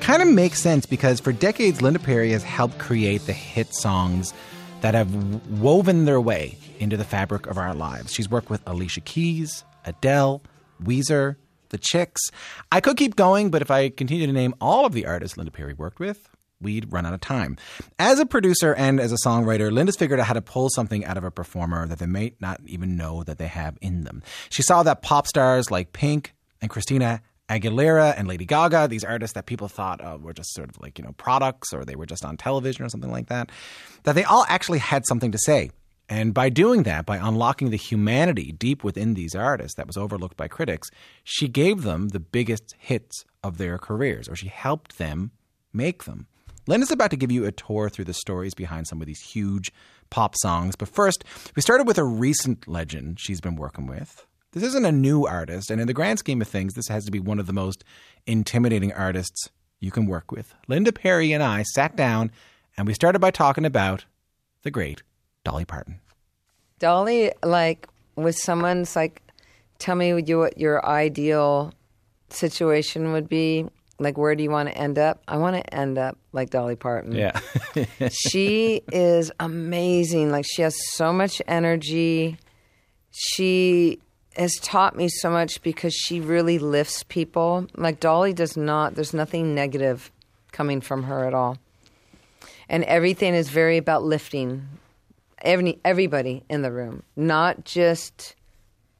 Kind 0.00 0.22
of 0.22 0.28
makes 0.28 0.60
sense 0.60 0.86
because 0.86 1.18
for 1.18 1.32
decades, 1.32 1.82
Linda 1.82 1.98
Perry 1.98 2.30
has 2.32 2.42
helped 2.44 2.78
create 2.78 3.26
the 3.26 3.32
hit 3.32 3.74
songs 3.74 4.32
that 4.84 4.92
have 4.92 5.14
woven 5.62 6.04
their 6.04 6.20
way 6.20 6.58
into 6.78 6.94
the 6.94 7.04
fabric 7.04 7.46
of 7.46 7.56
our 7.56 7.74
lives. 7.74 8.12
She's 8.12 8.28
worked 8.28 8.50
with 8.50 8.60
Alicia 8.66 9.00
Keys, 9.00 9.64
Adele, 9.86 10.42
Weezer, 10.82 11.36
The 11.70 11.78
Chicks. 11.78 12.20
I 12.70 12.82
could 12.82 12.98
keep 12.98 13.16
going, 13.16 13.50
but 13.50 13.62
if 13.62 13.70
I 13.70 13.88
continue 13.88 14.26
to 14.26 14.32
name 14.34 14.54
all 14.60 14.84
of 14.84 14.92
the 14.92 15.06
artists 15.06 15.38
Linda 15.38 15.50
Perry 15.50 15.72
worked 15.72 16.00
with, 16.00 16.28
we'd 16.60 16.92
run 16.92 17.06
out 17.06 17.14
of 17.14 17.22
time. 17.22 17.56
As 17.98 18.18
a 18.18 18.26
producer 18.26 18.74
and 18.74 19.00
as 19.00 19.10
a 19.10 19.16
songwriter, 19.24 19.72
Linda's 19.72 19.96
figured 19.96 20.20
out 20.20 20.26
how 20.26 20.34
to 20.34 20.42
pull 20.42 20.68
something 20.68 21.02
out 21.06 21.16
of 21.16 21.24
a 21.24 21.30
performer 21.30 21.86
that 21.86 21.98
they 21.98 22.04
may 22.04 22.34
not 22.38 22.60
even 22.66 22.94
know 22.94 23.24
that 23.24 23.38
they 23.38 23.46
have 23.46 23.78
in 23.80 24.04
them. 24.04 24.22
She 24.50 24.60
saw 24.60 24.82
that 24.82 25.00
pop 25.00 25.26
stars 25.26 25.70
like 25.70 25.94
Pink 25.94 26.34
and 26.60 26.68
Christina 26.68 27.22
Aguilera 27.48 28.14
and 28.16 28.26
Lady 28.26 28.46
Gaga, 28.46 28.88
these 28.88 29.04
artists 29.04 29.34
that 29.34 29.46
people 29.46 29.68
thought 29.68 30.00
uh, 30.00 30.18
were 30.20 30.32
just 30.32 30.54
sort 30.54 30.70
of 30.70 30.80
like, 30.80 30.98
you 30.98 31.04
know, 31.04 31.12
products 31.12 31.72
or 31.72 31.84
they 31.84 31.96
were 31.96 32.06
just 32.06 32.24
on 32.24 32.36
television 32.36 32.84
or 32.84 32.88
something 32.88 33.10
like 33.10 33.28
that, 33.28 33.50
that 34.04 34.14
they 34.14 34.24
all 34.24 34.46
actually 34.48 34.78
had 34.78 35.04
something 35.06 35.32
to 35.32 35.38
say. 35.38 35.70
And 36.08 36.34
by 36.34 36.48
doing 36.48 36.82
that, 36.82 37.06
by 37.06 37.16
unlocking 37.16 37.70
the 37.70 37.76
humanity 37.76 38.52
deep 38.52 38.84
within 38.84 39.14
these 39.14 39.34
artists 39.34 39.76
that 39.76 39.86
was 39.86 39.96
overlooked 39.96 40.36
by 40.36 40.48
critics, 40.48 40.88
she 41.22 41.48
gave 41.48 41.82
them 41.82 42.08
the 42.08 42.20
biggest 42.20 42.74
hits 42.78 43.24
of 43.42 43.58
their 43.58 43.78
careers, 43.78 44.28
or 44.28 44.36
she 44.36 44.48
helped 44.48 44.98
them 44.98 45.30
make 45.72 46.04
them. 46.04 46.26
Linda's 46.66 46.90
about 46.90 47.10
to 47.10 47.16
give 47.16 47.32
you 47.32 47.44
a 47.44 47.52
tour 47.52 47.90
through 47.90 48.06
the 48.06 48.14
stories 48.14 48.54
behind 48.54 48.86
some 48.86 49.00
of 49.00 49.06
these 49.06 49.20
huge 49.20 49.70
pop 50.10 50.34
songs. 50.36 50.76
But 50.76 50.88
first, 50.88 51.24
we 51.56 51.62
started 51.62 51.86
with 51.86 51.98
a 51.98 52.04
recent 52.04 52.66
legend 52.66 53.18
she's 53.20 53.40
been 53.40 53.56
working 53.56 53.86
with. 53.86 54.26
This 54.54 54.62
isn't 54.62 54.84
a 54.84 54.92
new 54.92 55.26
artist, 55.26 55.68
and 55.68 55.80
in 55.80 55.88
the 55.88 55.92
grand 55.92 56.20
scheme 56.20 56.40
of 56.40 56.46
things, 56.46 56.74
this 56.74 56.86
has 56.86 57.04
to 57.06 57.10
be 57.10 57.18
one 57.18 57.40
of 57.40 57.48
the 57.48 57.52
most 57.52 57.82
intimidating 58.24 58.92
artists 58.92 59.50
you 59.80 59.90
can 59.90 60.06
work 60.06 60.30
with. 60.30 60.54
Linda 60.68 60.92
Perry 60.92 61.32
and 61.32 61.42
I 61.42 61.64
sat 61.64 61.96
down 61.96 62.30
and 62.76 62.86
we 62.86 62.94
started 62.94 63.18
by 63.18 63.32
talking 63.32 63.64
about 63.64 64.04
the 64.62 64.70
great 64.70 65.02
Dolly 65.42 65.64
Parton. 65.64 65.98
Dolly, 66.78 67.32
like, 67.42 67.88
was 68.14 68.40
someone's 68.44 68.94
like, 68.94 69.22
tell 69.78 69.96
me 69.96 70.14
what, 70.14 70.28
you, 70.28 70.38
what 70.38 70.56
your 70.56 70.86
ideal 70.86 71.72
situation 72.30 73.12
would 73.12 73.28
be. 73.28 73.66
Like, 73.98 74.16
where 74.16 74.36
do 74.36 74.44
you 74.44 74.50
want 74.50 74.68
to 74.68 74.78
end 74.78 75.00
up? 75.00 75.20
I 75.26 75.36
want 75.36 75.56
to 75.56 75.74
end 75.74 75.98
up 75.98 76.16
like 76.32 76.50
Dolly 76.50 76.76
Parton. 76.76 77.12
Yeah. 77.12 77.40
she 78.10 78.82
is 78.92 79.32
amazing. 79.40 80.30
Like, 80.30 80.46
she 80.48 80.62
has 80.62 80.76
so 80.92 81.12
much 81.12 81.42
energy. 81.48 82.38
She 83.10 84.00
has 84.36 84.54
taught 84.56 84.96
me 84.96 85.08
so 85.08 85.30
much 85.30 85.62
because 85.62 85.94
she 85.94 86.20
really 86.20 86.58
lifts 86.58 87.02
people. 87.04 87.66
Like, 87.76 88.00
Dolly 88.00 88.32
does 88.32 88.56
not, 88.56 88.94
there's 88.94 89.14
nothing 89.14 89.54
negative 89.54 90.10
coming 90.52 90.80
from 90.80 91.04
her 91.04 91.24
at 91.24 91.34
all. 91.34 91.58
And 92.68 92.84
everything 92.84 93.34
is 93.34 93.48
very 93.48 93.76
about 93.76 94.02
lifting 94.02 94.66
every, 95.42 95.78
everybody 95.84 96.42
in 96.48 96.62
the 96.62 96.72
room, 96.72 97.02
not 97.16 97.64
just 97.64 98.34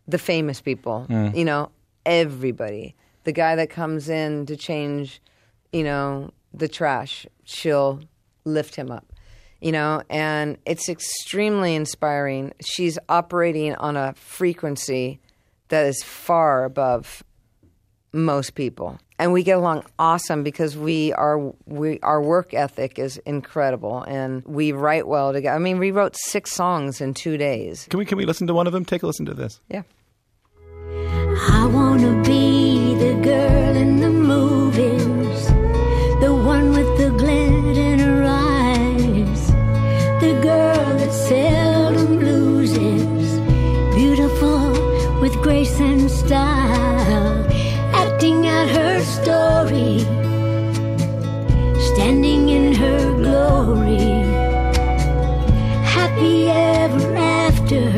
the 0.06 0.18
famous 0.18 0.60
people, 0.60 1.06
Mm. 1.08 1.34
you 1.36 1.44
know, 1.44 1.70
everybody. 2.04 2.94
The 3.24 3.32
guy 3.32 3.56
that 3.56 3.70
comes 3.70 4.08
in 4.10 4.44
to 4.46 4.56
change, 4.56 5.20
you 5.72 5.82
know, 5.82 6.30
the 6.52 6.68
trash, 6.68 7.26
she'll 7.44 8.00
lift 8.44 8.76
him 8.76 8.90
up, 8.90 9.06
you 9.62 9.72
know, 9.72 10.02
and 10.10 10.58
it's 10.66 10.90
extremely 10.90 11.74
inspiring. 11.74 12.52
She's 12.60 12.98
operating 13.08 13.74
on 13.76 13.96
a 13.96 14.12
frequency 14.14 15.20
that 15.68 15.86
is 15.86 16.02
far 16.02 16.64
above 16.64 17.22
most 18.12 18.54
people. 18.54 18.98
And 19.18 19.32
we 19.32 19.42
get 19.42 19.58
along 19.58 19.84
awesome 19.98 20.42
because 20.42 20.76
we 20.76 21.12
are 21.12 21.52
we 21.66 22.00
our 22.00 22.20
work 22.20 22.52
ethic 22.52 22.98
is 22.98 23.18
incredible 23.18 24.02
and 24.02 24.42
we 24.44 24.72
write 24.72 25.06
well 25.06 25.32
together. 25.32 25.54
I 25.54 25.58
mean, 25.58 25.78
we 25.78 25.92
wrote 25.92 26.16
six 26.16 26.52
songs 26.52 27.00
in 27.00 27.14
2 27.14 27.36
days. 27.36 27.86
Can 27.90 27.98
we 27.98 28.04
can 28.04 28.18
we 28.18 28.24
listen 28.24 28.46
to 28.48 28.54
one 28.54 28.66
of 28.66 28.72
them? 28.72 28.84
Take 28.84 29.02
a 29.02 29.06
listen 29.06 29.26
to 29.26 29.34
this. 29.34 29.60
Yeah. 29.68 29.82
I 30.46 31.66
wanna 31.72 32.22
be 32.22 32.94
the 32.94 33.14
girl 33.22 33.76
in 33.76 34.00
the 34.00 34.13
style, 46.26 47.46
acting 47.94 48.46
out 48.46 48.68
her 48.68 49.00
story, 49.04 50.00
standing 51.94 52.48
in 52.48 52.74
her 52.74 53.12
glory, 53.18 53.98
happy 55.84 56.48
ever 56.48 57.16
after. 57.16 57.90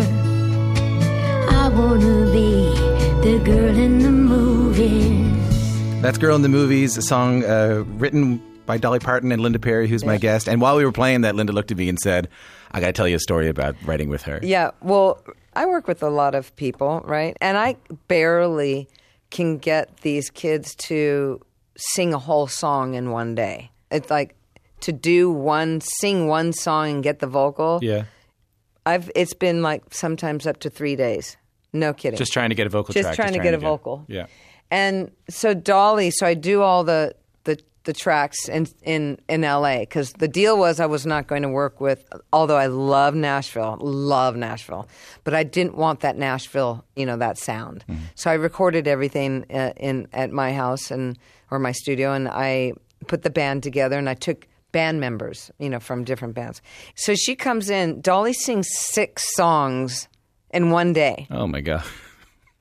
I 1.55 1.69
wanna 1.69 2.27
be 2.33 2.75
the 3.23 3.41
girl 3.45 3.77
in 3.77 4.01
the 4.01 4.11
movies. 4.11 6.03
That's 6.03 6.19
Girl 6.19 6.37
in 6.37 6.43
the 6.43 6.49
Movies, 6.49 6.97
a 6.97 7.03
song 7.03 7.43
uh, 7.45 7.83
written 7.97 8.41
by 8.67 8.77
Dolly 8.79 8.99
Parton 8.99 9.33
and 9.33 9.41
Linda 9.41 9.59
Perry, 9.59 9.89
who's 9.89 10.05
my 10.05 10.19
guest. 10.19 10.49
And 10.49 10.61
while 10.61 10.77
we 10.77 10.85
were 10.85 10.93
playing 10.93 11.23
that, 11.23 11.35
Linda 11.35 11.53
looked 11.53 11.71
at 11.71 11.79
me 11.79 11.89
and 11.89 11.99
said, 11.99 12.29
I 12.71 12.81
got 12.81 12.89
to 12.89 12.93
tell 12.93 13.09
you 13.09 13.17
a 13.17 13.21
story 13.21 13.49
about 13.49 13.77
writing 13.85 14.09
with 14.09 14.23
her. 14.23 14.39
Yeah, 14.43 14.73
well, 14.83 15.25
I 15.57 15.65
work 15.65 15.89
with 15.89 16.03
a 16.03 16.11
lot 16.11 16.35
of 16.35 16.55
people, 16.57 17.01
right? 17.05 17.37
And 17.41 17.57
I 17.57 17.77
barely 18.09 18.89
can 19.31 19.57
get 19.57 19.97
these 20.03 20.29
kids 20.29 20.75
to 20.87 21.41
sing 21.77 22.13
a 22.13 22.19
whole 22.19 22.47
song 22.47 22.95
in 22.95 23.11
one 23.11 23.35
day. 23.35 23.71
It's 23.91 24.11
like 24.11 24.37
to 24.81 24.93
do 24.93 25.31
one, 25.31 25.81
sing 25.81 26.29
one 26.29 26.53
song 26.53 26.91
and 26.91 27.03
get 27.03 27.21
the 27.21 27.27
vocal. 27.27 27.79
Yeah. 27.83 28.05
I've 28.85 29.11
it's 29.17 29.33
been 29.33 29.63
like 29.63 29.83
sometimes 29.95 30.47
up 30.47 30.61
to 30.61 30.71
three 30.71 30.95
days. 30.95 31.39
No 31.73 31.95
kidding. 31.95 32.19
Just 32.19 32.33
trying 32.35 32.51
to 32.51 32.55
get 32.55 32.67
a 32.67 32.71
vocal 32.71 32.93
Just 32.93 33.07
track. 33.07 33.17
trying 33.17 33.33
to 33.33 33.41
get 33.41 33.55
a 33.55 33.59
vocal. 33.59 34.05
Yeah. 34.09 34.27
And 34.71 35.11
so 35.31 35.55
Dolly, 35.55 36.11
so 36.11 36.27
I 36.27 36.35
do 36.35 36.61
all 36.61 36.85
the 36.85 37.15
the, 37.87 37.93
tracks 37.93 38.49
in 38.49 38.69
in 38.83 39.19
in 39.29 39.41
LA 39.43 39.81
because 39.81 40.13
the 40.13 40.29
deal 40.29 40.59
was 40.59 40.81
I 40.81 40.87
was 40.87 41.07
not 41.07 41.27
going 41.27 41.43
to 41.43 41.49
work 41.49 41.81
with. 41.81 42.07
Although 42.33 42.59
I 42.59 42.67
love 42.67 43.15
Nashville, 43.15 43.79
love 43.81 44.37
Nashville, 44.37 44.87
but 45.25 45.33
I 45.35 45.43
didn't 45.43 45.77
want 45.77 46.01
that 46.01 46.19
Nashville, 46.19 46.85
you 46.95 47.07
know, 47.07 47.17
that 47.17 47.39
sound. 47.39 47.85
So 48.15 48.31
I 48.31 48.35
recorded 48.35 48.87
everything 48.87 49.47
uh, 49.51 49.73
in 49.77 50.09
at 50.13 50.31
my 50.31 50.53
house 50.53 50.91
and 50.91 51.19
or 51.51 51.59
my 51.59 51.73
studio, 51.73 52.13
and 52.13 52.29
I 52.29 52.75
put 53.07 53.23
the 53.23 53.31
band 53.31 53.63
together, 53.63 53.99
and 53.99 54.09
I 54.09 54.15
took 54.15 54.47
band 54.73 55.01
members, 55.01 55.51
you 55.59 55.71
know, 55.71 55.81
from 55.81 56.05
different 56.05 56.35
bands. 56.35 56.61
So 56.97 57.15
she 57.15 57.35
comes 57.35 57.71
in. 57.71 58.03
Dolly 58.03 58.35
sings 58.35 58.69
six 58.71 59.35
songs 59.35 60.09
in 60.51 60.71
one 60.71 60.93
day. 60.93 61.27
Oh 61.31 61.47
my 61.47 61.63
god. 61.63 61.83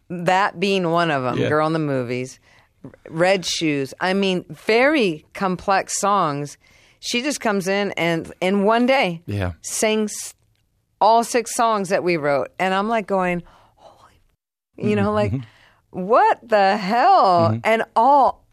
That 0.10 0.60
being 0.60 0.92
one 0.92 1.12
of 1.12 1.24
them. 1.24 1.38
Yeah. 1.38 1.50
Girl 1.50 1.68
in 1.68 1.74
the 1.74 1.80
movies, 1.80 2.40
Red 3.10 3.46
Shoes. 3.46 3.94
I 4.00 4.14
mean, 4.14 4.46
very 4.50 5.26
complex 5.34 6.00
songs. 6.00 6.58
She 7.00 7.22
just 7.22 7.40
comes 7.40 7.68
in 7.68 7.92
and 7.92 8.34
in 8.42 8.64
one 8.64 8.86
day 8.86 9.22
Yeah. 9.26 9.54
sings 9.62 10.34
all 11.00 11.24
six 11.24 11.54
songs 11.56 11.90
that 11.90 12.04
we 12.04 12.18
wrote, 12.18 12.50
and 12.58 12.74
I'm 12.74 12.88
like 12.90 13.06
going, 13.06 13.44
holy, 13.76 14.14
you 14.78 14.96
know, 14.96 15.12
like 15.12 15.32
mm-hmm. 15.32 16.00
what 16.08 16.40
the 16.48 16.78
hell? 16.78 17.50
Mm-hmm. 17.50 17.60
And 17.64 17.84
all, 17.96 18.46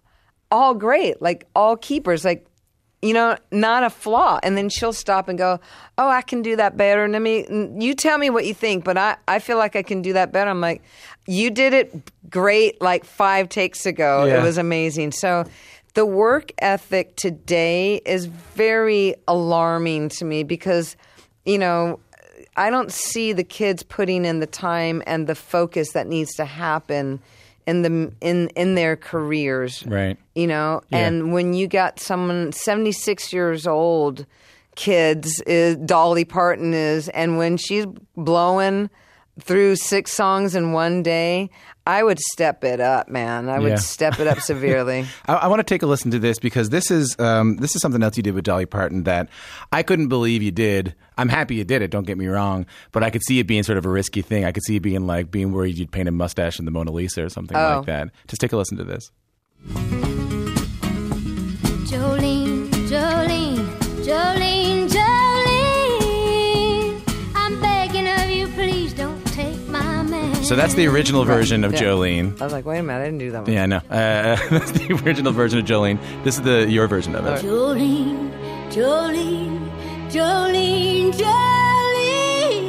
all 0.51 0.74
great, 0.74 1.22
like 1.22 1.47
all 1.55 1.76
keepers, 1.76 2.24
like 2.24 2.47
you 3.05 3.12
know, 3.12 3.37
not 3.51 3.83
a 3.83 3.91
flaw. 3.91 4.39
And 4.45 4.57
then 4.57 4.68
she'll 4.68 4.93
stop 4.93 5.28
and 5.28 5.37
go, 5.37 5.59
"Oh, 5.99 6.09
I 6.09 6.22
can 6.22 6.41
do 6.41 6.55
that 6.57 6.76
better." 6.76 7.03
And 7.05 7.16
I 7.16 7.18
mean, 7.18 7.80
you 7.80 7.95
tell 7.95 8.16
me 8.16 8.30
what 8.30 8.47
you 8.47 8.55
think, 8.55 8.85
but 8.85 8.97
I, 8.97 9.16
I 9.26 9.41
feel 9.41 9.59
like 9.59 9.74
I 9.74 9.83
can 9.83 10.03
do 10.03 10.12
that 10.12 10.33
better. 10.33 10.49
I'm 10.49 10.61
like, 10.61 10.83
you 11.27 11.51
did 11.51 11.73
it 11.73 12.11
great, 12.31 12.81
like 12.81 13.05
five 13.05 13.49
takes 13.49 13.87
ago. 13.87 14.25
Yeah. 14.25 14.41
It 14.41 14.43
was 14.43 14.59
amazing. 14.59 15.12
So. 15.12 15.45
The 15.95 16.07
work 16.07 16.53
ethic 16.57 17.16
today 17.16 17.97
is 18.07 18.25
very 18.25 19.14
alarming 19.29 20.09
to 20.09 20.25
me 20.25 20.43
because, 20.43 20.97
you 21.45 21.59
know, 21.59 22.01
I 22.57 22.70
don't 22.70 22.91
see 22.91 23.35
the 23.35 23.45
kids 23.45 23.83
putting 23.83 24.25
in 24.25 24.41
the 24.41 24.47
time 24.47 25.03
and 25.07 25.27
the 25.27 25.35
focus 25.35 25.93
that 25.93 26.07
needs 26.07 26.33
to 26.37 26.47
happen 26.47 27.20
in 27.66 27.83
the 27.83 28.11
in 28.23 28.49
in 28.57 28.75
their 28.75 28.97
careers. 28.97 29.85
Right. 29.87 30.16
You 30.35 30.47
know, 30.47 30.81
Yeah. 30.89 31.01
and 31.09 31.35
when 31.35 31.53
you 31.53 31.68
got 31.68 32.01
someone 32.01 32.53
76 32.53 33.31
years 33.31 33.66
old 33.66 34.25
kids 34.77 35.43
is 35.43 35.77
Dolly 35.77 36.25
Parton 36.25 36.73
is 36.73 37.11
and 37.11 37.37
when 37.37 37.59
she's 37.59 37.85
blowing 38.16 38.89
through 39.41 39.76
six 39.76 40.12
songs 40.12 40.55
in 40.55 40.72
one 40.72 41.03
day, 41.03 41.49
I 41.87 42.03
would 42.03 42.18
step 42.20 42.62
it 42.64 42.80
up, 42.80 43.09
man. 43.09 43.49
I 43.49 43.59
would 43.59 43.70
Yeah. 43.70 43.76
step 43.76 44.20
it 44.20 44.26
up 44.26 44.41
severely. 44.43 45.07
I, 45.26 45.35
I 45.35 45.47
want 45.49 45.61
to 45.61 45.64
take 45.64 45.83
a 45.83 45.87
listen 45.87 46.11
to 46.12 46.18
this 46.18 46.39
because 46.39 46.70
this 46.70 46.91
is 46.91 47.18
um, 47.18 47.57
this 47.57 47.74
is 47.74 47.83
something 47.83 48.03
else 48.03 48.16
you 48.16 48.22
did 48.22 48.35
with 48.35 48.45
Dolly 48.45 48.66
Parton 48.66 49.05
that 49.05 49.28
I 49.72 49.83
couldn't 49.83 50.09
believe 50.09 50.43
you 50.43 50.51
did. 50.53 50.95
I'm 51.18 51.28
happy 51.28 51.55
you 51.57 51.64
did 51.64 51.83
it. 51.83 51.91
Don't 51.91 52.07
get 52.07 52.18
me 52.18 52.26
wrong, 52.26 52.66
but 52.93 53.03
I 53.03 53.11
could 53.11 53.22
see 53.24 53.39
it 53.39 53.47
being 53.47 53.62
sort 53.62 53.78
of 53.78 53.87
a 53.87 53.89
risky 53.91 54.22
thing. 54.22 54.45
I 54.45 54.53
could 54.53 54.64
see 54.64 54.76
it 54.76 54.80
being 54.80 55.07
like 55.07 55.30
being 55.30 55.53
worried 55.53 55.76
you'd 55.78 55.91
paint 55.93 56.09
a 56.09 56.12
mustache 56.12 56.59
in 56.59 56.64
the 56.66 56.70
Mona 56.70 56.93
Lisa 56.93 57.24
or 57.24 57.28
something 57.28 57.57
Oh. 57.57 57.78
like 57.78 57.87
that. 57.87 58.09
Just 58.28 58.41
take 58.41 58.53
a 58.53 58.57
listen 58.57 58.76
to 58.78 58.85
this. 58.85 59.11
So 70.53 70.57
that's 70.57 70.74
the 70.74 70.86
original 70.86 71.24
version 71.24 71.64
of 71.64 71.72
Yeah. 71.72 71.80
Jolene. 71.80 72.38
I 72.38 72.44
was 72.44 72.53
like, 72.53 72.66
wait 72.66 72.80
a 72.80 72.82
minute, 72.82 73.00
I 73.00 73.05
didn't 73.07 73.20
do 73.20 73.30
that 73.30 73.44
one. 73.44 73.53
Yeah, 73.55 73.62
I 73.62 73.66
know. 73.66 73.76
Uh, 73.78 74.36
that's 74.50 74.70
the 74.72 74.92
original 75.03 75.32
version 75.32 75.59
of 75.59 75.64
Jolene. 75.64 75.98
This 76.24 76.36
is 76.36 76.42
the 76.42 76.70
your 76.70 76.86
version 76.88 77.14
of 77.14 77.24
it. 77.24 77.42
Jolene, 77.42 78.30
Jolene, 78.68 79.70
Jolene, 80.11 81.11
Jolene. 81.14 82.66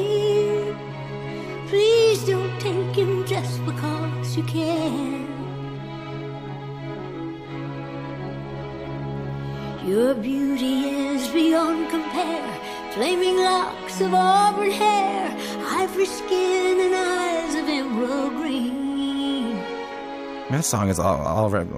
Please 1.67 2.23
don't 2.25 2.57
take 2.61 2.95
him 2.95 3.25
just 3.27 3.65
because 3.65 4.37
you 4.37 4.43
can. 4.43 5.27
Your 9.85 10.13
beauty 10.13 10.85
is 10.87 11.27
beyond 11.27 11.89
compare. 11.89 12.61
Flaming 12.93 13.35
locks 13.39 13.99
of 13.99 14.13
auburn 14.13 14.71
hair, 14.71 15.35
ivory 15.67 16.05
skin 16.05 16.79
and 16.79 16.93
That 20.53 20.65
song 20.65 20.89
is 20.89 20.99
al- 20.99 21.25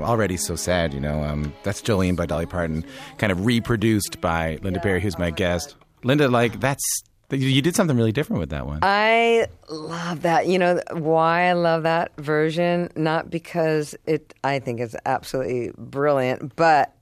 already, 0.03 0.36
so 0.36 0.57
sad, 0.57 0.93
you 0.93 0.99
know. 0.99 1.23
Um, 1.23 1.53
that's 1.63 1.82
Jolene 1.82 2.17
by 2.17 2.26
Dolly 2.26 2.45
Parton, 2.45 2.84
kind 3.17 3.32
of 3.32 3.45
reproduced 3.45 4.19
by 4.19 4.59
Linda 4.63 4.82
Perry, 4.82 4.99
who's 4.99 5.17
my 5.17 5.32
guest. 5.32 5.76
Linda, 6.03 6.28
like 6.28 6.59
that's 6.59 6.84
you- 7.32 7.61
did 7.61 7.73
something 7.73 7.95
really 7.95 8.11
different 8.11 8.41
with 8.41 8.49
that 8.49 8.67
one. 8.67 8.80
I 8.82 9.47
love 9.69 10.23
that. 10.23 10.47
You 10.47 10.59
know 10.59 10.82
why 10.91 11.43
I 11.43 11.53
love 11.53 11.84
that 11.84 12.11
version? 12.17 12.89
Not 12.97 13.30
because 13.30 13.95
it 14.05 14.34
I 14.43 14.59
think 14.59 14.82
it's 14.82 14.95
absolutely 15.05 15.71
brilliant, 15.78 16.57
but 16.57 16.93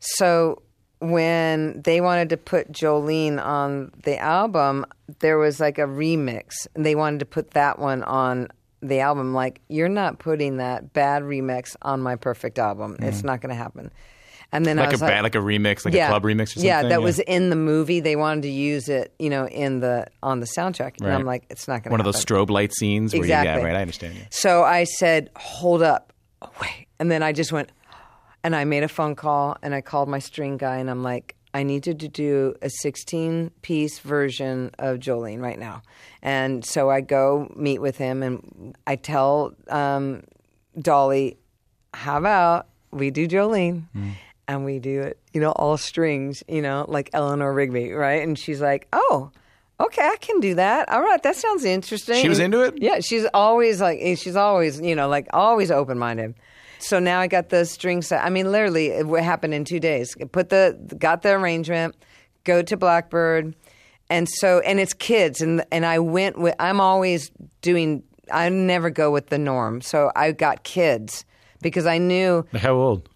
so 0.00 0.62
when 1.00 1.82
they 1.82 2.00
wanted 2.00 2.30
to 2.30 2.36
put 2.38 2.72
Jolene 2.72 3.38
on 3.44 3.92
the 4.02 4.18
album, 4.18 4.86
there 5.20 5.36
was 5.38 5.60
like 5.60 5.78
a 5.78 5.82
remix. 5.82 6.66
And 6.74 6.84
they 6.86 6.94
wanted 6.94 7.20
to 7.20 7.26
put 7.26 7.52
that 7.52 7.78
one 7.78 8.02
on 8.02 8.48
the 8.80 9.00
album. 9.00 9.34
Like, 9.34 9.60
you're 9.68 9.88
not 9.88 10.18
putting 10.18 10.58
that 10.58 10.92
bad 10.92 11.22
remix 11.22 11.76
on 11.82 12.00
my 12.00 12.16
perfect 12.16 12.58
album. 12.58 12.96
It's 13.00 13.22
Mhm. 13.22 13.24
not 13.24 13.40
going 13.40 13.50
to 13.50 13.56
happen. 13.60 13.90
And 14.50 14.64
then 14.64 14.78
I 14.78 14.82
like 14.84 14.90
a 14.90 14.92
was 14.92 15.00
band, 15.02 15.22
like 15.24 15.34
a 15.34 15.38
remix, 15.40 15.84
like 15.84 15.92
a 15.94 16.06
club 16.06 16.22
remix 16.22 16.42
or 16.44 16.46
something. 16.46 16.64
yeah, 16.66 16.82
that 16.84 17.02
was 17.02 17.18
in 17.18 17.50
the 17.50 17.56
movie. 17.56 18.00
They 18.00 18.16
wanted 18.16 18.42
to 18.44 18.48
use 18.48 18.88
it, 18.88 19.12
you 19.18 19.28
know, 19.28 19.46
in 19.46 19.80
the 19.80 20.06
on 20.22 20.40
the 20.40 20.46
soundtrack. 20.46 20.94
And 21.00 21.08
Right. 21.08 21.14
I'm 21.14 21.26
like, 21.26 21.44
it's 21.50 21.68
not 21.68 21.72
going 21.74 21.82
to 21.82 21.84
happen. 21.84 21.92
one 21.92 22.00
of 22.00 22.06
those 22.06 22.24
strobe 22.24 22.48
light 22.48 22.72
scenes. 22.72 23.12
Where 23.12 23.20
Exactly. 23.22 23.52
You, 23.52 23.58
yeah, 23.58 23.64
right. 23.66 23.76
I 23.76 23.82
understand. 23.82 24.14
Yeah. 24.16 24.22
So 24.30 24.62
I 24.62 24.84
said, 24.84 25.28
hold 25.36 25.82
up, 25.82 26.14
oh, 26.40 26.50
wait. 26.62 26.86
And 26.98 27.10
then 27.10 27.22
I 27.22 27.32
just 27.32 27.52
went, 27.52 27.70
and 28.42 28.56
I 28.56 28.64
made 28.64 28.84
a 28.84 28.88
phone 28.88 29.16
call 29.16 29.58
and 29.62 29.74
I 29.74 29.82
called 29.82 30.08
my 30.08 30.18
string 30.18 30.56
guy 30.56 30.76
and 30.78 30.88
I'm 30.88 31.02
like, 31.02 31.34
I 31.54 31.62
needed 31.62 32.00
to 32.00 32.08
do 32.08 32.54
a 32.62 32.70
16 32.70 33.50
piece 33.62 33.98
version 34.00 34.70
of 34.78 34.98
Jolene 34.98 35.40
right 35.40 35.58
now. 35.58 35.82
And 36.22 36.64
so 36.64 36.90
I 36.90 37.00
go 37.00 37.52
meet 37.56 37.80
with 37.80 37.96
him 37.96 38.22
and 38.22 38.76
I 38.86 38.96
tell 38.96 39.54
um, 39.68 40.22
Dolly, 40.78 41.38
how 41.94 42.18
about 42.18 42.68
we 42.90 43.10
do 43.10 43.26
Jolene? 43.26 43.84
and 44.48 44.64
we 44.64 44.78
do 44.78 45.02
it, 45.02 45.18
you 45.34 45.40
know, 45.42 45.52
all 45.52 45.76
strings, 45.76 46.42
you 46.48 46.62
know, 46.62 46.86
like 46.88 47.10
Eleanor 47.12 47.52
Rigby, 47.52 47.92
right? 47.92 48.22
And 48.22 48.38
she's 48.38 48.62
like, 48.62 48.88
oh, 48.94 49.30
okay, 49.78 50.02
I 50.02 50.16
can 50.16 50.40
do 50.40 50.54
that. 50.54 50.88
All 50.88 51.02
right, 51.02 51.22
that 51.22 51.36
sounds 51.36 51.64
interesting. 51.64 52.22
She 52.22 52.28
was 52.28 52.38
into 52.38 52.62
it? 52.62 52.74
Yeah, 52.80 53.00
she's 53.00 53.26
always 53.34 53.80
like, 53.80 54.00
she's 54.16 54.36
always, 54.36 54.80
you 54.80 54.94
know, 54.94 55.06
like 55.08 55.28
always 55.32 55.70
open 55.70 55.98
minded. 55.98 56.34
So 56.78 56.98
now 56.98 57.20
I 57.20 57.26
got 57.26 57.48
the 57.48 57.64
string 57.64 58.02
set. 58.02 58.24
I 58.24 58.30
mean, 58.30 58.50
literally, 58.50 58.88
it 58.88 59.06
happened 59.22 59.54
in 59.54 59.64
two 59.64 59.80
days. 59.80 60.14
Put 60.32 60.48
the, 60.48 60.78
got 60.98 61.22
the 61.22 61.30
arrangement, 61.30 61.96
go 62.44 62.62
to 62.62 62.76
Blackbird. 62.76 63.54
And 64.10 64.28
so, 64.28 64.60
and 64.60 64.80
it's 64.80 64.94
kids. 64.94 65.40
And, 65.40 65.64
and 65.70 65.84
I 65.84 65.98
went 65.98 66.38
with, 66.38 66.54
I'm 66.58 66.80
always 66.80 67.30
doing, 67.60 68.02
I 68.32 68.48
never 68.48 68.90
go 68.90 69.10
with 69.10 69.28
the 69.28 69.38
norm. 69.38 69.80
So 69.80 70.10
I 70.16 70.32
got 70.32 70.62
kids 70.62 71.24
because 71.60 71.86
I 71.86 71.98
knew 71.98 72.46
How 72.54 72.74
old? 72.74 73.08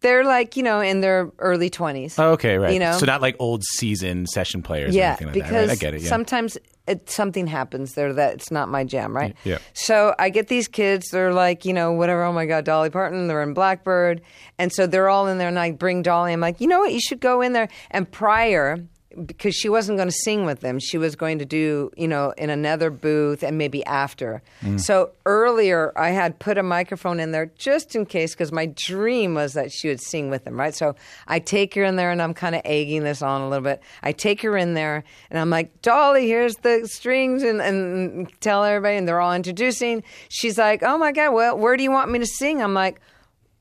they're 0.00 0.24
like, 0.24 0.56
you 0.56 0.62
know, 0.62 0.80
in 0.80 1.00
their 1.00 1.30
early 1.38 1.70
20s. 1.70 2.14
Oh, 2.18 2.32
okay, 2.32 2.58
right. 2.58 2.72
You 2.72 2.78
know? 2.78 2.98
so 2.98 3.06
not 3.06 3.22
like 3.22 3.36
old 3.38 3.64
season 3.64 4.26
session 4.26 4.62
players. 4.62 4.94
or 4.94 4.98
yeah, 4.98 5.08
anything 5.08 5.26
like 5.28 5.34
because 5.34 5.50
that, 5.50 5.60
right? 5.60 5.70
I 5.70 5.74
get 5.74 5.94
it. 5.94 6.02
Yeah. 6.02 6.08
sometimes 6.08 6.58
it, 6.86 7.10
something 7.10 7.46
happens 7.46 7.94
there 7.94 8.12
that 8.12 8.34
it's 8.34 8.50
not 8.50 8.68
my 8.68 8.84
jam, 8.84 9.14
right? 9.14 9.34
Yeah. 9.44 9.58
So 9.72 10.14
I 10.18 10.30
get 10.30 10.48
these 10.48 10.68
kids, 10.68 11.08
they're 11.10 11.32
like, 11.32 11.64
you 11.64 11.72
know, 11.72 11.92
whatever, 11.92 12.22
oh 12.22 12.32
my 12.32 12.46
God, 12.46 12.64
Dolly 12.64 12.90
Parton, 12.90 13.26
they're 13.26 13.42
in 13.42 13.54
Blackbird. 13.54 14.22
And 14.58 14.72
so 14.72 14.86
they're 14.86 15.08
all 15.08 15.26
in 15.26 15.38
there, 15.38 15.48
and 15.48 15.58
I 15.58 15.72
bring 15.72 16.02
Dolly. 16.02 16.32
I'm 16.32 16.40
like, 16.40 16.60
you 16.60 16.66
know 16.66 16.80
what, 16.80 16.92
you 16.92 17.00
should 17.00 17.20
go 17.20 17.40
in 17.40 17.52
there. 17.52 17.68
And 17.90 18.10
prior, 18.10 18.78
because 19.24 19.54
she 19.54 19.68
wasn't 19.68 19.96
going 19.96 20.08
to 20.08 20.14
sing 20.14 20.44
with 20.44 20.60
them, 20.60 20.78
she 20.78 20.98
was 20.98 21.16
going 21.16 21.38
to 21.38 21.44
do, 21.44 21.90
you 21.96 22.06
know, 22.06 22.32
in 22.36 22.50
another 22.50 22.90
booth 22.90 23.42
and 23.42 23.56
maybe 23.56 23.84
after. 23.86 24.42
Mm. 24.62 24.80
So 24.80 25.12
earlier, 25.24 25.92
I 25.96 26.10
had 26.10 26.38
put 26.38 26.58
a 26.58 26.62
microphone 26.62 27.20
in 27.20 27.32
there 27.32 27.46
just 27.56 27.96
in 27.96 28.06
case, 28.06 28.34
because 28.34 28.52
my 28.52 28.66
dream 28.66 29.34
was 29.34 29.54
that 29.54 29.72
she 29.72 29.88
would 29.88 30.00
sing 30.00 30.28
with 30.30 30.44
them, 30.44 30.58
right? 30.58 30.74
So 30.74 30.94
I 31.26 31.38
take 31.38 31.74
her 31.74 31.84
in 31.84 31.96
there, 31.96 32.10
and 32.10 32.20
I'm 32.20 32.34
kind 32.34 32.54
of 32.54 32.62
egging 32.64 33.04
this 33.04 33.22
on 33.22 33.40
a 33.40 33.48
little 33.48 33.64
bit. 33.64 33.80
I 34.02 34.12
take 34.12 34.42
her 34.42 34.56
in 34.56 34.74
there, 34.74 35.04
and 35.30 35.38
I'm 35.38 35.50
like, 35.50 35.80
Dolly, 35.82 36.26
here's 36.26 36.56
the 36.56 36.86
strings, 36.86 37.42
and, 37.42 37.60
and 37.60 38.30
tell 38.40 38.64
everybody, 38.64 38.96
and 38.96 39.08
they're 39.08 39.20
all 39.20 39.34
introducing. 39.34 40.02
She's 40.28 40.58
like, 40.58 40.82
oh 40.82 40.98
my 40.98 41.12
God, 41.12 41.32
well, 41.32 41.56
where 41.56 41.76
do 41.76 41.82
you 41.82 41.90
want 41.90 42.10
me 42.10 42.18
to 42.18 42.26
sing? 42.26 42.62
I'm 42.62 42.74
like, 42.74 43.00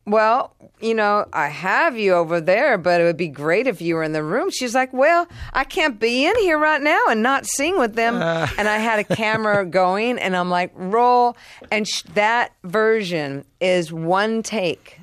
well, 0.05 0.55
you 0.79 0.93
know, 0.93 1.25
I 1.33 1.47
have 1.47 1.97
you 1.97 2.13
over 2.13 2.39
there, 2.39 2.77
but 2.77 3.01
it 3.01 3.05
would 3.05 3.17
be 3.17 3.27
great 3.27 3.65
if 3.65 3.81
you 3.81 3.95
were 3.95 4.03
in 4.03 4.11
the 4.11 4.23
room. 4.23 4.49
She's 4.51 4.75
like, 4.75 4.93
Well, 4.93 5.27
I 5.53 5.63
can't 5.63 5.99
be 5.99 6.25
in 6.25 6.35
here 6.39 6.59
right 6.59 6.81
now 6.81 6.99
and 7.09 7.23
not 7.23 7.45
sing 7.45 7.79
with 7.79 7.95
them. 7.95 8.15
and 8.57 8.67
I 8.67 8.77
had 8.77 8.99
a 8.99 9.03
camera 9.03 9.65
going, 9.65 10.19
and 10.19 10.35
I'm 10.35 10.49
like, 10.49 10.71
Roll. 10.75 11.35
And 11.71 11.87
sh- 11.87 12.03
that 12.13 12.53
version 12.63 13.45
is 13.59 13.91
one 13.91 14.43
take, 14.43 14.99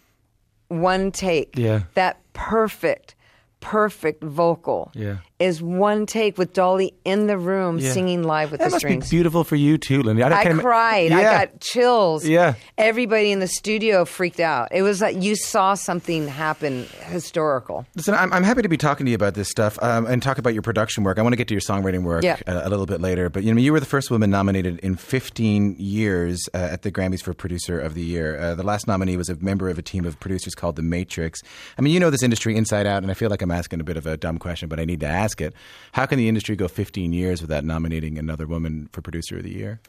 one 0.69 1.11
take. 1.11 1.57
Yeah. 1.57 1.83
That 1.95 2.19
perfect, 2.33 3.15
perfect 3.61 4.23
vocal 4.23 4.91
Yeah. 4.95 5.19
Is 5.43 5.61
one 5.61 6.07
take 6.07 6.39
with 6.39 6.53
Dolly 6.53 6.95
in 7.05 7.27
the 7.27 7.37
room 7.37 7.79
Yeah. 7.79 7.93
singing 7.93 8.23
live 8.23 8.51
with 8.51 8.61
That 8.61 8.67
the 8.67 8.71
must 8.71 8.81
strings. 8.81 9.11
be 9.11 9.17
beautiful 9.17 9.45
for 9.45 9.57
you 9.57 9.77
too, 9.79 10.03
Lindy. 10.03 10.23
I, 10.23 10.43
ima- 10.43 10.63
cried. 10.63 11.13
I 11.13 11.23
got 11.23 11.61
chills. 11.61 12.27
Yeah. 12.27 12.55
Everybody 12.79 13.33
in 13.33 13.41
the 13.41 13.47
studio 13.49 14.05
freaked 14.05 14.41
out. 14.41 14.69
It 14.73 14.83
was 14.83 15.01
like 15.01 15.21
you 15.23 15.37
saw 15.37 15.75
something 15.75 16.29
happen 16.29 16.87
historical. 17.07 17.87
Listen, 17.95 18.15
I'm, 18.15 18.33
I'm 18.33 18.45
happy 18.45 18.63
to 18.63 18.69
be 18.69 18.77
talking 18.77 19.07
to 19.07 19.11
you 19.11 19.17
about 19.17 19.35
this 19.35 19.49
stuff 19.49 19.79
um, 19.83 20.07
and 20.07 20.23
talk 20.23 20.39
about 20.39 20.53
your 20.53 20.63
production 20.63 21.05
work. 21.05 21.19
I 21.19 21.23
want 21.23 21.33
to 21.33 21.37
get 21.37 21.49
to 21.49 21.55
your 21.55 21.61
songwriting 21.61 22.03
work 22.03 22.23
Yeah. 22.25 22.39
uh, 22.47 22.63
a 22.65 22.71
little 22.71 22.87
bit 22.87 23.01
later, 23.01 23.29
but 23.29 23.43
you 23.43 23.53
know, 23.53 23.61
you 23.61 23.73
were 23.73 23.81
the 23.81 23.87
first 23.87 24.11
woman 24.11 24.31
nominated 24.31 24.79
in 24.81 24.97
15 24.97 25.77
years 25.79 26.49
uh, 26.55 26.59
at 26.59 26.83
the 26.83 26.93
Grammys 26.93 27.23
for 27.23 27.35
Producer 27.35 27.79
of 27.81 27.95
the 27.95 28.03
Year. 28.03 28.39
Uh, 28.39 28.55
the 28.55 28.63
last 28.63 28.87
nominee 28.87 29.17
was 29.17 29.29
a 29.29 29.37
member 29.37 29.69
of 29.69 29.79
a 29.79 29.83
team 29.83 30.05
of 30.05 30.19
producers 30.21 30.55
called 30.55 30.77
The 30.77 30.83
Matrix. 30.83 31.41
I 31.79 31.83
mean, 31.83 31.93
you 31.93 32.01
know 32.01 32.11
this 32.11 32.23
industry 32.23 32.57
inside 32.57 32.87
out, 32.87 33.03
and 33.03 33.11
I 33.11 33.15
feel 33.15 33.31
like 33.31 33.43
I'm 33.43 33.51
asking 33.51 33.81
a 33.81 33.85
bit 33.85 33.97
of 33.97 34.07
a 34.07 34.17
dumb 34.17 34.39
question, 34.39 34.69
but 34.69 34.79
I 34.79 34.85
need 34.85 35.01
to 35.01 35.07
ask 35.07 35.32
it. 35.41 35.55
How 35.93 36.07
can 36.07 36.19
the 36.19 36.29
industry 36.29 36.57
go 36.57 36.69
15 36.69 37.13
years 37.13 37.41
without 37.41 37.65
nominating 37.65 38.19
another 38.19 38.47
woman 38.47 38.89
for 38.93 39.03
Producer 39.03 39.39
of 39.39 39.43
the 39.43 39.53
Year? 39.53 39.81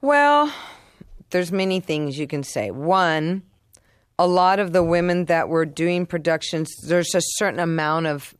Well, 0.00 0.52
there's 1.30 1.52
many 1.52 1.80
things 1.80 2.18
you 2.18 2.26
can 2.26 2.42
say. 2.42 2.70
One, 2.70 3.42
a 4.18 4.26
lot 4.26 4.58
of 4.58 4.72
the 4.72 4.82
women 4.82 5.26
that 5.26 5.48
were 5.48 5.66
doing 5.66 6.06
productions, 6.06 6.70
there's 6.86 7.14
a 7.14 7.20
certain 7.22 7.60
amount 7.60 8.06
of 8.06 8.34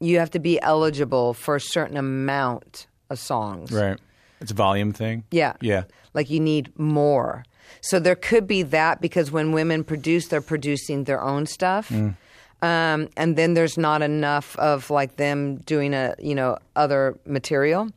you 0.00 0.18
have 0.18 0.30
to 0.30 0.38
be 0.38 0.60
eligible 0.60 1.34
for 1.34 1.56
a 1.56 1.60
certain 1.60 1.96
amount 1.96 2.86
of 3.10 3.18
songs. 3.18 3.70
Right. 3.70 3.98
It's 4.40 4.50
a 4.50 4.54
volume 4.54 4.92
thing. 4.92 5.24
Yeah. 5.30 5.54
Yeah. 5.60 5.84
Like 6.14 6.30
you 6.30 6.40
need 6.40 6.76
more. 6.78 7.44
So 7.82 8.00
there 8.00 8.16
could 8.16 8.46
be 8.46 8.62
that 8.62 9.00
because 9.00 9.30
when 9.30 9.52
women 9.52 9.84
produce, 9.84 10.28
they're 10.28 10.40
producing 10.40 11.04
their 11.04 11.22
own 11.22 11.46
stuff. 11.46 11.88
Mm. 11.90 12.16
Um, 12.62 13.08
and 13.16 13.36
then 13.36 13.54
there's 13.54 13.78
not 13.78 14.02
enough 14.02 14.56
of 14.56 14.90
like 14.90 15.16
them 15.16 15.56
doing 15.58 15.94
a 15.94 16.14
you 16.18 16.34
know 16.34 16.58
other 16.76 17.18
material. 17.24 17.88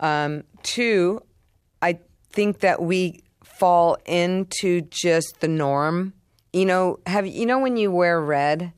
Um, 0.00 0.44
two, 0.62 1.22
I 1.80 1.98
think 2.30 2.60
that 2.60 2.82
we 2.82 3.22
fall 3.42 3.96
into 4.04 4.82
just 4.82 5.40
the 5.40 5.48
norm. 5.48 6.12
You 6.52 6.66
know, 6.66 6.98
have 7.06 7.26
you 7.26 7.46
know 7.46 7.58
when 7.58 7.76
you 7.76 7.90
wear 7.90 8.20
red? 8.20 8.72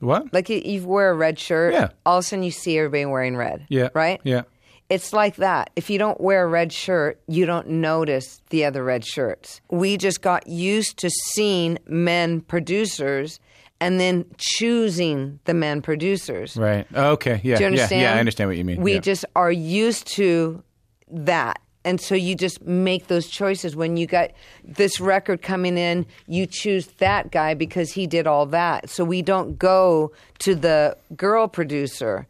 What? 0.00 0.32
Like 0.32 0.48
you, 0.48 0.62
you 0.64 0.86
wear 0.86 1.10
a 1.10 1.14
red 1.14 1.38
shirt. 1.38 1.74
Yeah. 1.74 1.88
All 2.06 2.18
of 2.18 2.24
a 2.24 2.26
sudden, 2.26 2.44
you 2.44 2.52
see 2.52 2.78
everybody 2.78 3.06
wearing 3.06 3.36
red. 3.36 3.66
Yeah. 3.68 3.88
Right. 3.94 4.20
Yeah. 4.22 4.42
It's 4.88 5.12
like 5.12 5.36
that. 5.36 5.70
If 5.76 5.90
you 5.90 5.98
don't 5.98 6.18
wear 6.20 6.44
a 6.44 6.48
red 6.48 6.72
shirt, 6.72 7.20
you 7.26 7.44
don't 7.44 7.68
notice 7.68 8.40
the 8.48 8.64
other 8.64 8.82
red 8.82 9.04
shirts. 9.04 9.60
We 9.70 9.98
just 9.98 10.22
got 10.22 10.46
used 10.46 10.96
to 10.98 11.10
seeing 11.10 11.78
men 11.86 12.40
producers 12.40 13.38
and 13.80 14.00
then 14.00 14.24
choosing 14.38 15.38
the 15.44 15.54
men 15.54 15.82
producers. 15.82 16.56
Right. 16.56 16.86
Okay. 16.94 17.40
Yeah. 17.44 17.56
Do 17.56 17.62
you 17.62 17.66
understand? 17.68 18.00
Yeah. 18.02 18.10
Yeah. 18.12 18.16
I 18.16 18.20
understand 18.20 18.48
what 18.50 18.56
you 18.56 18.64
mean. 18.64 18.80
We 18.82 18.94
Yeah. 18.94 19.00
just 19.00 19.24
are 19.36 19.52
used 19.52 20.06
to 20.16 20.62
that. 21.10 21.60
And 21.84 22.00
so 22.00 22.14
you 22.14 22.34
just 22.34 22.60
make 22.62 23.06
those 23.06 23.28
choices. 23.28 23.74
When 23.76 23.96
you 23.96 24.06
got 24.06 24.32
this 24.64 25.00
record 25.00 25.40
coming 25.42 25.78
in, 25.78 26.06
you 26.26 26.44
choose 26.44 26.86
that 26.98 27.30
guy 27.30 27.54
because 27.54 27.92
he 27.92 28.06
did 28.06 28.26
all 28.26 28.46
that. 28.46 28.90
So 28.90 29.04
we 29.04 29.22
don't 29.22 29.58
go 29.58 30.12
to 30.40 30.54
the 30.54 30.96
girl 31.16 31.48
producer. 31.48 32.26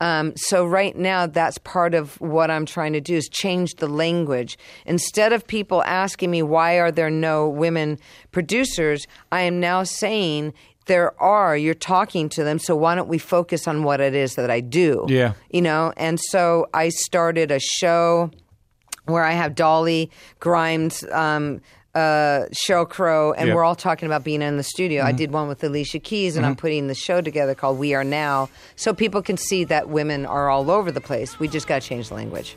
Um, 0.00 0.32
so 0.36 0.64
right 0.66 0.96
now, 0.96 1.26
that's 1.26 1.58
part 1.58 1.94
of 1.94 2.20
what 2.20 2.50
I'm 2.50 2.66
trying 2.66 2.92
to 2.94 3.00
do 3.00 3.14
is 3.16 3.28
change 3.28 3.74
the 3.74 3.88
language. 3.88 4.58
Instead 4.86 5.32
of 5.32 5.46
people 5.46 5.82
asking 5.84 6.30
me 6.30 6.42
why 6.42 6.74
are 6.78 6.90
there 6.90 7.10
no 7.10 7.48
women 7.48 7.98
producers, 8.32 9.06
I 9.30 9.42
am 9.42 9.60
now 9.60 9.82
saying 9.84 10.52
there 10.86 11.20
are. 11.22 11.56
You're 11.56 11.74
talking 11.74 12.28
to 12.30 12.44
them, 12.44 12.58
so 12.58 12.76
why 12.76 12.94
don't 12.94 13.08
we 13.08 13.18
focus 13.18 13.66
on 13.66 13.82
what 13.84 14.00
it 14.00 14.14
is 14.14 14.34
that 14.34 14.50
I 14.50 14.60
do? 14.60 15.06
Yeah. 15.08 15.32
you 15.50 15.62
know. 15.62 15.92
And 15.96 16.18
so 16.20 16.68
I 16.74 16.88
started 16.90 17.50
a 17.50 17.58
show 17.60 18.30
where 19.06 19.22
I 19.24 19.32
have 19.32 19.54
Dolly 19.54 20.10
Grimes. 20.40 21.04
Um, 21.12 21.60
uh, 21.94 22.48
Sheryl 22.52 22.88
Crow, 22.88 23.32
and 23.34 23.46
Yeah. 23.48 23.54
we're 23.54 23.62
all 23.62 23.76
talking 23.76 24.06
about 24.06 24.24
being 24.24 24.42
in 24.42 24.56
the 24.56 24.64
studio. 24.64 25.04
I 25.04 25.12
Mhm. 25.12 25.16
did 25.16 25.32
one 25.32 25.46
with 25.46 25.62
Alicia 25.62 26.00
Keys, 26.00 26.36
and 26.36 26.44
I'm 26.44 26.56
Mhm. 26.56 26.58
putting 26.58 26.88
the 26.88 26.94
show 26.96 27.20
together 27.20 27.54
called 27.54 27.78
We 27.78 27.94
Are 27.94 28.02
Now, 28.02 28.48
so 28.74 28.92
people 28.92 29.22
can 29.22 29.36
see 29.36 29.62
that 29.62 29.88
women 29.88 30.26
are 30.26 30.50
all 30.50 30.72
over 30.72 30.90
the 30.90 31.00
place. 31.00 31.38
We 31.38 31.46
just 31.46 31.68
got 31.68 31.82
to 31.82 31.88
change 31.88 32.08
the 32.08 32.16
language. 32.16 32.56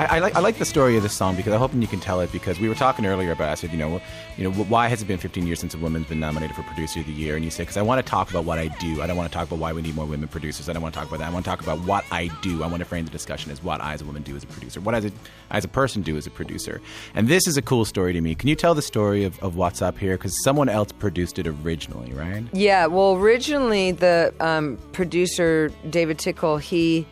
I, 0.00 0.16
I 0.16 0.18
like 0.20 0.34
I 0.34 0.40
like 0.40 0.56
the 0.56 0.64
story 0.64 0.96
of 0.96 1.02
this 1.02 1.12
song 1.12 1.36
because 1.36 1.52
I'm 1.52 1.58
hoping 1.58 1.82
you 1.82 1.88
can 1.88 2.00
tell 2.00 2.22
it 2.22 2.32
because 2.32 2.58
we 2.58 2.70
were 2.70 2.74
talking 2.74 3.04
earlier 3.04 3.32
about 3.32 3.50
I 3.50 3.54
said 3.54 3.70
you 3.70 3.76
know 3.76 4.00
you 4.38 4.44
know 4.44 4.50
why 4.64 4.88
has 4.88 5.02
it 5.02 5.04
been 5.04 5.18
15 5.18 5.46
years 5.46 5.60
since 5.60 5.74
a 5.74 5.78
woman's 5.78 6.06
been 6.06 6.20
nominated 6.20 6.56
for 6.56 6.62
producer 6.62 7.00
of 7.00 7.06
the 7.06 7.12
year? 7.12 7.36
And 7.36 7.44
you 7.44 7.50
said 7.50 7.64
because 7.64 7.76
I 7.76 7.82
want 7.82 8.04
to 8.04 8.10
talk 8.10 8.30
about 8.30 8.46
what 8.46 8.58
I 8.58 8.68
do. 8.68 9.02
I 9.02 9.06
don't 9.06 9.18
want 9.18 9.30
to 9.30 9.36
talk 9.36 9.46
about 9.46 9.58
why 9.58 9.74
we 9.74 9.82
need 9.82 9.94
more 9.94 10.06
women 10.06 10.26
producers. 10.26 10.70
I 10.70 10.72
don't 10.72 10.80
want 10.82 10.94
to 10.94 11.00
talk 11.00 11.08
about 11.08 11.18
that. 11.18 11.28
I 11.28 11.30
want 11.30 11.44
to 11.44 11.50
talk 11.50 11.60
about 11.60 11.80
what 11.80 12.06
I 12.10 12.28
do. 12.40 12.62
I 12.62 12.66
want 12.66 12.78
to 12.78 12.86
frame 12.86 13.04
the 13.04 13.10
discussion 13.10 13.52
as 13.52 13.62
what 13.62 13.82
I 13.82 13.92
as 13.92 14.00
a 14.00 14.06
woman 14.06 14.22
do 14.22 14.34
as 14.36 14.42
a 14.42 14.46
producer. 14.46 14.80
What 14.80 14.94
as 14.94 15.04
a 15.04 15.12
as 15.50 15.66
a 15.66 15.68
person 15.68 16.00
do 16.00 16.16
as 16.16 16.26
a 16.26 16.30
producer 16.30 16.80
and 17.14 17.28
this 17.28 17.46
is 17.46 17.58
a 17.58 17.62
cool 17.62 17.84
story 17.84 18.14
to 18.14 18.22
me. 18.22 18.34
Can 18.34 18.48
you 18.48 18.56
tell 18.56 18.74
the 18.74 18.82
story 18.82 19.24
of, 19.24 19.38
of 19.40 19.56
what's 19.56 19.82
up 19.82 19.98
here? 19.98 20.16
Because 20.16 20.32
someone 20.42 20.70
else 20.70 20.92
produced 20.92 21.38
it 21.38 21.46
originally 21.46 22.12
right? 22.14 22.44
Yeah, 22.54 22.86
well, 22.86 23.16
originally 23.16 23.92
the 23.92 24.32
um, 24.40 24.78
producer 24.92 25.70
David 25.90 26.18
Tickle 26.18 26.56
he 26.56 27.06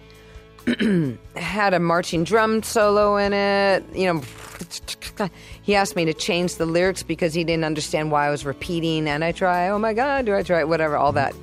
had 1.37 1.75
a 1.75 1.79
marching 1.79 2.25
drum 2.25 2.63
solo 2.63 3.17
in 3.17 3.33
it. 3.33 3.85
You 3.95 4.15
know, 4.15 5.29
he 5.63 5.75
asked 5.75 5.97
me 5.97 6.05
to 6.05 6.15
change 6.15 6.57
the 6.57 6.67
lyrics 6.67 7.03
because 7.03 7.35
he 7.35 7.45
didn't 7.45 7.65
understand 7.65 8.11
why 8.11 8.27
I 8.27 8.31
was 8.31 8.45
repeating. 8.45 9.09
And 9.09 9.25
I 9.25 9.33
try, 9.33 9.69
oh 9.69 9.79
my 9.79 9.95
God, 9.95 10.27
do 10.27 10.35
I 10.35 10.43
try? 10.43 10.65
Whatever, 10.65 10.97
all 10.97 11.13
that. 11.13 11.35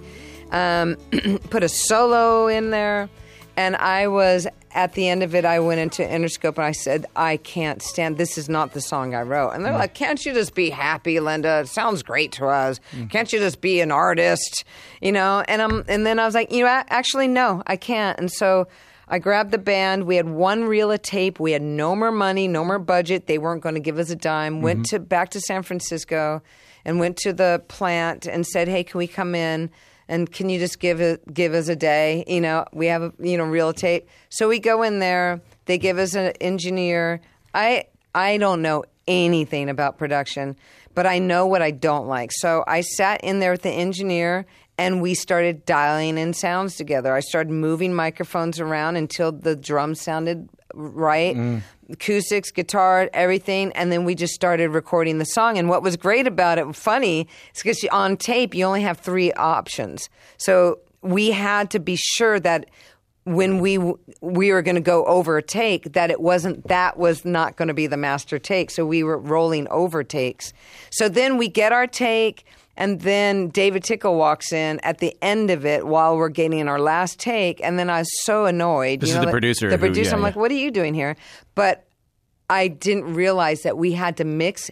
Um, 0.52 0.96
put 1.50 1.64
a 1.64 1.70
solo 1.70 2.48
in 2.48 2.70
there, 2.72 3.10
and 3.58 3.76
I 3.76 4.08
was 4.08 4.48
at 4.72 4.94
the 4.94 5.08
end 5.08 5.24
of 5.24 5.34
it. 5.34 5.46
I 5.46 5.60
went 5.62 5.80
into 5.80 6.02
Interscope 6.04 6.58
and 6.58 6.66
I 6.66 6.74
said, 6.74 7.06
I 7.16 7.38
can't 7.38 7.82
stand. 7.82 8.18
This 8.18 8.38
is 8.38 8.50
not 8.50 8.74
the 8.74 8.82
song 8.82 9.16
I 9.16 9.22
wrote. 9.22 9.52
And 9.52 9.64
they're 9.66 9.72
Mm. 9.74 9.80
like, 9.80 9.94
Can't 9.94 10.24
you 10.26 10.34
just 10.34 10.54
be 10.54 10.70
happy, 10.70 11.20
Linda? 11.22 11.60
It 11.62 11.68
sounds 11.70 12.04
great 12.04 12.34
to 12.34 12.48
us. 12.48 12.82
Can't 13.10 13.32
you 13.32 13.40
just 13.40 13.62
be 13.62 13.80
an 13.80 13.92
artist? 13.92 14.66
You 15.02 15.14
know. 15.14 15.44
And 15.48 15.62
I'm, 15.62 15.86
and 15.88 16.06
then 16.06 16.20
I 16.20 16.26
was 16.26 16.36
like, 16.36 16.52
you 16.52 16.62
know, 16.66 16.68
actually, 16.90 17.28
no, 17.30 17.64
I 17.66 17.78
can't. 17.78 18.20
And 18.20 18.30
so. 18.32 18.68
I 19.08 19.20
grabbed 19.20 19.52
the 19.52 19.58
band. 19.58 20.06
We 20.06 20.16
had 20.16 20.28
one 20.28 20.64
reel 20.66 20.92
of 20.92 21.02
tape. 21.02 21.40
We 21.40 21.52
had 21.52 21.62
no 21.62 21.96
more 21.96 22.12
money, 22.12 22.48
no 22.48 22.66
more 22.66 22.80
budget. 22.80 23.28
They 23.28 23.38
weren't 23.38 23.62
going 23.62 23.76
to 23.76 23.82
give 23.82 24.00
us 24.00 24.10
a 24.10 24.16
dime. 24.16 24.62
Went 24.62 24.80
Mhm. 24.82 24.90
to 24.90 25.00
back 25.00 25.30
to 25.32 25.42
San 25.42 25.62
Francisco 25.64 26.42
and 26.84 27.00
went 27.00 27.18
to 27.18 27.34
the 27.34 27.62
plant 27.68 28.26
and 28.26 28.46
said, 28.46 28.68
"Hey, 28.68 28.84
can 28.84 28.98
we 28.98 29.08
come 29.08 29.36
in 29.36 29.70
and 30.10 30.32
can 30.32 30.50
you 30.50 30.60
just 30.60 30.80
give 30.80 31.02
it 31.02 31.22
give 31.34 31.54
us 31.54 31.68
a 31.68 31.76
day? 31.76 32.24
You 32.28 32.42
know, 32.42 32.66
we 32.74 32.88
have 32.88 33.04
a 33.04 33.14
you 33.20 33.38
know 33.38 33.44
reel 33.46 33.70
of 33.70 33.76
tape." 33.76 34.08
So 34.30 34.48
we 34.50 34.60
go 34.60 34.82
in 34.82 35.00
there. 35.00 35.40
They 35.66 35.78
give 35.78 35.98
us 36.00 36.16
an 36.16 36.34
engineer. 36.42 37.22
I 37.54 37.86
I 38.16 38.38
don't 38.38 38.62
know 38.62 38.84
anything 39.08 39.70
about 39.70 39.98
production, 40.00 40.56
but 40.96 41.06
I 41.06 41.20
know 41.20 41.46
what 41.46 41.62
I 41.62 41.70
don't 41.72 42.08
like. 42.08 42.32
So 42.34 42.64
I 42.68 42.82
sat 42.82 43.24
in 43.24 43.40
there 43.40 43.52
with 43.52 43.62
the 43.62 43.70
engineer 43.70 44.46
and 44.78 45.02
we 45.02 45.14
started 45.14 45.66
dialing 45.66 46.18
in 46.18 46.34
sounds 46.34 46.76
together. 46.76 47.14
I 47.14 47.22
started 47.22 47.52
moving 47.52 47.94
microphones 47.94 48.60
around 48.60 48.96
until 48.96 49.32
the 49.32 49.56
drums 49.56 50.02
sounded 50.02 50.50
right. 50.74 51.36
Mm. 51.36 51.62
Acoustics, 51.90 52.52
guitar, 52.52 53.10
everything, 53.14 53.72
and 53.74 53.92
then 53.92 54.06
we 54.06 54.16
just 54.16 54.34
started 54.34 54.70
recording 54.70 55.20
the 55.20 55.26
song. 55.26 55.58
And 55.58 55.70
what 55.70 55.84
was 55.84 55.96
great 55.96 56.26
about 56.26 56.58
it, 56.58 56.76
funny, 56.76 57.28
is 57.54 57.62
because 57.62 57.86
on 57.92 58.18
tape 58.18 58.56
you 58.56 58.66
only 58.66 58.82
have 58.82 59.00
three 59.00 59.32
options. 59.34 60.10
So 60.38 60.80
we 61.02 61.32
had 61.32 61.70
to 61.72 61.80
be 61.80 61.96
sure 61.96 62.40
that 62.40 62.66
when 63.26 63.60
we 63.60 63.80
we 64.22 64.52
were 64.52 64.62
going 64.62 64.76
to 64.76 64.82
go 64.82 65.04
over 65.06 65.38
a 65.38 65.42
take 65.42 65.94
that 65.94 66.12
it 66.12 66.22
wasn't 66.22 66.68
that 66.68 66.98
was 66.98 67.26
not 67.26 67.56
going 67.56 67.68
to 67.68 67.74
be 67.74 67.88
the 67.88 67.98
master 67.98 68.38
take 68.38 68.70
so 68.70 68.86
we 68.86 69.04
were 69.04 69.18
rolling 69.18 69.68
over 69.70 70.04
takes 70.04 70.54
so 70.92 71.10
then 71.10 71.36
we 71.36 71.48
get 71.48 71.72
our 71.72 71.88
take 71.88 72.46
and 72.78 73.02
then 73.02 73.50
David 73.50 73.84
Tickle 73.84 74.16
walks 74.16 74.52
in 74.52 74.80
at 74.82 74.98
the 75.00 75.16
end 75.22 75.50
of 75.50 75.66
it 75.66 75.88
while 75.88 76.18
we're 76.18 76.30
getting 76.30 76.68
our 76.68 76.80
last 76.80 77.20
take 77.20 77.62
and 77.64 77.78
then 77.80 77.90
I 77.90 78.00
was 78.00 78.24
so 78.24 78.46
annoyed 78.46 79.02
This 79.02 79.10
you 79.10 79.16
is 79.16 79.20
the 79.20 79.26
like- 79.28 79.32
producer 79.32 79.70
the 79.70 79.76
who- 79.78 79.80
producer 79.80 80.10
yeah, 80.12 80.16
I'm 80.16 80.22
like 80.22 80.36
what 80.36 80.52
are 80.52 80.56
you 80.56 80.72
doing 80.72 80.94
here 80.94 81.16
but 81.56 81.86
I 82.50 82.68
didn't 82.68 83.14
realize 83.14 83.64
that 83.64 83.78
we 83.78 83.94
had 83.94 84.18
to 84.18 84.24
mix 84.24 84.70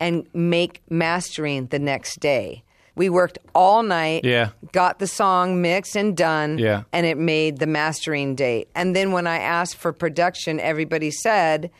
and 0.00 0.26
make 0.34 0.82
mastering 0.90 1.66
the 1.68 1.78
next 1.78 2.20
day 2.20 2.62
we 2.96 3.08
worked 3.08 3.38
all 3.54 3.82
night 3.82 4.24
Yeah. 4.24 4.50
got 4.72 4.98
the 5.00 5.06
song 5.06 5.60
mixed 5.62 5.96
and 5.96 6.16
done 6.16 6.58
Yeah. 6.58 6.82
and 6.92 7.04
it 7.06 7.18
made 7.18 7.58
the 7.58 7.66
mastering 7.66 8.36
date. 8.36 8.68
And 8.76 8.94
then 8.94 9.10
when 9.10 9.26
I 9.26 9.38
asked 9.38 9.74
for 9.74 9.92
production, 9.92 10.60
everybody 10.60 11.10
said, 11.10 11.72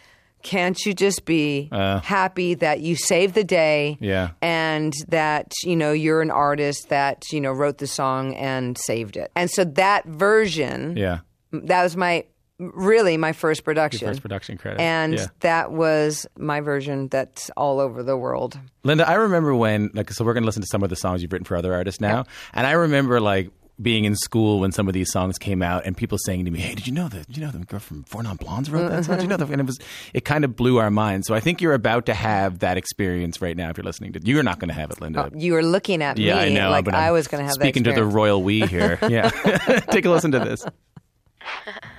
can't 0.45 0.79
you 0.87 0.95
just 0.95 1.25
be 1.25 1.69
Uh. 1.73 1.99
happy 2.01 2.55
that 2.55 2.79
you 2.81 2.95
saved 2.95 3.35
the 3.35 3.43
day 3.43 3.97
Yeah. 4.01 4.31
and 4.43 4.93
that 5.09 5.53
you 5.65 5.75
know 5.75 5.91
you're 5.93 6.23
an 6.23 6.31
artist 6.31 6.91
that 6.91 7.25
you 7.33 7.41
know 7.41 7.51
wrote 7.53 7.79
the 7.79 7.87
song 7.89 8.35
and 8.37 8.79
saved 8.79 9.17
it 9.17 9.33
and 9.35 9.51
so 9.51 9.65
that 9.65 10.05
version 10.05 10.97
Yeah. 10.97 11.19
that 11.51 11.83
was 11.83 11.97
my 11.97 12.25
really 12.61 13.17
my 13.17 13.33
first 13.33 13.61
Your 13.63 13.65
production 13.65 14.07
first 14.07 14.23
production 14.23 14.57
credit. 14.59 14.81
and 14.81 15.15
yeah. 15.15 15.27
that 15.41 15.73
was 15.73 16.25
my 16.39 16.61
version 16.61 17.09
that's 17.09 17.51
all 17.57 17.81
over 17.81 18.03
the 18.05 18.17
world 18.17 18.57
Linda, 18.85 19.09
I 19.09 19.15
remember 19.15 19.55
when, 19.55 19.91
like, 19.95 20.11
so 20.13 20.25
we're 20.27 20.35
going 20.35 20.43
to 20.43 20.47
listen 20.47 20.61
to 20.63 20.69
some 20.71 20.83
of 20.83 20.91
the 20.91 20.95
songs 20.97 21.23
you've 21.23 21.33
written 21.33 21.47
for 21.47 21.57
other 21.57 21.73
artists 21.73 22.03
now. 22.03 22.27
And 22.53 22.67
I 22.67 22.73
remember, 22.73 23.19
like, 23.19 23.49
being 23.81 24.05
in 24.05 24.15
school 24.15 24.61
when 24.61 24.73
some 24.73 24.87
of 24.87 24.95
these 24.95 25.11
songs 25.11 25.37
came 25.39 25.63
out 25.63 25.85
and 25.85 25.97
people 25.97 26.19
saying 26.25 26.45
to 26.45 26.51
me, 26.51 26.61
Hey, 26.61 26.75
did 26.75 26.87
you 26.87 26.93
know 26.93 27.09
that, 27.09 27.27
did 27.27 27.37
you 27.37 27.45
know 27.45 27.51
the 27.51 27.59
girl 27.59 27.81
from 27.81 28.05
Four 28.05 28.23
Non 28.23 28.37
Blondes 28.37 28.71
wrote 28.71 28.89
that 28.89 29.05
song? 29.05 29.17
Did 29.17 29.23
you 29.23 29.29
know 29.29 29.37
that? 29.37 29.51
And 29.51 29.61
it 29.61 29.67
was, 29.67 29.79
it 30.13 30.25
kind 30.25 30.45
of 30.45 30.55
blew 30.55 30.79
our 30.79 30.91
minds. 30.91 31.27
So 31.27 31.35
I 31.35 31.41
think 31.41 31.61
you're 31.61 31.75
about 31.75 32.07
to 32.07 32.15
have 32.15 32.61
that 32.61 32.77
experience 32.77 33.43
right 33.43 33.57
now 33.57 33.71
if 33.71 33.77
you're 33.77 33.85
listening 33.85 34.13
to, 34.13 34.21
you're 34.25 34.43
not 34.43 34.59
going 34.61 34.69
to 34.69 34.75
have 34.75 34.91
it, 34.91 35.01
Linda. 35.01 35.25
Uh, 35.25 35.31
you 35.35 35.55
were 35.55 35.63
looking 35.63 36.03
at 36.03 36.19
yeah, 36.19 36.37
me 36.37 36.41
I 36.41 36.49
know. 36.51 36.71
like 36.71 36.85
but 36.85 36.95
i 36.95 37.09
I'm 37.09 37.13
was 37.13 37.27
going 37.29 37.41
to 37.41 37.45
have 37.45 37.55
that 37.55 37.61
speaking 37.61 37.83
that 37.85 37.95
to 37.95 38.01
the 38.01 38.07
royal 38.07 38.43
we 38.43 38.61
here. 38.67 38.99
Yeah. 39.09 39.29
Take 39.91 40.07
a 40.07 40.11
listen 40.11 40.33
to 40.33 40.39
this. 40.41 40.65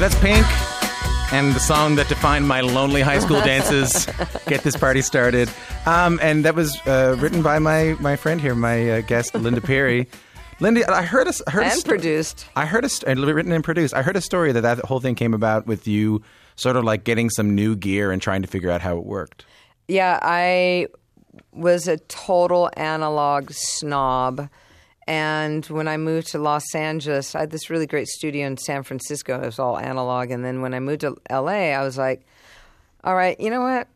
So 0.00 0.08
that's 0.08 0.18
Pink 0.20 0.46
and 1.30 1.54
the 1.54 1.60
song 1.60 1.96
that 1.96 2.08
defined 2.08 2.48
my 2.48 2.62
lonely 2.62 3.02
high 3.02 3.18
school 3.18 3.38
dances. 3.42 4.06
Get 4.46 4.62
this 4.62 4.74
party 4.74 5.02
started. 5.02 5.50
Um, 5.84 6.18
and 6.22 6.42
that 6.46 6.54
was 6.54 6.80
uh, 6.86 7.16
written 7.18 7.42
by 7.42 7.58
my, 7.58 7.98
my 8.00 8.16
friend 8.16 8.40
here, 8.40 8.54
my 8.54 8.92
uh, 8.92 9.00
guest, 9.02 9.34
Linda 9.34 9.60
Perry. 9.60 10.08
Linda, 10.58 10.90
I 10.90 11.02
heard 11.02 11.28
a, 11.28 11.34
I 11.46 11.50
heard 11.50 11.62
a 11.64 11.66
and 11.66 11.80
sto- 11.80 11.88
produced 11.90 12.46
I 12.56 12.64
heard 12.64 12.86
a 12.86 12.88
st- 12.88 13.18
written 13.18 13.52
and 13.52 13.62
produced. 13.62 13.92
I 13.92 14.00
heard 14.00 14.16
a 14.16 14.22
story 14.22 14.52
that 14.52 14.62
that 14.62 14.78
whole 14.86 15.00
thing 15.00 15.16
came 15.16 15.34
about 15.34 15.66
with 15.66 15.86
you 15.86 16.22
sort 16.56 16.76
of 16.76 16.84
like 16.84 17.04
getting 17.04 17.28
some 17.28 17.54
new 17.54 17.76
gear 17.76 18.10
and 18.10 18.22
trying 18.22 18.40
to 18.40 18.48
figure 18.48 18.70
out 18.70 18.80
how 18.80 18.96
it 18.96 19.04
worked. 19.04 19.44
Yeah, 19.86 20.18
I 20.22 20.86
was 21.52 21.88
a 21.88 21.98
total 21.98 22.70
analog 22.74 23.50
snob. 23.50 24.48
And 25.10 25.66
when 25.66 25.88
I 25.88 25.96
moved 25.96 26.28
to 26.28 26.38
Los 26.38 26.72
Angeles, 26.72 27.34
I 27.34 27.40
had 27.40 27.50
this 27.50 27.68
really 27.68 27.88
great 27.88 28.06
studio 28.06 28.46
in 28.46 28.56
San 28.56 28.84
Francisco. 28.84 29.42
It 29.42 29.44
was 29.44 29.58
all 29.58 29.76
analog. 29.76 30.30
And 30.30 30.44
then 30.44 30.62
when 30.62 30.72
I 30.72 30.78
moved 30.78 31.00
to 31.00 31.16
LA, 31.28 31.72
I 31.72 31.82
was 31.82 31.98
like, 31.98 32.24
all 33.02 33.16
right, 33.16 33.38
you 33.40 33.50
know 33.50 33.60
what? 33.60 33.88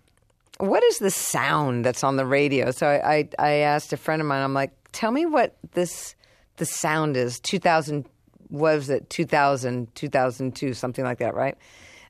What 0.58 0.82
is 0.82 0.98
the 0.98 1.12
sound 1.12 1.84
that's 1.84 2.02
on 2.02 2.16
the 2.16 2.26
radio? 2.26 2.72
So 2.72 2.88
I, 2.88 3.14
I, 3.14 3.28
I 3.38 3.50
asked 3.58 3.92
a 3.92 3.96
friend 3.96 4.20
of 4.20 4.26
mine, 4.26 4.42
I'm 4.42 4.54
like, 4.54 4.72
tell 4.90 5.12
me 5.12 5.24
what 5.24 5.54
this 5.74 6.16
the 6.56 6.66
sound 6.66 7.16
is. 7.16 7.38
2000, 7.38 8.06
what 8.48 8.74
was 8.74 8.90
it? 8.90 9.08
2000, 9.08 9.94
2002, 9.94 10.74
something 10.74 11.04
like 11.04 11.18
that, 11.18 11.36
right? 11.36 11.56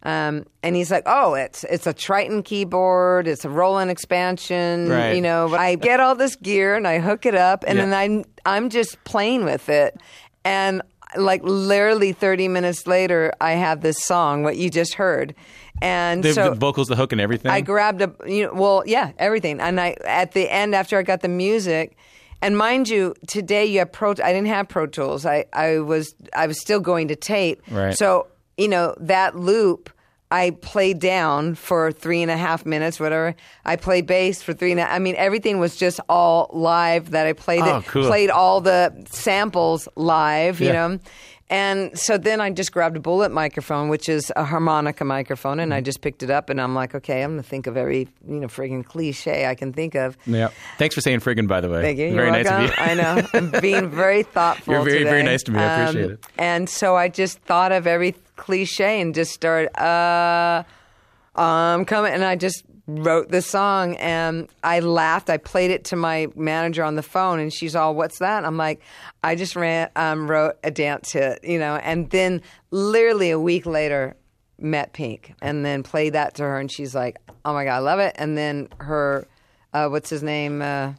Um, 0.04 0.44
and 0.62 0.76
he's 0.76 0.90
like, 0.90 1.04
"Oh, 1.06 1.34
it's 1.34 1.64
it's 1.64 1.86
a 1.86 1.92
Triton 1.94 2.42
keyboard, 2.42 3.26
it's 3.26 3.44
a 3.44 3.48
Roland 3.50 3.90
expansion, 3.90 4.88
Right. 4.88 5.14
you 5.14 5.22
know." 5.22 5.48
But 5.50 5.60
I 5.60 5.74
get 5.76 6.00
all 6.00 6.14
this 6.14 6.36
gear 6.36 6.74
and 6.74 6.86
I 6.86 6.98
hook 6.98 7.24
it 7.26 7.34
up, 7.34 7.64
and 7.66 7.78
Yeah. 7.78 7.86
then 7.86 7.94
I'm 7.94 8.24
I'm 8.44 8.68
just 8.70 9.02
playing 9.04 9.44
with 9.44 9.68
it, 9.70 9.96
and 10.44 10.82
like 11.16 11.42
literally 11.44 12.12
30 12.12 12.48
minutes 12.48 12.86
later, 12.86 13.32
I 13.40 13.52
have 13.52 13.80
this 13.82 14.02
song, 14.02 14.42
what 14.42 14.56
you 14.56 14.68
just 14.68 14.94
heard, 14.94 15.34
and 15.80 16.22
The, 16.24 16.32
so 16.34 16.50
the 16.50 16.56
vocals, 16.56 16.88
the 16.88 16.96
hook, 16.96 17.12
and 17.12 17.20
everything. 17.20 17.50
I 17.52 17.60
grabbed 17.60 18.02
a, 18.02 18.12
you 18.26 18.46
know, 18.46 18.52
well, 18.52 18.82
yeah, 18.84 19.12
everything. 19.18 19.60
And 19.60 19.80
I, 19.80 19.96
at 20.04 20.32
the 20.32 20.50
end, 20.52 20.74
after 20.74 20.98
I 20.98 21.02
got 21.02 21.20
the 21.22 21.28
music, 21.28 21.96
and 22.42 22.58
mind 22.58 22.88
you, 22.88 23.14
today 23.28 23.64
you 23.64 23.78
have 23.78 23.92
Pro. 23.92 24.10
I 24.10 24.32
didn't 24.32 24.46
have 24.48 24.68
Pro 24.68 24.86
Tools. 24.86 25.24
I, 25.24 25.44
I 25.52 25.78
was, 25.78 26.14
I 26.34 26.46
was 26.48 26.60
still 26.60 26.80
going 26.80 27.08
to 27.08 27.16
tape. 27.16 27.62
Right. 27.70 27.96
So 27.96 28.26
you 28.58 28.68
know 28.68 28.94
that 29.00 29.36
loop. 29.36 29.90
I 30.40 30.50
played 30.72 30.98
down 30.98 31.54
for 31.54 31.92
three 31.92 32.20
and 32.22 32.30
a 32.30 32.36
half 32.36 32.64
minutes, 32.66 32.98
whatever. 32.98 33.34
I 33.64 33.76
played 33.76 34.06
bass 34.06 34.42
for 34.42 34.52
three 34.52 34.72
and 34.72 34.80
a 34.80 34.90
I 34.90 34.98
mean, 34.98 35.14
everything 35.16 35.58
was 35.60 35.76
just 35.76 36.00
all 36.08 36.50
live 36.52 37.10
that 37.10 37.26
I 37.26 37.32
played 37.34 37.62
Oh, 37.62 37.78
it. 37.78 37.84
cool. 37.86 38.06
Played 38.06 38.30
all 38.30 38.60
the 38.60 38.92
samples 39.10 39.88
live, 39.96 40.60
you 40.60 40.72
know. 40.72 40.98
And 41.50 41.96
so 41.96 42.16
then 42.16 42.40
I 42.40 42.48
just 42.50 42.72
grabbed 42.72 42.96
a 42.96 43.00
bullet 43.00 43.30
microphone, 43.30 43.90
which 43.90 44.08
is 44.08 44.32
a 44.34 44.44
harmonica 44.44 45.04
microphone, 45.04 45.60
and 45.60 45.74
I 45.74 45.76
Mm-hmm. 45.78 45.84
just 45.84 46.00
picked 46.00 46.22
it 46.22 46.30
up 46.30 46.48
and 46.50 46.58
I'm 46.58 46.74
like, 46.74 46.94
okay, 46.94 47.22
I'm 47.22 47.32
going 47.32 47.42
to 47.42 47.48
think 47.48 47.66
of 47.66 47.76
every, 47.76 48.08
you 48.26 48.40
know, 48.40 48.46
friggin' 48.48 48.82
cliche 48.84 49.46
I 49.46 49.54
can 49.54 49.70
think 49.72 49.94
of. 49.94 50.16
yeah. 50.26 50.48
Thanks 50.78 50.94
for 50.94 51.02
saying 51.02 51.20
friggin', 51.20 51.46
by 51.46 51.60
the 51.60 51.68
way. 51.68 51.82
Thank 51.82 51.98
you. 51.98 52.14
Very 52.14 52.28
You're 52.28 52.42
nice 52.44 52.50
of 52.50 52.62
you. 52.62 52.70
I 52.78 52.94
know. 52.94 53.28
I'm 53.34 53.50
being 53.60 53.90
very 53.90 54.22
thoughtful. 54.22 54.72
You're 54.74 54.84
very, 54.84 55.04
very 55.04 55.22
nice 55.22 55.42
to 55.44 55.52
me. 55.52 55.58
I 55.60 55.82
appreciate 55.82 56.10
it. 56.12 56.26
And 56.38 56.68
so 56.68 56.96
I 56.96 57.08
just 57.08 57.38
thought 57.40 57.72
of 57.72 57.86
every 57.86 58.12
cliche 58.36 59.00
and 59.00 59.14
just 59.14 59.32
started, 59.32 59.76
uh, 59.80 60.64
I'm 61.36 61.84
coming. 61.84 62.12
And 62.12 62.24
I 62.24 62.36
just 62.36 62.64
wrote 62.86 63.30
the 63.30 63.42
song 63.42 63.96
and 63.96 64.48
I 64.62 64.80
laughed. 64.80 65.30
I 65.30 65.38
played 65.38 65.70
it 65.70 65.84
to 65.86 65.96
my 65.96 66.28
manager 66.36 66.84
on 66.84 66.96
the 66.96 67.02
phone 67.02 67.40
and 67.40 67.52
she's 67.52 67.74
all, 67.74 67.94
what's 67.94 68.18
that? 68.18 68.44
I'm 68.44 68.56
like, 68.56 68.80
I 69.22 69.34
just 69.34 69.56
ran, 69.56 69.90
um, 69.96 70.30
wrote 70.30 70.56
a 70.62 70.70
dance 70.70 71.12
hit, 71.12 71.42
you 71.42 71.58
know, 71.58 71.76
and 71.76 72.10
then 72.10 72.42
literally 72.70 73.30
a 73.30 73.40
week 73.40 73.66
later, 73.66 74.16
met 74.58 74.92
Pink 74.92 75.34
and 75.42 75.64
then 75.64 75.82
played 75.82 76.12
that 76.12 76.34
to 76.34 76.42
her 76.42 76.58
and 76.58 76.70
she's 76.70 76.94
like, 76.94 77.16
oh 77.44 77.52
my 77.52 77.64
God, 77.64 77.76
I 77.76 77.78
love 77.78 77.98
it. 77.98 78.14
And 78.16 78.36
then 78.36 78.68
her, 78.80 79.26
uh, 79.72 79.88
what's 79.88 80.10
his 80.10 80.22
name? 80.22 80.62
Uh, 80.62 80.94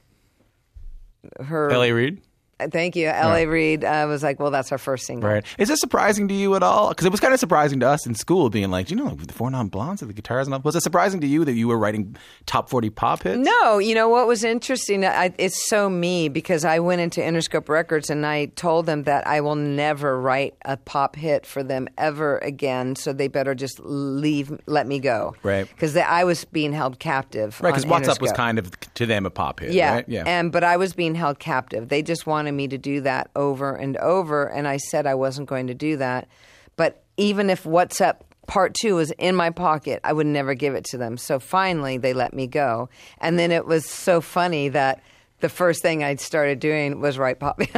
her 1.43 1.71
L.A. 1.71 1.91
Reid. 1.91 2.21
Thank 2.59 2.95
you. 2.95 3.07
L.A. 3.07 3.45
Right. 3.45 3.47
Reid 3.47 3.83
uh, 3.83 4.05
was 4.07 4.23
like, 4.23 4.39
well, 4.39 4.49
that's 4.51 4.71
our 4.71 4.77
first 4.77 5.05
single. 5.05 5.29
Right. 5.29 5.43
Is 5.57 5.67
this 5.67 5.79
surprising 5.81 6.29
to 6.29 6.33
you 6.33 6.55
at 6.55 6.63
all? 6.63 6.89
Because 6.89 7.05
it 7.05 7.11
was 7.11 7.19
kind 7.19 7.33
of 7.33 7.39
surprising 7.39 7.81
to 7.81 7.87
us 7.87 8.05
in 8.05 8.15
school, 8.15 8.49
being 8.49 8.71
like, 8.71 8.89
you 8.89 8.95
know, 8.95 9.05
like, 9.05 9.27
the 9.27 9.33
four 9.33 9.51
non 9.51 9.67
blondes 9.67 10.01
and 10.01 10.09
the 10.09 10.13
guitars 10.13 10.47
and 10.47 10.53
all. 10.53 10.61
Was 10.61 10.75
it 10.75 10.81
surprising 10.81 11.19
to 11.19 11.27
you 11.27 11.43
that 11.43 11.53
you 11.53 11.67
were 11.67 11.77
writing 11.77 12.15
top 12.45 12.69
forty 12.69 12.89
pop 12.89 13.23
hits? 13.23 13.37
No, 13.37 13.77
you 13.79 13.93
know 13.93 14.07
what 14.07 14.25
was 14.25 14.45
interesting? 14.45 15.03
I, 15.03 15.33
it's 15.37 15.67
so 15.67 15.89
me 15.89 16.29
because 16.29 16.63
I 16.63 16.79
went 16.79 17.01
into 17.01 17.19
Interscope 17.19 17.67
Records 17.67 18.09
and 18.09 18.25
I 18.25 18.45
told 18.45 18.85
them 18.85 19.03
that 19.03 19.27
I 19.27 19.41
will 19.41 19.55
never 19.55 20.19
write 20.19 20.55
a 20.63 20.77
pop 20.77 21.17
hit 21.17 21.45
for 21.45 21.61
them 21.61 21.89
ever 21.97 22.37
again. 22.37 22.95
So 22.95 23.11
they 23.11 23.27
better 23.27 23.53
just 23.53 23.81
leave, 23.81 24.57
let 24.65 24.87
me 24.87 24.99
go. 24.99 25.35
Right. 25.43 25.67
Because 25.67 25.97
I 25.97 26.23
was 26.23 26.45
being 26.45 26.71
held 26.71 26.99
captive. 26.99 27.59
Right. 27.61 27.71
Because 27.71 27.85
What's 27.85 28.07
Up 28.07 28.21
was 28.21 28.31
kind 28.31 28.57
of 28.59 28.71
to 28.93 29.05
them 29.05 29.25
a 29.25 29.29
pop 29.29 29.59
hit. 29.59 29.73
Yeah, 29.73 29.95
Right? 29.95 30.05
Yeah. 30.07 30.23
And 30.25 30.51
but 30.51 30.63
I 30.63 30.77
was 30.77 30.93
being 30.93 31.15
held 31.15 31.39
captive. 31.39 31.89
They 31.89 32.01
just 32.01 32.25
wanted 32.25 32.44
me 32.53 32.67
to 32.67 32.77
do 32.77 33.01
that 33.01 33.29
over 33.35 33.75
and 33.75 33.97
over, 33.97 34.45
and 34.45 34.67
I 34.67 34.77
said 34.77 35.05
I 35.05 35.15
wasn't 35.15 35.49
going 35.49 35.67
to 35.67 35.73
do 35.73 35.97
that. 35.97 36.27
But 36.75 37.03
even 37.17 37.49
if 37.49 37.65
What's 37.65 38.01
Up 38.01 38.23
Part 38.47 38.73
Two 38.73 38.95
was 38.95 39.11
in 39.11 39.35
my 39.35 39.49
pocket, 39.49 39.99
I 40.03 40.13
would 40.13 40.27
never 40.27 40.53
give 40.53 40.75
it 40.75 40.85
to 40.85 40.97
them. 40.97 41.17
So 41.17 41.39
finally, 41.39 41.97
they 41.97 42.13
let 42.13 42.33
me 42.33 42.47
go. 42.47 42.89
And 43.19 43.39
then 43.39 43.51
it 43.51 43.65
was 43.65 43.85
so 43.85 44.21
funny 44.21 44.69
that. 44.69 45.01
The 45.41 45.49
first 45.49 45.81
thing 45.81 46.01
I 46.01 46.15
started 46.15 46.61
doing 46.61 47.01
was 47.01 47.17
write 47.17 47.41
pop. 47.41 47.59
can 47.59 47.75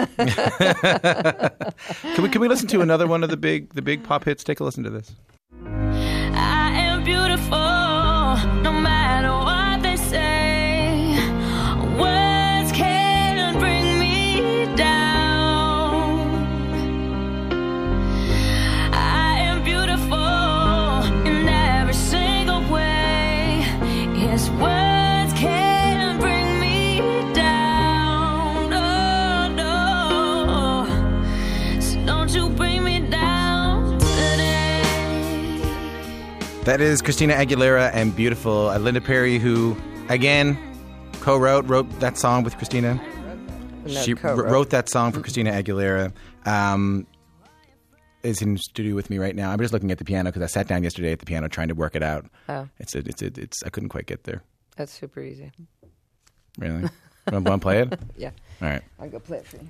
we 2.22 2.30
can 2.30 2.40
we 2.40 2.48
listen 2.48 2.68
to 2.68 2.82
another 2.82 3.08
one 3.08 3.24
of 3.24 3.32
the 3.32 3.36
big 3.36 3.74
the 3.74 3.82
big 3.82 4.04
pop 4.04 4.26
hits? 4.26 4.44
Take 4.44 4.60
a 4.60 4.64
listen 4.64 4.84
to 4.84 4.92
this. 4.92 5.16
I 5.66 6.70
am 6.76 7.04
beautiful, 7.04 7.58
no 8.62 8.72
matter 8.72 8.97
That 36.68 36.82
is 36.82 37.02
Christina 37.02 37.34
Aguilera 37.34 37.92
and 37.94 38.14
beautiful 38.14 38.68
uh, 38.68 38.78
Linda 38.78 39.00
Perry, 39.00 39.40
who 39.40 39.78
again 40.10 40.58
co-wrote 41.22 41.66
wrote 41.66 41.90
that 42.02 42.18
song 42.18 42.44
with 42.44 42.58
Christina. 42.58 43.02
No, 43.86 44.02
she 44.02 44.14
co-wrote. 44.14 44.52
wrote 44.52 44.70
that 44.72 44.90
song 44.90 45.14
for 45.14 45.22
Christina 45.22 45.54
Aguilera. 45.54 46.12
Um, 46.46 47.08
is 48.22 48.42
in 48.42 48.58
studio 48.58 48.96
with 48.96 49.10
me 49.10 49.18
right 49.18 49.34
now. 49.34 49.50
I'm 49.50 49.60
just 49.60 49.72
looking 49.72 49.92
at 49.92 49.98
the 49.98 50.04
piano 50.04 50.30
because 50.30 50.42
I 50.42 50.48
sat 50.48 50.68
down 50.68 50.84
yesterday 50.84 51.14
at 51.14 51.20
the 51.20 51.26
piano 51.26 51.48
trying 51.48 51.70
to 51.70 51.74
work 51.74 51.96
it 51.96 52.04
out. 52.04 52.26
Oh. 52.50 52.68
It's 52.80 52.96
a, 52.96 52.98
it's 52.98 53.22
a, 53.22 53.28
it's 53.28 53.64
I 53.64 53.70
couldn't 53.70 53.88
quite 53.88 54.06
get 54.06 54.26
there. 54.26 54.44
That's 54.76 54.92
super 54.92 55.22
easy. 55.22 55.54
Really? 56.60 56.90
Want 57.32 57.46
to 57.46 57.58
play 57.60 57.80
it? 57.84 57.98
Yeah. 58.18 58.32
All 58.62 58.68
right. 58.68 58.82
I'll 59.00 59.08
go 59.08 59.20
play 59.20 59.38
it 59.38 59.48
for 59.48 59.56
you. 59.56 59.70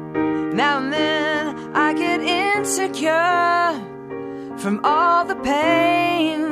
Now 0.53 0.79
and 0.79 0.91
then 0.91 1.55
I 1.73 1.93
get 1.93 2.19
insecure 2.21 3.71
from 4.57 4.81
all 4.83 5.23
the 5.23 5.35
pain. 5.37 6.43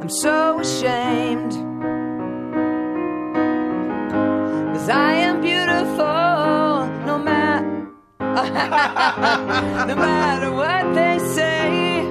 I'm 0.00 0.08
so 0.08 0.58
ashamed. 0.58 1.52
Cause 4.72 4.88
I 4.88 5.12
am 5.12 5.42
beautiful 5.42 6.86
no 7.06 7.18
matter 7.18 7.88
no 8.20 9.94
matter 9.94 10.50
what 10.50 10.94
they 10.94 11.18
say. 11.18 12.04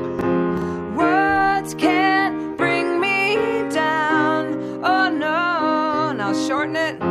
Words 0.95 1.73
can't 1.73 2.55
bring 2.55 2.99
me 2.99 3.67
down. 3.71 4.53
Oh 4.83 5.09
no. 5.09 6.13
Now 6.13 6.33
shorten 6.47 6.75
it. 6.75 7.01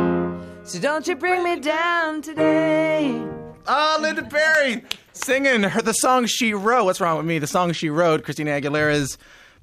So 0.63 0.79
don't 0.79 1.05
you 1.05 1.17
bring 1.17 1.43
me 1.43 1.59
down 1.59 2.21
today. 2.21 3.21
Oh, 3.67 3.97
Linda 4.01 4.23
Perry 4.23 4.83
singing 5.13 5.63
her 5.63 5.81
the 5.81 5.93
song 5.93 6.25
she 6.25 6.53
wrote. 6.53 6.85
What's 6.85 6.99
wrong 7.01 7.17
with 7.17 7.25
me? 7.25 7.39
The 7.39 7.47
song 7.47 7.71
she 7.73 7.89
wrote, 7.89 8.23
Christina 8.23 8.51
Aguilera's 8.51 9.17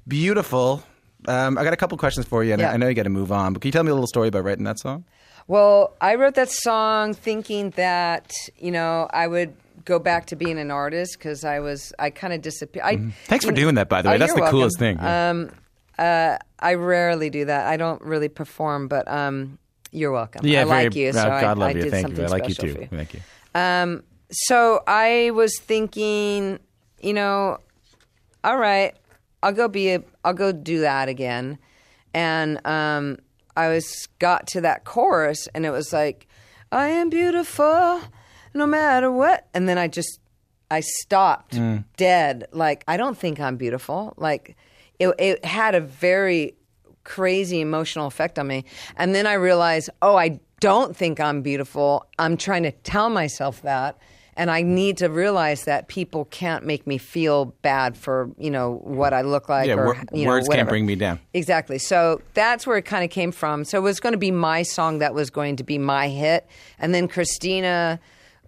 "Beautiful." 0.07 0.83
Um, 1.27 1.57
I 1.57 1.63
got 1.63 1.73
a 1.73 1.77
couple 1.77 1.97
questions 1.97 2.25
for 2.25 2.43
you, 2.43 2.53
and 2.53 2.61
Yeah. 2.61 2.71
I 2.71 2.77
know 2.77 2.87
you 2.87 2.93
got 2.93 3.03
to 3.03 3.09
move 3.09 3.31
on. 3.31 3.53
But 3.53 3.61
can 3.61 3.67
you 3.67 3.71
tell 3.73 3.83
me 3.83 3.91
a 3.91 3.93
little 3.93 4.07
story 4.07 4.29
about 4.29 4.43
writing 4.43 4.63
that 4.63 4.79
song? 4.79 5.03
Well, 5.47 5.93
I 5.99 6.15
wrote 6.15 6.35
that 6.35 6.49
song 6.49 7.13
thinking 7.13 7.71
that, 7.71 8.31
you 8.57 8.71
know, 8.71 9.07
I 9.11 9.27
would 9.27 9.53
go 9.83 9.97
back 9.99 10.27
to 10.27 10.35
being 10.35 10.59
an 10.59 10.71
artist 10.71 11.17
because 11.17 11.43
I 11.43 11.59
was, 11.59 11.91
I 11.99 12.09
kind 12.11 12.33
of 12.33 12.41
disappeared. 12.41 12.85
Mm-hmm. 12.85 13.09
Thanks 13.25 13.43
for 13.45 13.51
know- 13.51 13.57
doing 13.57 13.75
that, 13.75 13.89
by 13.89 14.01
the 14.01 14.09
way. 14.09 14.15
Oh, 14.15 14.17
That's 14.19 14.33
the 14.33 14.41
coolest 14.49 14.77
thing. 14.79 14.99
Um, 14.99 15.49
uh, 15.97 16.37
I 16.59 16.75
rarely 16.75 17.29
do 17.29 17.45
that. 17.45 17.65
I 17.67 17.75
don't 17.77 18.01
really 18.01 18.29
perform, 18.29 18.87
but 18.87 19.07
um, 19.07 19.57
you're 19.91 20.11
welcome. 20.11 20.45
I 20.45 20.49
very- 20.49 20.65
like 20.65 20.95
you, 20.95 21.11
so 21.11 21.19
uh, 21.19 21.31
I, 21.31 21.41
God 21.41 21.57
love 21.57 21.69
I 21.69 21.71
you. 21.73 21.81
did 21.81 21.91
Thank 21.91 22.17
you. 22.17 22.23
I 22.23 22.27
like 22.27 22.47
you 22.47 22.53
too. 22.55 22.73
for 22.75 22.85
Thank 22.95 23.13
you. 23.15 23.19
Um, 23.55 24.03
so 24.31 24.81
I 24.87 25.31
was 25.33 25.57
thinking, 25.59 26.59
you 27.01 27.13
know, 27.13 27.59
all 28.43 28.57
right, 28.57 28.95
I'll 29.41 29.53
go 29.53 29.67
be 29.67 29.89
a, 29.93 30.03
I'll 30.23 30.33
go 30.33 30.51
do 30.51 30.81
that 30.81 31.09
again, 31.09 31.57
and 32.13 32.65
um, 32.65 33.17
I 33.55 33.69
was 33.69 34.07
got 34.19 34.47
to 34.47 34.61
that 34.61 34.83
chorus, 34.85 35.47
and 35.53 35.65
it 35.65 35.71
was 35.71 35.91
like, 35.93 36.27
I 36.71 36.89
am 36.89 37.09
beautiful, 37.09 38.01
no 38.53 38.67
matter 38.67 39.11
what, 39.11 39.47
and 39.53 39.67
then 39.67 39.77
I 39.77 39.87
just, 39.87 40.19
I 40.71 40.81
stopped 40.81 41.55
Mm. 41.55 41.83
dead. 41.97 42.45
Like 42.51 42.83
I 42.87 42.95
don't 42.97 43.17
think 43.17 43.39
I'm 43.39 43.57
beautiful. 43.57 44.13
Like 44.17 44.55
it, 44.99 45.15
it 45.17 45.43
had 45.43 45.73
a 45.73 45.81
very 45.81 46.53
crazy 47.03 47.59
emotional 47.59 48.05
effect 48.05 48.37
on 48.37 48.45
me. 48.47 48.65
And 48.95 49.15
then 49.15 49.25
I 49.25 49.33
realized, 49.33 49.89
oh, 50.03 50.15
I 50.15 50.39
don't 50.59 50.95
think 50.95 51.19
I'm 51.19 51.41
beautiful. 51.41 52.05
I'm 52.17 52.37
trying 52.37 52.63
to 52.63 52.71
tell 52.71 53.09
myself 53.09 53.61
that. 53.63 53.97
And 54.35 54.49
I 54.49 54.61
need 54.61 54.95
to 54.97 55.09
realize 55.09 55.65
that 55.65 55.89
people 55.89 56.23
can't 56.23 56.65
make 56.65 56.87
me 56.87 56.97
feel 56.97 57.53
bad 57.61 57.97
for, 57.97 58.31
you 58.37 58.49
know, 58.49 58.79
what 58.85 59.13
I 59.13 59.21
look 59.21 59.49
like 59.49 59.67
yeah, 59.67 59.73
or, 59.73 59.85
wor- 59.87 60.03
you 60.13 60.23
know, 60.23 60.29
words 60.29 60.47
can't 60.47 60.69
bring 60.69 60.85
me 60.85 60.95
down. 60.95 61.19
Exactly. 61.33 61.77
So 61.77 62.21
that's 62.35 62.65
where 62.65 62.77
it 62.77 62.85
kind 62.85 63.03
of 63.03 63.09
came 63.09 63.33
from. 63.33 63.65
So 63.65 63.77
it 63.77 63.81
was 63.81 63.99
going 63.99 64.13
to 64.13 64.19
be 64.19 64.31
my 64.31 64.63
song 64.63 64.99
that 64.99 65.13
was 65.13 65.29
going 65.29 65.57
to 65.57 65.65
be 65.65 65.77
my 65.77 66.07
hit. 66.07 66.47
And 66.77 66.95
then 66.95 67.09
Christina, 67.09 67.99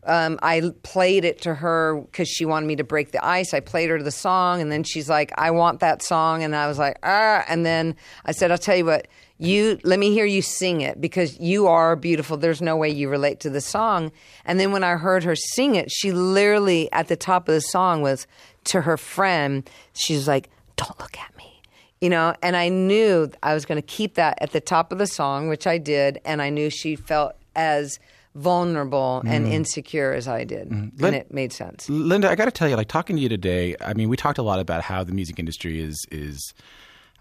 um, 0.05 0.39
I 0.41 0.71
played 0.83 1.25
it 1.25 1.41
to 1.41 1.53
her 1.55 2.01
because 2.05 2.29
she 2.29 2.45
wanted 2.45 2.67
me 2.67 2.77
to 2.77 2.85
break 2.85 3.11
the 3.11 3.23
ice. 3.25 3.53
I 3.53 3.59
played 3.59 3.89
her 3.89 4.01
the 4.01 4.11
song, 4.11 4.61
and 4.61 4.71
then 4.71 4.83
she's 4.83 5.09
like, 5.09 5.33
I 5.37 5.51
want 5.51 5.81
that 5.81 6.01
song. 6.01 6.41
And 6.41 6.55
I 6.55 6.67
was 6.67 6.79
like, 6.79 6.99
ah. 7.03 7.43
And 7.49 7.65
then 7.65 7.97
I 8.25 8.31
said, 8.31 8.49
I'll 8.49 8.57
tell 8.57 8.77
you 8.77 8.85
what, 8.85 9.09
you 9.41 9.79
let 9.83 9.99
me 9.99 10.11
hear 10.13 10.25
you 10.25 10.41
sing 10.41 10.81
it 10.81 11.01
because 11.01 11.39
you 11.39 11.67
are 11.67 11.95
beautiful. 11.95 12.37
There's 12.37 12.61
no 12.61 12.77
way 12.77 12.89
you 12.89 13.09
relate 13.09 13.39
to 13.41 13.49
the 13.49 13.61
song. 13.61 14.11
And 14.45 14.59
then 14.59 14.71
when 14.71 14.83
I 14.83 14.95
heard 14.95 15.23
her 15.23 15.35
sing 15.35 15.75
it, 15.75 15.91
she 15.91 16.11
literally 16.11 16.91
at 16.91 17.07
the 17.07 17.15
top 17.15 17.49
of 17.49 17.53
the 17.55 17.61
song 17.61 18.01
was 18.01 18.27
to 18.65 18.81
her 18.81 18.97
friend, 18.97 19.69
she's 19.93 20.27
like, 20.27 20.49
Don't 20.75 20.99
look 20.99 21.17
at 21.19 21.35
me 21.37 21.61
you 22.03 22.09
know 22.09 22.33
and 22.41 22.55
i 22.57 22.67
knew 22.67 23.29
i 23.43 23.53
was 23.53 23.63
going 23.63 23.75
to 23.79 23.85
keep 23.85 24.15
that 24.15 24.35
at 24.41 24.51
the 24.53 24.59
top 24.59 24.91
of 24.91 24.97
the 24.97 25.05
song 25.05 25.47
which 25.49 25.67
i 25.67 25.77
did 25.77 26.19
and 26.25 26.41
i 26.41 26.49
knew 26.49 26.67
she 26.67 26.95
felt 26.95 27.33
as 27.55 27.99
vulnerable 28.33 29.21
and 29.27 29.45
Mm. 29.45 29.51
insecure 29.51 30.11
as 30.11 30.27
i 30.27 30.43
did 30.43 30.69
Lin- 30.71 30.91
and 30.99 31.15
it 31.15 31.31
made 31.31 31.53
sense 31.53 31.87
Linda, 31.89 32.27
I 32.29 32.33
got 32.35 32.45
to 32.45 32.51
tell 32.51 32.67
you, 32.67 32.75
like 32.75 32.87
talking 32.87 33.15
to 33.17 33.21
you 33.21 33.29
today. 33.29 33.75
I 33.79 33.93
mean, 33.93 34.09
we 34.09 34.17
talked 34.17 34.39
a 34.39 34.41
lot 34.43 34.59
about 34.59 34.81
how 34.83 35.03
the 35.03 35.13
music 35.13 35.37
industry 35.37 35.79
is 35.79 36.03
is. 36.11 36.53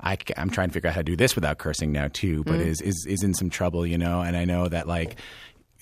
I, 0.03 0.17
am 0.37 0.51
trying 0.51 0.69
to 0.69 0.73
figure 0.75 0.89
out 0.89 0.95
how 0.95 1.01
to 1.01 1.05
do 1.05 1.17
this 1.17 1.35
without 1.35 1.59
cursing 1.59 1.93
now 1.93 2.09
too, 2.13 2.43
but 2.45 2.59
Mm. 2.61 2.67
is, 2.67 2.81
is 2.81 3.07
is 3.09 3.23
in 3.23 3.35
some 3.35 3.51
trouble, 3.51 3.87
you 3.87 3.99
know. 3.99 4.23
And 4.23 4.37
I 4.37 4.45
know 4.45 4.69
that 4.69 4.87
like 4.89 5.17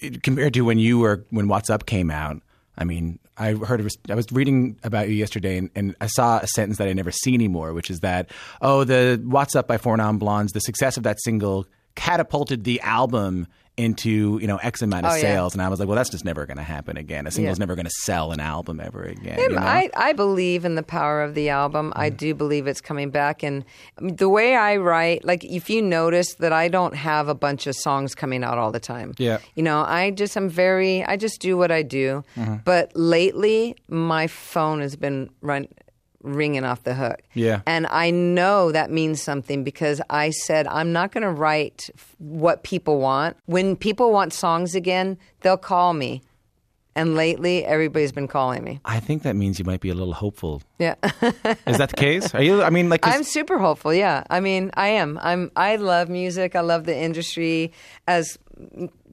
it- 0.01 0.23
compared 0.23 0.55
to 0.55 0.63
when 0.63 0.79
you 0.79 0.99
were 0.99 1.25
when 1.31 1.49
What's 1.49 1.71
Up 1.71 1.87
came 1.87 2.11
out. 2.11 2.43
I 2.77 2.85
mean, 2.85 3.19
I 3.37 3.55
heard 3.55 3.81
of, 3.81 3.89
I 4.09 4.15
was 4.15 4.31
reading 4.31 4.79
about 4.85 5.09
you 5.09 5.15
yesterday, 5.17 5.59
and, 5.59 5.69
and 5.75 5.97
I 6.01 6.07
saw 6.07 6.39
a 6.39 6.47
sentence 6.47 6.79
that 6.79 6.87
I 6.87 6.93
never 6.93 7.11
see 7.11 7.35
anymore, 7.35 7.73
which 7.73 7.91
is 7.91 8.01
that 8.01 8.31
oh, 8.63 8.85
the 8.85 9.21
What's 9.25 9.57
Up 9.57 9.67
by 9.67 9.79
Four 9.79 9.97
Non 9.97 10.19
Blondes, 10.19 10.53
the 10.53 10.61
success 10.61 10.97
of 10.97 11.03
that 11.03 11.21
single 11.23 11.67
catapulted 11.97 12.63
the 12.65 12.81
album 12.83 13.47
into 13.79 14.39
you 14.41 14.47
know 14.47 14.57
X 14.59 14.83
amount 14.83 15.07
of 15.07 15.13
Oh, 15.13 15.15
yeah. 15.15 15.21
sales, 15.23 15.55
and 15.55 15.63
I 15.63 15.69
was 15.69 15.79
like, 15.79 15.89
well, 15.89 15.97
that's 15.97 16.11
just 16.11 16.25
never 16.25 16.45
going 16.45 16.57
to 16.59 16.63
happen 16.63 16.97
again. 16.97 17.27
A 17.27 17.31
single's 17.31 17.59
Yeah. 17.59 17.63
never 17.63 17.75
going 17.77 17.87
to 17.87 17.93
sell 18.03 18.33
an 18.33 18.41
album 18.41 18.81
ever 18.81 19.03
again. 19.05 19.37
Yeah, 19.39 19.41
you 19.41 19.49
know? 19.51 19.59
I, 19.59 19.89
I 19.97 20.13
believe 20.13 20.65
in 20.65 20.75
the 20.75 20.83
power 20.83 21.23
of 21.23 21.35
the 21.35 21.49
album. 21.49 21.93
I 21.97 22.11
do 22.11 22.35
believe 22.35 22.67
it's 22.67 22.81
coming 22.81 23.11
back. 23.11 23.43
And 23.43 23.65
the 24.01 24.29
way 24.29 24.57
I 24.57 24.77
write, 24.77 25.25
like 25.25 25.45
if 25.45 25.71
you 25.71 25.81
notice 25.81 26.35
that 26.35 26.53
I 26.53 26.69
don't 26.69 26.95
have 26.97 27.29
a 27.29 27.35
bunch 27.35 27.67
of 27.67 27.77
songs 27.77 28.15
coming 28.15 28.43
out 28.45 28.59
all 28.59 28.73
the 28.73 28.81
time. 28.81 29.15
Yeah. 29.19 29.39
You 29.55 29.63
know, 29.63 29.83
I 29.87 30.11
just 30.11 30.37
I'm 30.37 30.49
very, 30.49 31.05
I 31.05 31.17
just 31.17 31.41
do 31.41 31.57
what 31.57 31.71
I 31.71 31.83
do. 31.83 32.25
Mhm. 32.37 32.65
But 32.65 32.91
lately, 32.95 33.77
my 33.89 34.27
phone 34.27 34.81
has 34.81 34.97
been 34.97 35.31
run, 35.41 35.69
ringing 36.23 36.65
off 36.65 36.83
the 36.85 36.95
hook. 36.95 37.21
Yeah. 37.35 37.61
And 37.67 37.87
I 37.87 38.11
know 38.11 38.73
that 38.73 38.91
means 38.91 39.23
something 39.23 39.65
because 39.65 40.01
I 40.11 40.31
said, 40.31 40.67
I'm 40.67 40.93
not 40.93 41.13
going 41.13 41.23
to 41.23 41.31
write 41.31 41.91
f- 41.95 42.17
what 42.19 42.63
people 42.63 43.01
want. 43.01 43.37
When 43.47 43.77
people 43.77 44.13
want 44.13 44.33
songs 44.33 44.75
again, 44.75 45.19
they'll 45.41 45.57
call 45.57 45.95
me. 45.95 46.23
And 46.97 47.15
lately, 47.15 47.65
everybody's 47.65 48.11
been 48.11 48.27
calling 48.27 48.65
me. 48.65 48.81
I 48.85 48.99
think 48.99 49.23
that 49.23 49.37
means 49.37 49.61
you 49.61 49.65
might 49.65 49.79
be 49.81 49.89
a 49.89 49.95
little 49.95 50.15
hopeful. 50.15 50.63
Yeah. 50.81 50.97
Is 51.65 51.79
that 51.79 51.91
the 51.91 51.97
case? 51.97 52.35
Are 52.35 52.43
you? 52.43 52.61
I 52.65 52.71
mean, 52.71 52.89
like, 52.89 53.07
I'm 53.07 53.23
super 53.23 53.57
hopeful. 53.57 53.95
Yeah. 53.95 54.25
I 54.31 54.41
mean, 54.41 54.73
I 54.75 54.89
am. 54.89 55.17
I'm. 55.23 55.53
I 55.55 55.77
love 55.77 56.09
music. 56.09 56.57
I 56.57 56.61
love 56.61 56.87
the 56.87 56.97
industry. 56.97 57.73
As 58.09 58.37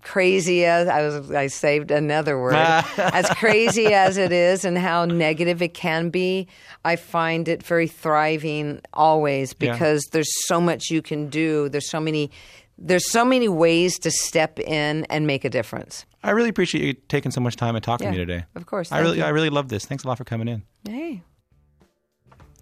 crazy 0.05 0.63
as 0.65 0.87
I 0.87 1.01
was, 1.01 1.31
I 1.31 1.47
saved 1.47 1.91
another 1.91 2.39
word. 2.39 2.53
as 2.97 3.27
crazy 3.31 3.87
as 3.87 4.17
it 4.17 4.31
is, 4.31 4.63
and 4.63 4.77
how 4.77 5.03
negative 5.05 5.61
it 5.61 5.73
can 5.73 6.09
be, 6.09 6.47
I 6.85 6.95
find 6.95 7.47
it 7.49 7.61
very 7.63 7.87
thriving 7.87 8.79
always 8.93 9.53
Yeah. 9.59 9.73
because 9.73 10.03
there's 10.13 10.31
so 10.47 10.61
much 10.61 10.89
you 10.89 11.01
can 11.01 11.27
do. 11.29 11.67
There's 11.69 11.89
so 11.89 11.99
many. 11.99 12.31
There's 12.77 13.09
so 13.09 13.23
many 13.23 13.47
ways 13.47 13.97
to 13.99 14.11
step 14.11 14.59
in 14.59 15.05
and 15.05 15.25
make 15.25 15.45
a 15.45 15.49
difference. 15.49 16.05
I 16.23 16.31
really 16.31 16.49
appreciate 16.49 16.83
you 16.83 16.93
taking 17.07 17.31
so 17.31 17.39
much 17.39 17.55
time 17.55 17.75
and 17.75 17.83
talking 17.83 18.05
to 18.07 18.11
me 18.11 18.17
today. 18.17 18.45
of 18.55 18.65
course. 18.65 18.91
I 18.91 18.99
really, 18.99 19.17
you. 19.19 19.23
I 19.23 19.29
really 19.29 19.49
love 19.49 19.69
this. 19.69 19.85
Thanks 19.85 20.03
a 20.03 20.07
lot 20.07 20.17
for 20.17 20.25
coming 20.25 20.47
in. 20.47 20.63
Hey. 20.87 21.21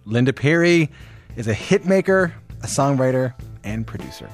Linda 0.04 0.32
Perry 0.32 0.90
is 1.36 1.48
a 1.48 1.54
hit 1.54 1.84
maker, 1.84 2.32
a 2.62 2.66
songwriter, 2.66 3.34
and 3.64 3.86
producer. 3.86 4.28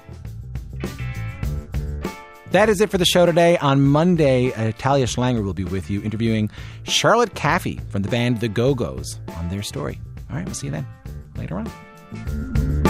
That 2.53 2.69
is 2.69 2.81
it 2.81 2.91
for 2.91 2.99
the 2.99 3.05
show 3.05 3.27
today. 3.27 3.57
On 3.59 3.81
Monday, 3.81 4.53
uh, 4.53 4.73
Talia 4.77 5.07
Schlanger 5.07 5.45
will 5.45 5.55
be 5.55 5.65
with 5.65 5.89
you 5.89 6.03
interviewing 6.03 6.51
Charlotte 6.83 7.35
Caffey 7.35 7.81
from 7.91 8.03
the 8.03 8.09
band 8.09 8.41
The 8.41 8.49
Go 8.49 8.75
Go's 8.75 9.21
on 9.37 9.49
their 9.49 9.63
story. 9.63 10.01
All 10.29 10.37
right, 10.37 10.45
we'll 10.45 10.55
see 10.55 10.67
you 10.67 10.73
then 10.73 10.87
later 11.37 11.59
on. 11.59 12.90